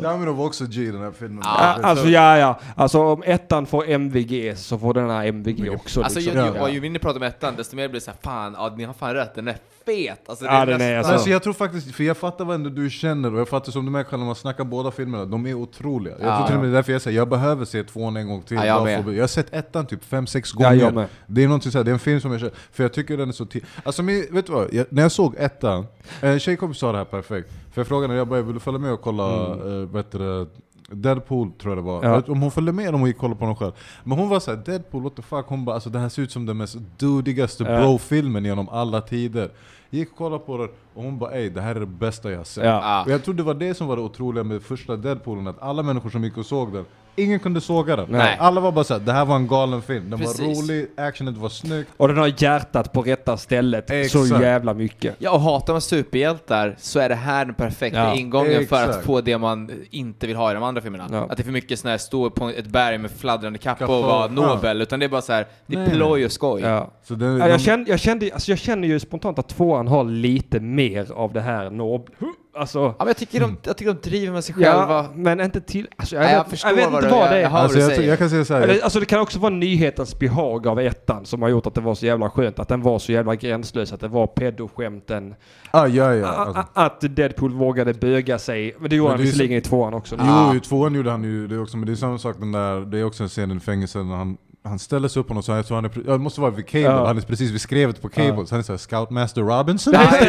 Domino 0.02 0.32
var 0.32 0.44
också 0.46 0.64
G 0.66 0.90
den 0.92 1.00
här 1.02 1.12
filmen. 1.18 1.42
Ja, 1.44 1.76
Ja, 1.82 1.88
alltså 1.88 2.06
ja, 2.08 2.38
ja. 2.38 2.60
Alltså 2.76 3.02
om 3.02 3.22
ettan 3.26 3.66
får 3.66 3.88
MVG 3.88 4.56
så 4.56 4.78
får 4.78 4.94
den 4.94 5.10
här 5.10 5.26
MVG 5.26 5.70
också. 5.74 6.02
Alltså 6.02 6.20
ju, 6.20 6.26
liksom. 6.26 6.68
ju, 6.68 6.74
ju 6.74 6.80
mer 6.80 6.90
ni 6.90 6.98
pratar 6.98 7.16
om 7.16 7.22
ettan, 7.22 7.54
desto 7.56 7.76
mer 7.76 7.88
blir 7.88 8.00
det 8.00 8.04
såhär, 8.04 8.18
fan, 8.22 8.54
ja, 8.58 8.74
ni 8.76 8.84
har 8.84 8.94
fan 8.94 9.14
rätt, 9.14 9.34
den 9.34 9.48
är 9.48 9.56
fet. 9.86 10.20
Alltså, 10.28 10.44
det 10.44 10.50
Ja, 10.52 10.64
den 10.66 10.74
är 10.80 10.88
Men 10.88 10.98
alltså- 10.98 11.12
Alltså 11.12 11.30
jag 11.30 11.42
tror 11.42 11.52
faktiskt, 11.52 11.94
för 11.94 12.04
jag 12.04 12.16
fattar 12.16 12.44
vad 12.44 12.54
ändå 12.54 12.70
du 12.70 12.90
känner 12.90 13.34
och 13.34 13.40
jag 13.40 13.48
fattar 13.48 13.72
som 13.72 13.84
du 13.84 13.90
märker 13.90 14.16
när 14.16 14.24
man 14.26 14.34
snackar 14.34 14.64
båda 14.64 14.90
filmerna, 14.90 15.24
de 15.24 15.46
är 15.46 15.54
otroliga. 15.54 16.14
Jag 16.20 16.28
Ja. 16.28 16.36
tror 16.36 16.46
till 16.46 16.56
och 16.56 16.60
med 16.62 16.70
det 16.70 16.72
är 16.72 16.76
därför 16.76 16.92
jag 16.92 17.02
säger 17.02 17.16
jag 17.18 17.28
behöver 17.28 17.64
se 17.64 17.84
tvåan 17.84 18.16
en 18.16 18.28
gång 18.28 18.42
till. 18.42 18.56
Ja, 18.56 18.64
jag 18.66 18.84
med. 18.84 19.04
för- 19.04 19.12
jag 19.12 19.22
har 19.22 19.28
sett 19.28 19.54
ettan 19.54 19.86
typ 19.86 20.04
fem 20.04 20.26
sex 20.26 20.52
Ja, 20.58 20.68
gånger. 20.70 20.92
jag. 20.94 21.06
Det 21.26 21.42
är 21.42 21.46
någonting 21.46 21.72
så 21.72 21.78
här, 21.78 21.84
det 21.84 21.90
är 21.90 21.92
en 21.92 21.98
film 21.98 22.20
som 22.20 22.30
jag 22.32 22.40
känner, 22.40 22.54
för 22.72 22.84
jag 22.84 22.92
tycker 22.92 23.16
den 23.16 23.28
är 23.28 23.32
så 23.32 23.46
Alltså 23.84 24.02
men, 24.02 24.24
vet 24.30 24.46
du 24.46 24.52
vad? 24.52 24.74
Jag, 24.74 24.86
när 24.90 25.02
jag 25.02 25.12
såg 25.12 25.34
ettan, 25.38 25.86
en 26.20 26.38
tjejkompis 26.40 26.78
sa 26.78 26.92
det 26.92 26.98
här 26.98 27.04
perfekt. 27.04 27.48
För 27.72 27.80
jag 27.80 27.88
frågade 27.88 28.12
när 28.12 28.18
jag 28.18 28.25
bara, 28.26 28.42
vill 28.42 28.54
du 28.54 28.60
följa 28.60 28.80
med 28.80 28.92
och 28.92 29.00
kolla, 29.00 29.54
mm. 29.54 29.82
äh, 29.82 29.96
heter 29.96 30.18
det, 30.18 30.46
Deadpool 30.90 31.52
tror 31.52 31.74
jag 31.74 31.78
det 31.78 31.86
var. 31.86 32.02
Ja. 32.04 32.08
Jag 32.08 32.16
vet 32.16 32.28
Om 32.28 32.42
hon 32.42 32.50
följde 32.50 32.72
med 32.72 32.94
om 32.94 33.00
hon 33.00 33.06
gick 33.08 33.16
och 33.16 33.20
kollade 33.20 33.38
på 33.40 33.46
den 33.46 33.56
själv. 33.56 33.72
Men 34.04 34.18
hon 34.18 34.28
var 34.28 34.40
såhär, 34.40 34.58
Deadpool 34.58 35.02
what 35.02 35.16
the 35.16 35.22
fuck? 35.22 35.46
Hon 35.46 35.64
bara, 35.64 35.74
alltså 35.74 35.90
det 35.90 35.98
här 35.98 36.08
ser 36.08 36.22
ut 36.22 36.32
som 36.32 36.46
den 36.46 36.56
mest 36.56 36.76
dudigaste 36.98 37.64
Ja. 37.64 37.80
bro-filmen 37.80 38.44
genom 38.44 38.68
alla 38.68 39.00
tider. 39.00 39.50
Gick 39.90 40.10
och 40.10 40.16
kollade 40.16 40.44
på 40.44 40.56
den 40.58 40.68
och 40.94 41.02
hon 41.02 41.18
bara 41.18 41.30
ey, 41.30 41.48
det 41.48 41.60
här 41.60 41.74
är 41.74 41.80
det 41.80 41.86
bästa 41.86 42.30
jag 42.30 42.38
har 42.38 42.44
sett. 42.44 42.64
Ja. 42.64 42.80
Ja. 42.82 43.04
Och 43.04 43.10
jag 43.10 43.24
tror 43.24 43.34
det 43.34 43.42
var 43.42 43.54
det 43.54 43.74
som 43.74 43.86
var 43.86 43.96
det 43.96 44.02
otroliga 44.02 44.44
med 44.44 44.62
första 44.62 44.96
Deadpoolen, 44.96 45.46
att 45.46 45.62
alla 45.62 45.82
människor 45.82 46.10
som 46.10 46.24
gick 46.24 46.36
och 46.36 46.46
såg 46.46 46.72
den, 46.72 46.84
ingen 47.16 47.38
kunde 47.40 47.60
såga 47.60 47.96
den. 47.96 48.06
Nej. 48.10 48.36
Alla 48.40 48.60
var 48.60 48.72
bara 48.72 48.84
såhär, 48.84 49.00
det 49.00 49.12
här 49.12 49.24
var 49.24 49.36
en 49.36 49.46
galen 49.48 49.82
film. 49.82 50.10
Den 50.10 50.18
Precis. 50.18 50.40
var 50.40 50.46
rolig, 50.62 50.86
actionet 50.96 51.36
var 51.36 51.48
snyggt. 51.48 51.90
Och 51.96 52.08
den 52.08 52.18
har 52.18 52.42
hjärtat 52.42 52.92
på 52.92 53.02
rätta 53.02 53.36
stället 53.36 53.86
så 53.88 53.94
Exakt. 53.94 54.42
jävla 54.42 54.74
mycket. 54.74 55.14
Ja, 55.18 55.30
och 55.30 55.40
hatar 55.40 55.74
man 55.74 55.80
superhjältar 55.80 56.76
så 56.78 57.00
är 57.00 57.08
det 57.08 57.14
här 57.14 57.44
den 57.44 57.54
perfekta 57.54 57.98
Ja. 57.98 58.14
ingången 58.14 58.66
för 58.66 58.76
att 58.82 58.88
Exakt. 58.88 59.06
få 59.06 59.20
det 59.20 59.38
man 59.38 59.70
inte 59.90 60.26
vill 60.26 60.36
ha 60.36 60.50
i 60.50 60.54
de 60.54 60.62
andra 60.62 60.80
filmerna. 60.82 61.08
Ja. 61.12 61.26
Att 61.30 61.36
det 61.36 61.42
är 61.42 61.44
för 61.44 61.52
mycket 61.52 61.78
sån 61.78 61.90
här, 61.90 61.98
stå 61.98 62.30
på 62.30 62.48
ett 62.48 62.66
berg 62.66 62.98
med 62.98 63.10
fladdrande 63.10 63.58
kappa 63.58 63.78
Kappa, 63.78 63.96
och 63.98 64.04
vara 64.04 64.20
ja. 64.22 64.28
nobel, 64.28 64.82
utan 64.82 65.00
det 65.00 65.06
är 65.06 65.10
bara 65.10 65.22
så 65.22 65.32
här, 65.32 65.46
det 65.66 65.74
är 65.76 65.78
Nej. 65.80 65.90
ploj 65.90 66.24
och 66.24 66.32
skoj. 66.32 66.62
Ja. 66.62 66.90
Så 67.04 67.14
den, 67.14 67.36
Ja, 67.38 67.48
jag, 67.48 67.58
de- 67.58 67.62
kände, 67.64 67.90
jag, 67.90 68.00
kände, 68.00 68.30
alltså 68.32 68.52
jag 68.52 68.58
känner 68.58 68.88
ju 68.88 69.00
spontant 69.00 69.38
att 69.38 69.48
tvåan 69.48 69.88
har 69.88 70.04
lite 70.04 70.60
mer 70.60 71.12
av 71.12 71.32
det 71.32 71.40
här 71.40 71.70
nob... 71.70 72.10
Alltså... 72.56 72.78
Ja, 72.78 72.94
men 72.98 73.06
jag 73.06 73.16
tycker, 73.16 73.40
de, 73.40 73.56
jag 73.62 73.76
tycker 73.76 73.94
de 73.94 74.00
driver 74.10 74.32
med 74.32 74.44
sig 74.44 74.54
Ja, 74.58 74.72
själva. 74.78 75.06
men 75.14 75.40
inte 75.40 75.60
till... 75.60 75.88
Alltså, 75.96 76.16
jag, 76.16 76.22
Nej, 76.22 76.32
jag 76.32 76.40
vet, 76.42 76.50
förstår 76.50 76.70
jag 76.70 76.76
vet 76.76 76.90
vad 76.92 77.04
inte 77.04 77.14
vad 77.16 77.30
det 77.30 77.36
är. 77.36 77.40
jag 77.40 77.52
alltså, 77.52 77.78
jag, 77.78 78.04
jag 78.04 78.18
kan 78.18 78.30
säga 78.30 78.44
såhär, 78.44 78.62
Eller, 78.62 78.82
Alltså 78.84 79.00
det 79.00 79.06
kan 79.06 79.20
också 79.20 79.38
vara 79.38 79.50
nyhetens 79.50 80.18
behag 80.18 80.66
av 80.66 80.80
ettan 80.80 81.26
som 81.26 81.42
har 81.42 81.48
gjort 81.48 81.66
att 81.66 81.74
det 81.74 81.80
var 81.80 81.94
så 81.94 82.06
jävla 82.06 82.30
skönt. 82.30 82.58
Att 82.58 82.68
den 82.68 82.82
var 82.82 82.98
så 82.98 83.12
jävla 83.12 83.34
gränslös. 83.34 83.92
Att 83.92 84.00
det 84.00 84.08
var 84.08 84.26
pedoskämten. 84.26 85.34
ah, 85.70 85.86
ja, 85.86 86.14
ja, 86.14 86.26
alltså. 86.26 86.64
Att 86.72 87.16
Deadpool 87.16 87.52
vågade 87.52 87.94
böga 87.94 88.38
sig. 88.38 88.76
Men 88.78 88.90
det 88.90 88.96
gjorde 88.96 89.08
Men 89.08 89.10
han 89.10 89.18
det 89.20 89.22
är 89.24 89.26
visserligen 89.26 89.58
i 89.58 89.60
tvåan 89.60 89.94
också. 89.94 90.16
Ja. 90.18 90.48
Jo, 90.52 90.56
i 90.56 90.60
tvåan 90.60 90.94
gjorde 90.94 91.10
han 91.10 91.24
ju 91.24 91.46
det 91.48 91.58
också, 91.58 91.76
men 91.76 91.86
det 91.86 91.92
är 91.92 91.96
samma 91.96 92.18
sak 92.18 92.36
den 92.38 92.52
där, 92.52 92.80
det 92.80 92.98
är 92.98 93.04
också 93.04 93.22
en 93.22 93.28
scen 93.28 93.56
i 93.56 93.60
fängelset 93.60 94.06
när 94.06 94.16
han 94.16 94.36
han 94.66 94.78
ställer 94.78 95.08
sig 95.08 95.20
upp 95.20 95.28
på 95.28 95.34
något 95.34 95.44
så 95.44 95.52
jag 95.52 95.66
tror 95.66 95.74
han 95.74 95.84
är, 95.84 95.90
ja, 96.06 96.12
det 96.12 96.18
måste 96.18 96.40
vara 96.40 96.50
vid 96.50 96.66
Cable, 96.66 96.80
Ja. 96.84 97.06
han 97.06 97.16
är 97.16 97.22
precis 97.22 97.50
vid 97.50 97.60
skrevet 97.60 98.02
på 98.02 98.08
Cable, 98.08 98.34
Ja. 98.38 98.46
så 98.46 98.54
han 98.54 98.58
är 98.58 98.62
såhär 98.64 98.78
Scoutmaster 98.78 99.42
Robinson? 99.42 99.92
Ja, 99.96 100.00
det, 100.20 100.26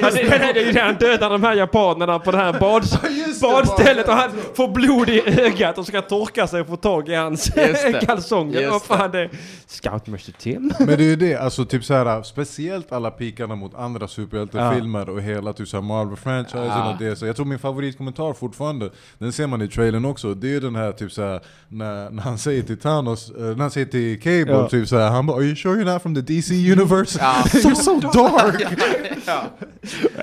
det, 0.00 0.52
det 0.54 0.60
är 0.60 0.72
ju 0.72 0.80
han 0.80 0.94
dödar 0.94 1.30
de 1.30 1.42
här 1.42 1.54
japanerna 1.56 2.18
på 2.18 2.30
det 2.30 2.36
här 2.38 2.52
bad, 2.60 2.84
badstället 3.42 4.08
och 4.08 4.14
han 4.14 4.30
får 4.54 4.68
blod 4.68 5.08
i 5.08 5.40
ögat 5.40 5.78
och 5.78 5.86
ska 5.86 6.02
torka 6.02 6.46
sig 6.46 6.60
och 6.60 6.66
få 6.66 6.76
tag 6.76 7.08
i 7.08 7.14
hans 7.14 7.50
kalsonger. 8.06 8.70
Vad 8.70 8.82
fan 8.82 9.10
det 9.10 9.20
är? 9.20 9.30
Scoutmaster 9.66 10.32
Tim? 10.32 10.72
Men 10.78 10.86
det 10.86 10.94
är 10.94 10.98
ju 11.00 11.16
det, 11.16 11.36
alltså 11.36 11.64
typ 11.64 11.84
såhär, 11.84 12.22
speciellt 12.22 12.92
alla 12.92 13.10
pikarna 13.10 13.54
mot 13.54 13.74
andra 13.74 14.08
superhjältefilmer 14.08 15.08
och 15.08 15.22
hela 15.22 15.52
typ 15.52 15.68
såhär 15.68 15.82
Marvel-franchisen 15.82 16.66
Ja. 16.66 16.90
och 16.92 16.98
det. 16.98 17.16
Så 17.16 17.26
jag 17.26 17.36
tror 17.36 17.46
min 17.46 17.58
favoritkommentar 17.58 18.32
fortfarande, 18.32 18.90
den 19.18 19.32
ser 19.32 19.46
man 19.46 19.62
i 19.62 19.68
trailern 19.68 20.04
också, 20.04 20.34
det 20.34 20.46
är 20.46 20.50
ju 20.50 20.60
den 20.60 20.76
här 20.76 20.92
typ 20.92 21.12
såhär, 21.12 21.40
när, 21.68 22.10
när 22.10 22.22
han 22.22 22.38
säger 22.38 22.62
till 22.62 22.78
Thanos, 22.78 23.30
eh, 23.30 23.56
när 23.62 23.64
han 23.64 23.70
säger 23.70 23.86
till 23.86 24.20
Cable 24.20 24.52
Ja. 24.52 24.68
typ 24.68 24.88
såhär, 24.88 25.10
han 25.10 25.26
bara 25.26 25.36
'Are 25.36 25.44
you 25.44 25.56
sure 25.56 25.74
you're 25.82 25.92
not 25.92 26.02
from 26.02 26.14
the 26.14 26.20
DC 26.20 26.54
universe?' 26.54 27.18
Ja. 27.20 27.34
You're 27.44 27.74
so 27.74 28.00
dark! 28.12 28.62
ja. 29.26 29.42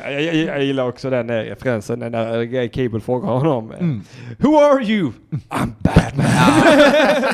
Jag, 0.03 0.21
jag, 0.23 0.35
jag 0.35 0.63
gillar 0.63 0.87
också 0.87 1.09
den 1.09 1.29
eh, 1.29 1.33
referensen 1.33 1.99
när 1.99 2.53
eh, 2.55 2.69
Cable 2.69 2.99
frågar 2.99 3.27
honom. 3.29 3.71
eh, 3.71 3.79
Mm. 3.79 4.01
Who 4.37 4.57
are 4.57 4.83
you? 4.83 5.11
I'm 5.49 5.69
Batman. 5.79 6.25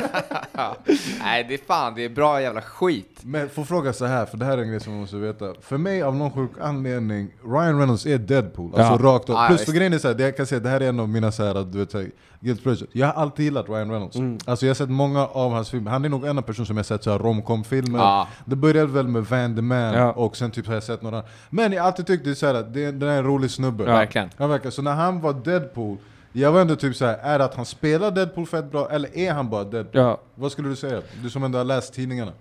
Ja. 0.58 0.76
Nej, 1.20 1.44
det 1.48 1.54
är 1.54 1.58
fan, 1.66 1.94
det 1.94 2.04
är 2.04 2.08
bra 2.08 2.42
jävla 2.42 2.60
skit. 2.60 3.18
Men 3.22 3.48
får 3.48 3.64
fråga 3.64 3.92
så 3.92 4.04
här, 4.06 4.26
för 4.26 4.36
det 4.36 4.44
här 4.44 4.58
är 4.58 4.62
en 4.62 4.68
grej 4.68 4.80
som 4.80 4.92
man 4.92 5.00
måste 5.00 5.16
veta. 5.16 5.54
För 5.62 5.78
mig 5.78 6.02
av 6.02 6.16
någon 6.16 6.30
sjuk 6.30 6.50
anledning, 6.60 7.28
Ryan 7.44 7.78
Reynolds 7.78 8.06
är 8.06 8.18
Deadpool. 8.18 8.74
Alltså 8.80 9.04
Ja. 9.06 9.12
rakt. 9.12 9.28
Ja, 9.28 9.44
Plus 9.48 9.64
för 9.64 9.72
grejen 9.72 9.92
är 9.92 9.98
så 9.98 10.08
här, 10.08 10.14
det 10.14 10.22
jag 10.22 10.36
kan 10.36 10.46
säga, 10.46 10.60
det 10.60 10.68
här 10.68 10.80
är 10.80 10.88
en 10.88 11.00
av 11.00 11.08
mina 11.08 11.32
så 11.32 11.44
här, 11.44 11.66
du 11.72 11.78
vet, 11.78 11.90
så 11.90 11.98
här, 11.98 12.10
guilt 12.40 12.62
pleasure. 12.62 12.86
Jag 12.92 13.06
har 13.06 13.14
alltid 13.22 13.44
gillat 13.44 13.68
Ryan 13.68 13.90
Reynolds. 13.90 14.16
Mm. 14.16 14.38
Alltså 14.44 14.66
jag 14.66 14.70
har 14.70 14.74
sett 14.74 14.90
många 14.90 15.26
av 15.26 15.52
hans 15.52 15.70
filmer. 15.70 15.90
Han 15.90 16.04
är 16.04 16.08
nog 16.08 16.26
en 16.26 16.38
av 16.38 16.42
personerna 16.42 16.66
som 16.66 16.76
jag 16.76 16.86
sett 16.86 17.06
romcom-filmer. 17.06 17.98
Ja. 17.98 18.28
Det 18.44 18.56
började 18.56 18.92
väl 18.92 19.08
med 19.08 19.24
Van 19.24 19.56
the 19.56 19.62
Man 19.62 19.94
Ja. 19.94 20.12
och 20.12 20.36
sen 20.36 20.50
typ 20.50 20.66
har 20.66 20.74
jag 20.74 20.82
sett 20.82 21.02
några. 21.02 21.22
Men 21.50 21.72
jag 21.72 21.82
har 21.82 21.86
alltid 21.86 22.06
tyckt 22.06 22.24
det 22.24 22.30
är 22.30 22.34
så 22.34 22.46
här, 22.46 22.54
att 22.54 22.74
det, 22.74 22.90
det 22.90 23.06
är 23.06 23.18
en 23.18 23.24
rolig 23.24 23.50
snubbe. 23.50 23.84
Ja. 23.84 23.92
Verkligen. 23.92 24.30
Han 24.36 24.50
verkar, 24.50 24.70
så 24.70 24.82
när 24.82 24.94
han 24.94 25.20
var 25.20 25.32
Deadpool, 25.32 25.96
jag 26.32 26.52
var 26.52 26.60
ändå 26.60 26.76
typ 26.76 26.96
så 26.96 27.04
här, 27.06 27.18
är 27.22 27.38
det 27.38 27.44
att 27.44 27.54
han 27.54 27.64
spelar 27.66 28.10
Deadpool 28.10 28.46
fett 28.46 28.70
bra 28.70 28.90
eller 28.90 29.18
är 29.18 29.32
han 29.32 29.50
bara 29.50 29.64
Deadpool? 29.64 30.00
Ja. 30.02 30.20
Vad 30.34 30.52
skulle 30.52 30.68
du 30.68 30.76
säga? 30.76 31.00
Du 31.22 31.30
som 31.30 31.44
ändå 31.44 31.58
har 31.58 31.64
läst 31.64 31.94
tidningarna. 31.94 32.32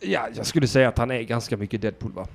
ja, 0.00 0.28
jag 0.36 0.46
skulle 0.46 0.66
säga 0.66 0.88
att 0.88 0.98
han 0.98 1.10
är 1.10 1.22
ganska 1.22 1.56
mycket 1.56 1.82
Deadpool 1.82 2.12
va? 2.12 2.26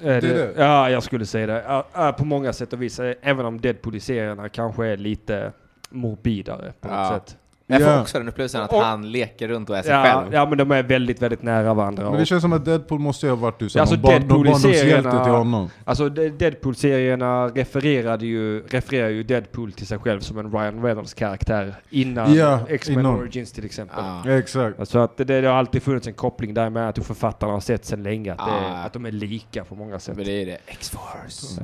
Eh, 0.00 0.16
är 0.16 0.20
det? 0.20 0.52
Ja, 0.56 0.90
jag 0.90 1.02
skulle 1.02 1.26
säga 1.26 1.46
det. 1.46 1.64
Ja, 1.66 1.86
ja, 1.94 2.12
på 2.12 2.24
många 2.24 2.52
sätt 2.52 2.72
och 2.72 2.82
vis. 2.82 2.98
eh, 3.00 3.14
Även 3.22 3.46
om 3.46 3.60
Deadpool 3.60 3.96
i 3.96 4.00
serierna 4.00 4.48
kanske 4.48 4.86
är 4.86 4.96
lite 4.96 5.52
morbidare 5.92 6.72
på 6.80 6.88
något 6.88 6.96
Ja. 6.96 7.08
sätt. 7.08 7.38
Jag 7.72 7.82
får 7.82 7.90
Ja. 7.90 8.00
också 8.00 8.18
den 8.18 8.28
upplevelsen 8.28 8.62
att 8.62 8.72
Och- 8.72 8.80
han 8.82 9.12
leker 9.12 9.48
runt 9.48 9.70
och 9.70 9.76
är 9.78 9.82
sig 9.82 9.90
Ja, 9.92 10.02
själv. 10.02 10.34
ja, 10.34 10.46
men 10.46 10.58
de 10.58 10.70
är 10.70 10.82
väldigt, 10.82 11.22
väldigt 11.22 11.42
nära 11.42 11.74
varandra. 11.74 12.02
Men 12.02 12.12
och- 12.12 12.18
det 12.18 12.26
känns 12.26 12.42
som 12.42 12.52
att 12.52 12.64
Deadpool 12.64 12.98
måste 13.00 13.26
ju 13.26 13.30
ha 13.32 13.36
varit 13.36 13.58
du, 13.58 13.68
Ja, 13.74 13.80
alltså 13.80 13.96
barndomshjälte 13.96 15.10
till 15.10 15.18
honom. 15.32 15.70
Alltså 15.84 16.08
De- 16.08 16.28
Deadpool-serierna 16.30 17.46
refererade 17.48 18.26
ju, 18.26 18.62
refererar 18.66 19.08
ju 19.08 19.22
Deadpool 19.22 19.72
till 19.72 19.86
sig 19.86 19.98
själv 19.98 20.20
som 20.20 20.38
en 20.38 20.52
Ryan 20.52 20.82
Reynolds-karaktär 20.82 21.74
innan 21.90 22.34
Ja, 22.34 22.60
X-Men 22.68 22.98
innan. 23.00 23.14
Origins 23.18 23.52
till 23.52 23.64
exempel. 23.64 23.96
Ja. 24.04 24.22
Ja, 24.24 24.38
exakt. 24.38 24.80
Alltså 24.80 24.98
att 24.98 25.16
det, 25.16 25.24
det 25.24 25.48
har 25.48 25.54
alltid 25.54 25.82
funnits 25.82 26.06
en 26.06 26.14
koppling 26.14 26.54
där 26.54 26.70
med 26.70 26.88
att 26.88 27.06
författarna 27.06 27.52
har 27.52 27.60
sett 27.60 27.84
sedan 27.84 28.02
länge 28.02 28.32
att, 28.32 28.38
det, 28.38 28.44
Ah. 28.44 28.84
att 28.86 28.92
de 28.92 29.06
är 29.06 29.10
lika 29.12 29.64
på 29.64 29.74
många 29.74 29.98
sätt. 29.98 30.16
Men 30.16 30.24
det 30.24 30.42
är 30.42 30.46
det. 30.46 30.58
X-Force. 30.66 31.62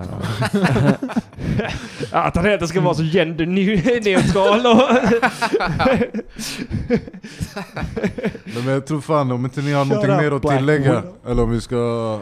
Ja, 2.13 2.19
att 2.19 2.37
han 2.37 2.53
inte 2.53 2.67
ska 2.67 2.81
vara 2.81 2.95
så 2.95 3.03
genderneutral 3.03 4.67
och... 4.67 4.83
Men 8.55 8.67
jag 8.67 8.87
tror 8.87 9.01
fan, 9.01 9.33
om 9.33 9.45
inte 9.45 9.61
ni 9.61 9.73
har 9.73 9.85
Shut 9.85 9.89
någonting 9.93 10.15
up, 10.15 10.21
mer 10.21 10.31
att 10.33 10.43
Black 10.43 10.59
tillägga, 10.59 10.95
Widow. 11.01 11.15
eller 11.27 11.43
om 11.43 11.51
vi 11.51 11.61
ska 11.61 11.77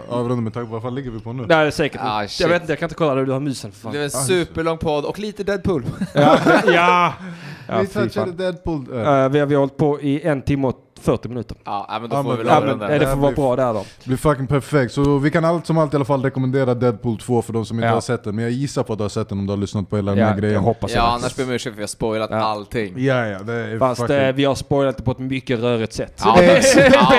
avrunda 0.08 0.42
med 0.42 0.54
tanke 0.54 0.66
på 0.66 0.72
vad 0.72 0.82
fan 0.82 0.94
ligger 0.94 1.10
vi 1.10 1.20
på 1.20 1.32
nu? 1.32 1.38
Nej, 1.48 1.48
det 1.48 1.54
är 1.66 1.70
säkert. 1.70 2.00
Ah, 2.04 2.26
jag 2.40 2.48
vet 2.48 2.62
inte, 2.62 2.72
jag 2.72 2.78
kan 2.78 2.86
inte 2.86 2.94
kolla 2.94 3.14
där 3.14 3.24
du 3.24 3.32
har 3.32 3.40
musen 3.40 3.72
för 3.72 3.80
fan. 3.80 3.92
Det 3.92 3.98
är 3.98 4.04
en 4.04 4.10
superlång 4.10 4.78
podd 4.78 5.04
och 5.04 5.18
lite 5.18 5.44
Deadpool. 5.44 5.84
Ja, 6.14 6.38
ja. 6.66 7.14
ja 7.68 7.78
vi 7.80 7.86
fy 7.86 7.92
touchade 7.92 8.10
fan. 8.26 8.36
Deadpool. 8.36 8.86
äh, 8.92 8.98
Eh, 9.00 9.28
vi, 9.28 9.38
har, 9.38 9.46
vi 9.46 9.54
har 9.54 9.60
hållit 9.60 9.76
på 9.76 10.00
i 10.00 10.22
en 10.22 10.42
timme 10.42 10.66
och 10.68 10.80
40 11.06 11.28
minuter. 11.28 11.56
Ja, 11.64 11.86
ja, 11.88 11.98
men 11.98 12.10
då 12.10 12.16
Ja, 12.16 12.22
får 12.22 12.28
men- 12.28 12.38
vi 12.38 12.44
väl 12.44 12.52
ja, 12.52 12.68
Ja, 12.68 12.76
men, 12.88 13.00
det 13.00 13.06
får 13.06 13.16
vara 13.16 13.32
bra 13.32 13.56
där 13.56 13.72
då. 13.74 13.84
Blir 14.04 14.16
fucking 14.16 14.46
perfekt. 14.46 14.92
Så 14.92 15.18
vi 15.18 15.30
kan 15.30 15.44
allt 15.44 15.66
som 15.66 15.78
allt 15.78 15.92
i 15.92 15.96
alla 15.96 16.04
fall 16.04 16.22
rekommendera 16.22 16.74
Deadpool 16.74 17.18
2 17.18 17.42
för 17.42 17.52
de 17.52 17.66
som 17.66 17.76
inte 17.76 17.86
Ja. 17.88 17.94
har 17.94 18.00
sett 18.00 18.24
den. 18.24 18.34
Men 18.34 18.44
jag 18.44 18.52
gissar 18.52 18.82
på 18.82 18.92
att 18.92 18.98
du 18.98 19.04
har 19.04 19.08
sett 19.08 19.28
den 19.28 19.38
om 19.38 19.46
du 19.46 19.52
har 19.52 19.58
lyssnat 19.58 19.90
på 19.90 19.96
hela 19.96 20.10
den 20.10 20.18
Ja, 20.20 20.24
här 20.26 20.32
jag 20.32 20.40
grejen. 20.42 20.60
hoppas 20.62 20.94
Ja, 20.94 21.00
det. 21.02 21.08
annars 21.08 21.36
ber 21.36 21.42
jag 21.42 21.48
om 21.48 21.54
ursäkt 21.54 21.62
för 21.64 21.70
att 21.70 21.78
vi 21.78 21.82
har 21.82 21.86
spoilat 21.88 22.30
Ja. 22.30 22.36
allting. 22.36 22.94
Ja, 22.96 23.26
ja, 23.26 23.38
det 23.38 23.52
är 23.54 23.78
Fast 23.78 24.00
fucking... 24.00 24.16
eh, 24.16 24.34
vi 24.34 24.44
har 24.44 24.54
spoilat 24.54 24.96
det 24.96 25.02
på 25.02 25.10
ett 25.10 25.18
mycket 25.18 25.60
rörigt 25.60 25.92
sätt. 25.92 26.20
Ja, 26.24 26.36
det- 26.38 26.90
ja. 26.92 27.12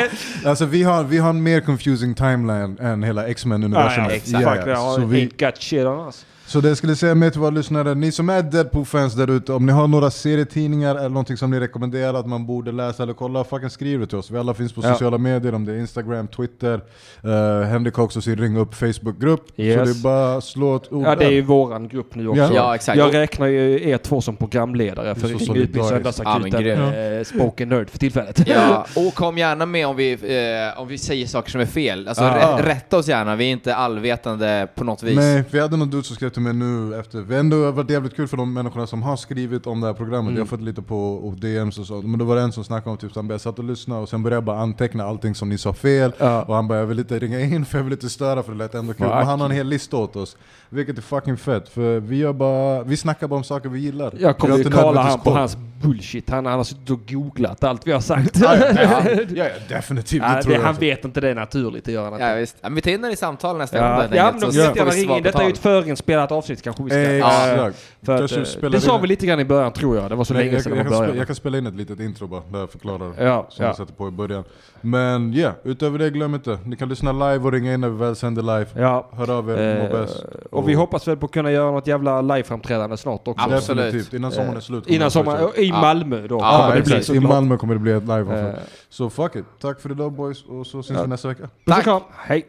Alltså 0.50 0.66
vi 0.66 0.84
har, 0.84 1.04
vi 1.04 1.18
har 1.18 1.30
en 1.30 1.44
mer 1.44 1.60
confusing 1.62 2.14
timeline 2.16 2.78
än 2.82 3.04
hela 3.04 3.28
X-Men-universumet. 3.28 4.10
Ja, 4.10 4.16
exakt. 4.16 4.42
Ja, 4.44 4.54
Fuck, 4.56 4.64
ja. 4.66 4.70
jag 4.70 4.78
Så, 4.78 4.84
har 5.02 5.08
vi, 5.08 5.28
ain't 5.28 5.46
got 5.46 5.58
shit 5.62 5.86
on 5.86 6.08
us. 6.08 6.26
Så 6.48 6.62
det 6.62 6.76
skulle 6.76 6.91
jag 6.91 6.98
säga 6.98 7.16
med 7.16 7.32
till 7.32 7.41
våra 7.41 7.50
lyssnare, 7.50 7.95
ni 7.95 8.12
som 8.12 8.30
är 8.30 8.41
Deadpool-fans 8.41 9.14
där 9.14 9.30
ute, 9.32 9.54
om 9.54 9.66
ni 9.66 9.72
har 9.72 9.88
några 9.88 10.12
serietidningar 10.12 10.95
eller 10.95 11.10
någonting 11.10 11.38
som 11.38 11.52
ni 11.52 11.60
rekommenderar 11.60 12.14
att 12.14 12.26
man 12.28 12.45
borde 12.45 12.72
läsa 12.72 13.04
eller 13.04 13.14
kolla, 13.14 13.43
fucking 13.43 13.70
skriv 13.70 14.00
det 14.00 14.08
till 14.08 14.18
oss. 14.18 14.32
Vi 14.32 14.38
alla 14.38 14.54
finns 14.54 14.74
på 14.74 14.82
Ja. 14.84 14.91
sociala 14.93 15.18
medier, 15.18 15.54
om 15.56 15.66
det 15.66 15.74
är 15.74 15.78
Instagram, 15.78 16.28
Twitter, 16.28 16.82
uh, 17.26 17.62
Henrik 17.64 17.93
har 17.95 18.04
också 18.04 18.22
sin 18.22 18.36
ring 18.38 18.58
upp 18.58 18.76
Facebook-grupp. 18.76 19.43
Så 19.56 19.62
Yes. 19.62 19.76
det 19.93 20.00
är 20.00 20.04
bara 20.04 20.38
att 20.38 20.43
slå 20.43 20.76
ett 20.76 20.91
ord 20.93 21.06
Ja, 21.08 21.16
det 21.16 21.26
är 21.26 21.32
ju 21.32 21.41
våran 21.41 21.88
grupp 21.88 22.16
nu 22.16 22.28
också. 22.28 22.41
Ja. 22.41 22.50
Ja, 22.56 22.76
exakt. 22.76 22.98
Jag 22.98 23.14
räknar 23.14 23.48
ju 23.48 23.89
er 23.89 23.98
två 23.98 24.22
som 24.22 24.36
programledare 24.36 25.16
för 25.16 25.22
så 25.22 25.28
Ring 25.28 25.38
min 25.38 25.45
solidariskt. 25.48 25.89
söndagsakuten 25.89 26.66
Ja, 26.66 26.95
ja, 26.95 27.24
spoken 27.24 27.70
nerd 27.70 27.89
för 27.89 28.00
tillfället. 28.00 28.41
Ja, 28.48 28.86
och 28.95 29.14
kom 29.16 29.38
gärna 29.38 29.66
med 29.66 29.88
om 29.88 29.95
vi, 29.95 30.12
eh, 30.14 30.82
om 30.82 30.88
vi 30.88 30.98
säger 30.98 31.28
saker 31.28 31.52
som 31.52 31.62
är 31.62 31.66
fel. 31.66 32.08
Alltså, 32.08 32.24
rä- 32.24 32.62
rätta 32.64 32.98
oss 32.98 33.08
gärna, 33.08 33.36
vi 33.36 33.45
är 33.45 33.52
inte 33.52 33.76
allvetande 33.76 34.68
på 34.76 34.84
något 34.84 35.04
vis. 35.04 35.16
Nej, 35.16 35.43
vi 35.52 35.60
hade 35.60 35.78
någon 35.78 35.89
dude 35.89 36.04
som 36.04 36.16
skrev 36.16 36.30
till 36.38 36.44
mig 36.44 36.54
nu 36.54 37.00
efter, 37.00 37.22
vi 37.22 37.34
har 37.34 37.40
ändå 37.40 37.72
varit 37.72 37.90
jävligt 37.90 38.16
kul 38.16 38.28
för 38.28 38.38
de 38.38 38.54
människorna 38.54 38.88
som 38.88 39.04
har 39.04 39.16
skrivit 39.18 39.68
om 39.68 39.82
det 39.82 39.88
här 39.88 39.94
programmet, 39.94 40.34
jag 40.34 40.42
har 40.42 40.46
fått 40.46 40.62
lite 40.62 40.82
på 40.82 41.14
och 41.14 41.34
DMs 41.38 41.80
och 41.80 41.86
så, 41.86 42.02
men 42.02 42.20
då 42.20 42.26
var 42.26 42.36
det 42.36 42.42
en 42.42 42.52
som 42.52 42.64
snackade 42.64 42.90
om 42.92 42.98
typ 42.98 43.16
han 43.16 43.30
jag 43.30 43.42
satt 43.42 43.60
och 43.60 43.66
lyssnade 43.66 44.02
och 44.02 44.10
sen 44.10 44.24
började 44.24 44.36
jag 44.36 44.44
bara 44.44 44.60
anteckna 44.60 45.04
allting 45.06 45.36
som 45.36 45.50
ni 45.50 45.58
sa 45.58 45.74
fel, 45.74 46.12
Ja. 46.18 46.42
och 46.44 46.56
han 46.56 46.68
bara 46.68 46.80
jag 46.80 46.86
vill 46.86 47.00
inte 47.00 47.20
ringa 47.20 47.40
in 47.40 47.66
för 47.66 47.78
jag 47.78 47.84
vill 47.84 47.94
inte 47.94 48.10
störa 48.10 48.44
för 48.44 48.52
det 48.52 48.58
lät 48.58 48.76
ändå 48.76 48.94
kul, 48.94 49.06
Fuck. 49.06 49.16
men 49.16 49.26
han 49.28 49.40
har 49.40 49.50
en 49.50 49.56
hel 49.56 49.68
lista 49.68 49.98
åt 49.98 50.16
oss, 50.16 50.38
vilket 50.70 50.98
är 50.98 51.02
fucking 51.02 51.38
fett, 51.38 51.70
för 51.70 52.00
vi 52.00 52.18
gör 52.18 52.34
bara, 52.34 52.84
vi 52.84 52.98
snackar 52.98 53.28
bara 53.28 53.36
om 53.38 53.44
saker 53.44 53.70
vi 53.70 53.80
gillar. 53.80 54.14
Jag 54.20 54.38
kommer 54.38 54.58
ju 54.58 54.64
har 54.64 54.72
kalla 54.72 54.86
nödvändigtvis 54.92 55.16
han 55.26 55.34
på 55.34 55.40
hans 55.40 55.58
bullshit. 55.82 56.30
Han, 56.30 56.46
han 56.46 56.58
har 56.58 56.64
suttit 56.64 56.90
och 56.90 57.00
googlat 57.10 57.64
allt 57.64 57.88
vi 57.88 57.92
har 57.92 58.00
sagt. 58.00 58.40
Ja, 58.40 58.56
ja, 58.58 58.66
ja, 58.76 59.02
ja, 59.06 59.26
ja, 59.36 59.46
definitivt, 59.70 60.22
det 60.22 60.42
tror 60.42 60.52
det, 60.54 60.58
jag. 60.60 60.66
han 60.66 60.76
vet 60.76 61.06
inte 61.06 61.22
det 61.22 61.34
naturligt 61.34 61.88
att 61.88 61.94
göra. 61.94 62.30
Ja, 62.30 62.36
visst. 62.36 62.56
Ja, 62.62 62.70
men 62.70 62.76
vi 62.76 62.82
tar 62.82 62.92
in 62.92 63.02
den 63.02 63.12
i 63.12 63.16
samtal 63.16 63.58
nästa 63.58 63.78
Ja, 63.78 63.96
gång. 64.02 64.08
ja 64.18 64.32
men 64.32 64.42
får 64.42 64.52
gärna 64.54 64.74
vi 64.74 64.82
ringa 64.82 65.08
svar 65.08 65.18
in. 65.18 65.24
Detta 65.24 65.40
är 65.42 65.46
ju 65.46 65.52
ett 65.52 65.58
förinspelat 65.58 66.26
avsnitt 66.32 66.61
kanske 66.61 66.84
vi 66.84 66.89
ska... 66.89 66.99
Exakt. 66.99 67.78
För 68.03 68.23
att, 68.23 68.32
eh, 68.63 68.69
det 68.69 68.82
sa 68.82 68.97
vi 68.97 69.07
lite 69.07 69.25
grann 69.25 69.39
i 69.39 69.45
början 69.45 69.73
tror 69.73 69.97
jag. 69.97 70.09
Det 70.11 70.15
var 70.15 70.23
så 70.23 70.34
Nej, 70.34 70.43
länge 70.43 70.55
jag, 70.55 70.63
sedan 70.63 70.71
jag, 70.71 70.78
man 70.78 70.86
kan 70.86 70.91
spela, 70.93 70.99
började. 71.01 71.17
jag 71.17 71.28
kan 71.28 71.36
spela 71.36 71.57
in 71.57 71.67
ett 71.67 71.73
litet 71.75 71.99
intro 71.99 72.28
bara, 72.28 72.41
där 72.51 72.59
jag 72.59 72.69
förklarar. 72.71 73.13
Ja, 73.25 73.45
som 73.49 73.63
ja. 73.63 73.69
jag 73.69 73.78
sätter 73.78 73.93
på 73.93 74.07
i 74.07 74.11
början. 74.11 74.43
Men 74.82 75.34
ja, 75.34 75.51
utöver 75.63 75.99
det 75.99 76.09
glöm 76.09 76.34
inte. 76.36 76.59
Ni 76.65 76.75
kan 76.75 76.89
lyssna 76.89 77.11
live 77.11 77.45
och 77.45 77.51
ringa 77.51 77.73
in 77.73 77.82
när 77.82 77.89
vi 77.89 77.97
väl 77.97 78.15
sänder 78.15 78.41
live. 78.41 78.65
Ja. 78.75 79.09
Hör 79.11 79.30
av 79.38 79.49
er, 79.49 79.78
må 79.80 79.86
Eh, 79.86 80.01
bäst. 80.01 80.25
och 80.51 80.69
vi 80.69 80.73
hoppas 80.73 81.07
väl 81.07 81.17
på 81.17 81.25
att 81.25 81.32
kunna 81.32 81.51
göra 81.51 81.71
något 81.71 81.88
jävla 81.88 82.21
liveframträdande 82.21 82.97
snart 82.97 83.28
också. 83.28 83.49
Absolut. 83.53 83.84
Definitivt, 83.86 84.13
innan 84.13 84.32
sommaren 84.32 84.57
är 84.57 84.61
slut. 84.61 84.88
Innan 84.88 85.11
sommaren, 85.11 85.49
i 85.55 85.67
Ja. 85.69 85.82
Malmö 85.82 86.28
då. 86.28 86.36
Ja, 86.39 86.57
kommer 86.57 86.71
det 86.73 86.78
Ja, 86.80 86.84
bli 86.86 86.95
exakt. 86.97 87.15
I. 87.17 87.19
Malmö 87.19 87.57
kommer 87.57 87.73
det 87.73 87.80
bli 87.80 87.91
ett 87.91 88.03
live. 88.03 88.39
Eh, 88.49 88.55
Så 88.89 89.09
fuck 89.09 89.36
it. 89.36 89.45
Tack 89.61 89.82
för 89.82 89.91
idag 89.91 90.11
boys, 90.11 90.43
och 90.45 90.67
så 90.67 90.84
syns 90.84 90.97
Ja. 90.97 91.03
vi 91.03 91.09
nästa 91.09 91.28
vecka. 91.28 91.49
Och 91.78 91.84
kram, 91.84 92.01
hej! 92.17 92.45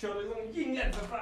Kör 0.00 0.08
igång 0.08 0.52
jingeln 0.54 0.92
för 0.92 1.06
fan! 1.06 1.20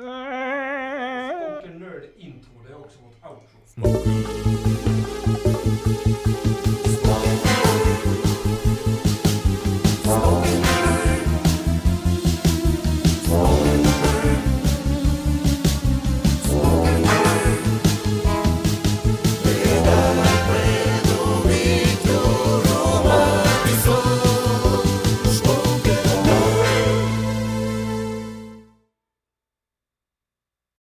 Spoken 0.00 1.78
nerd 1.78 2.04
intro, 2.18 2.50
det 2.66 2.72
är 2.72 2.78
också 2.78 2.98
vårt 3.00 3.30
outro. 3.30 3.58
Smoking 3.66 4.59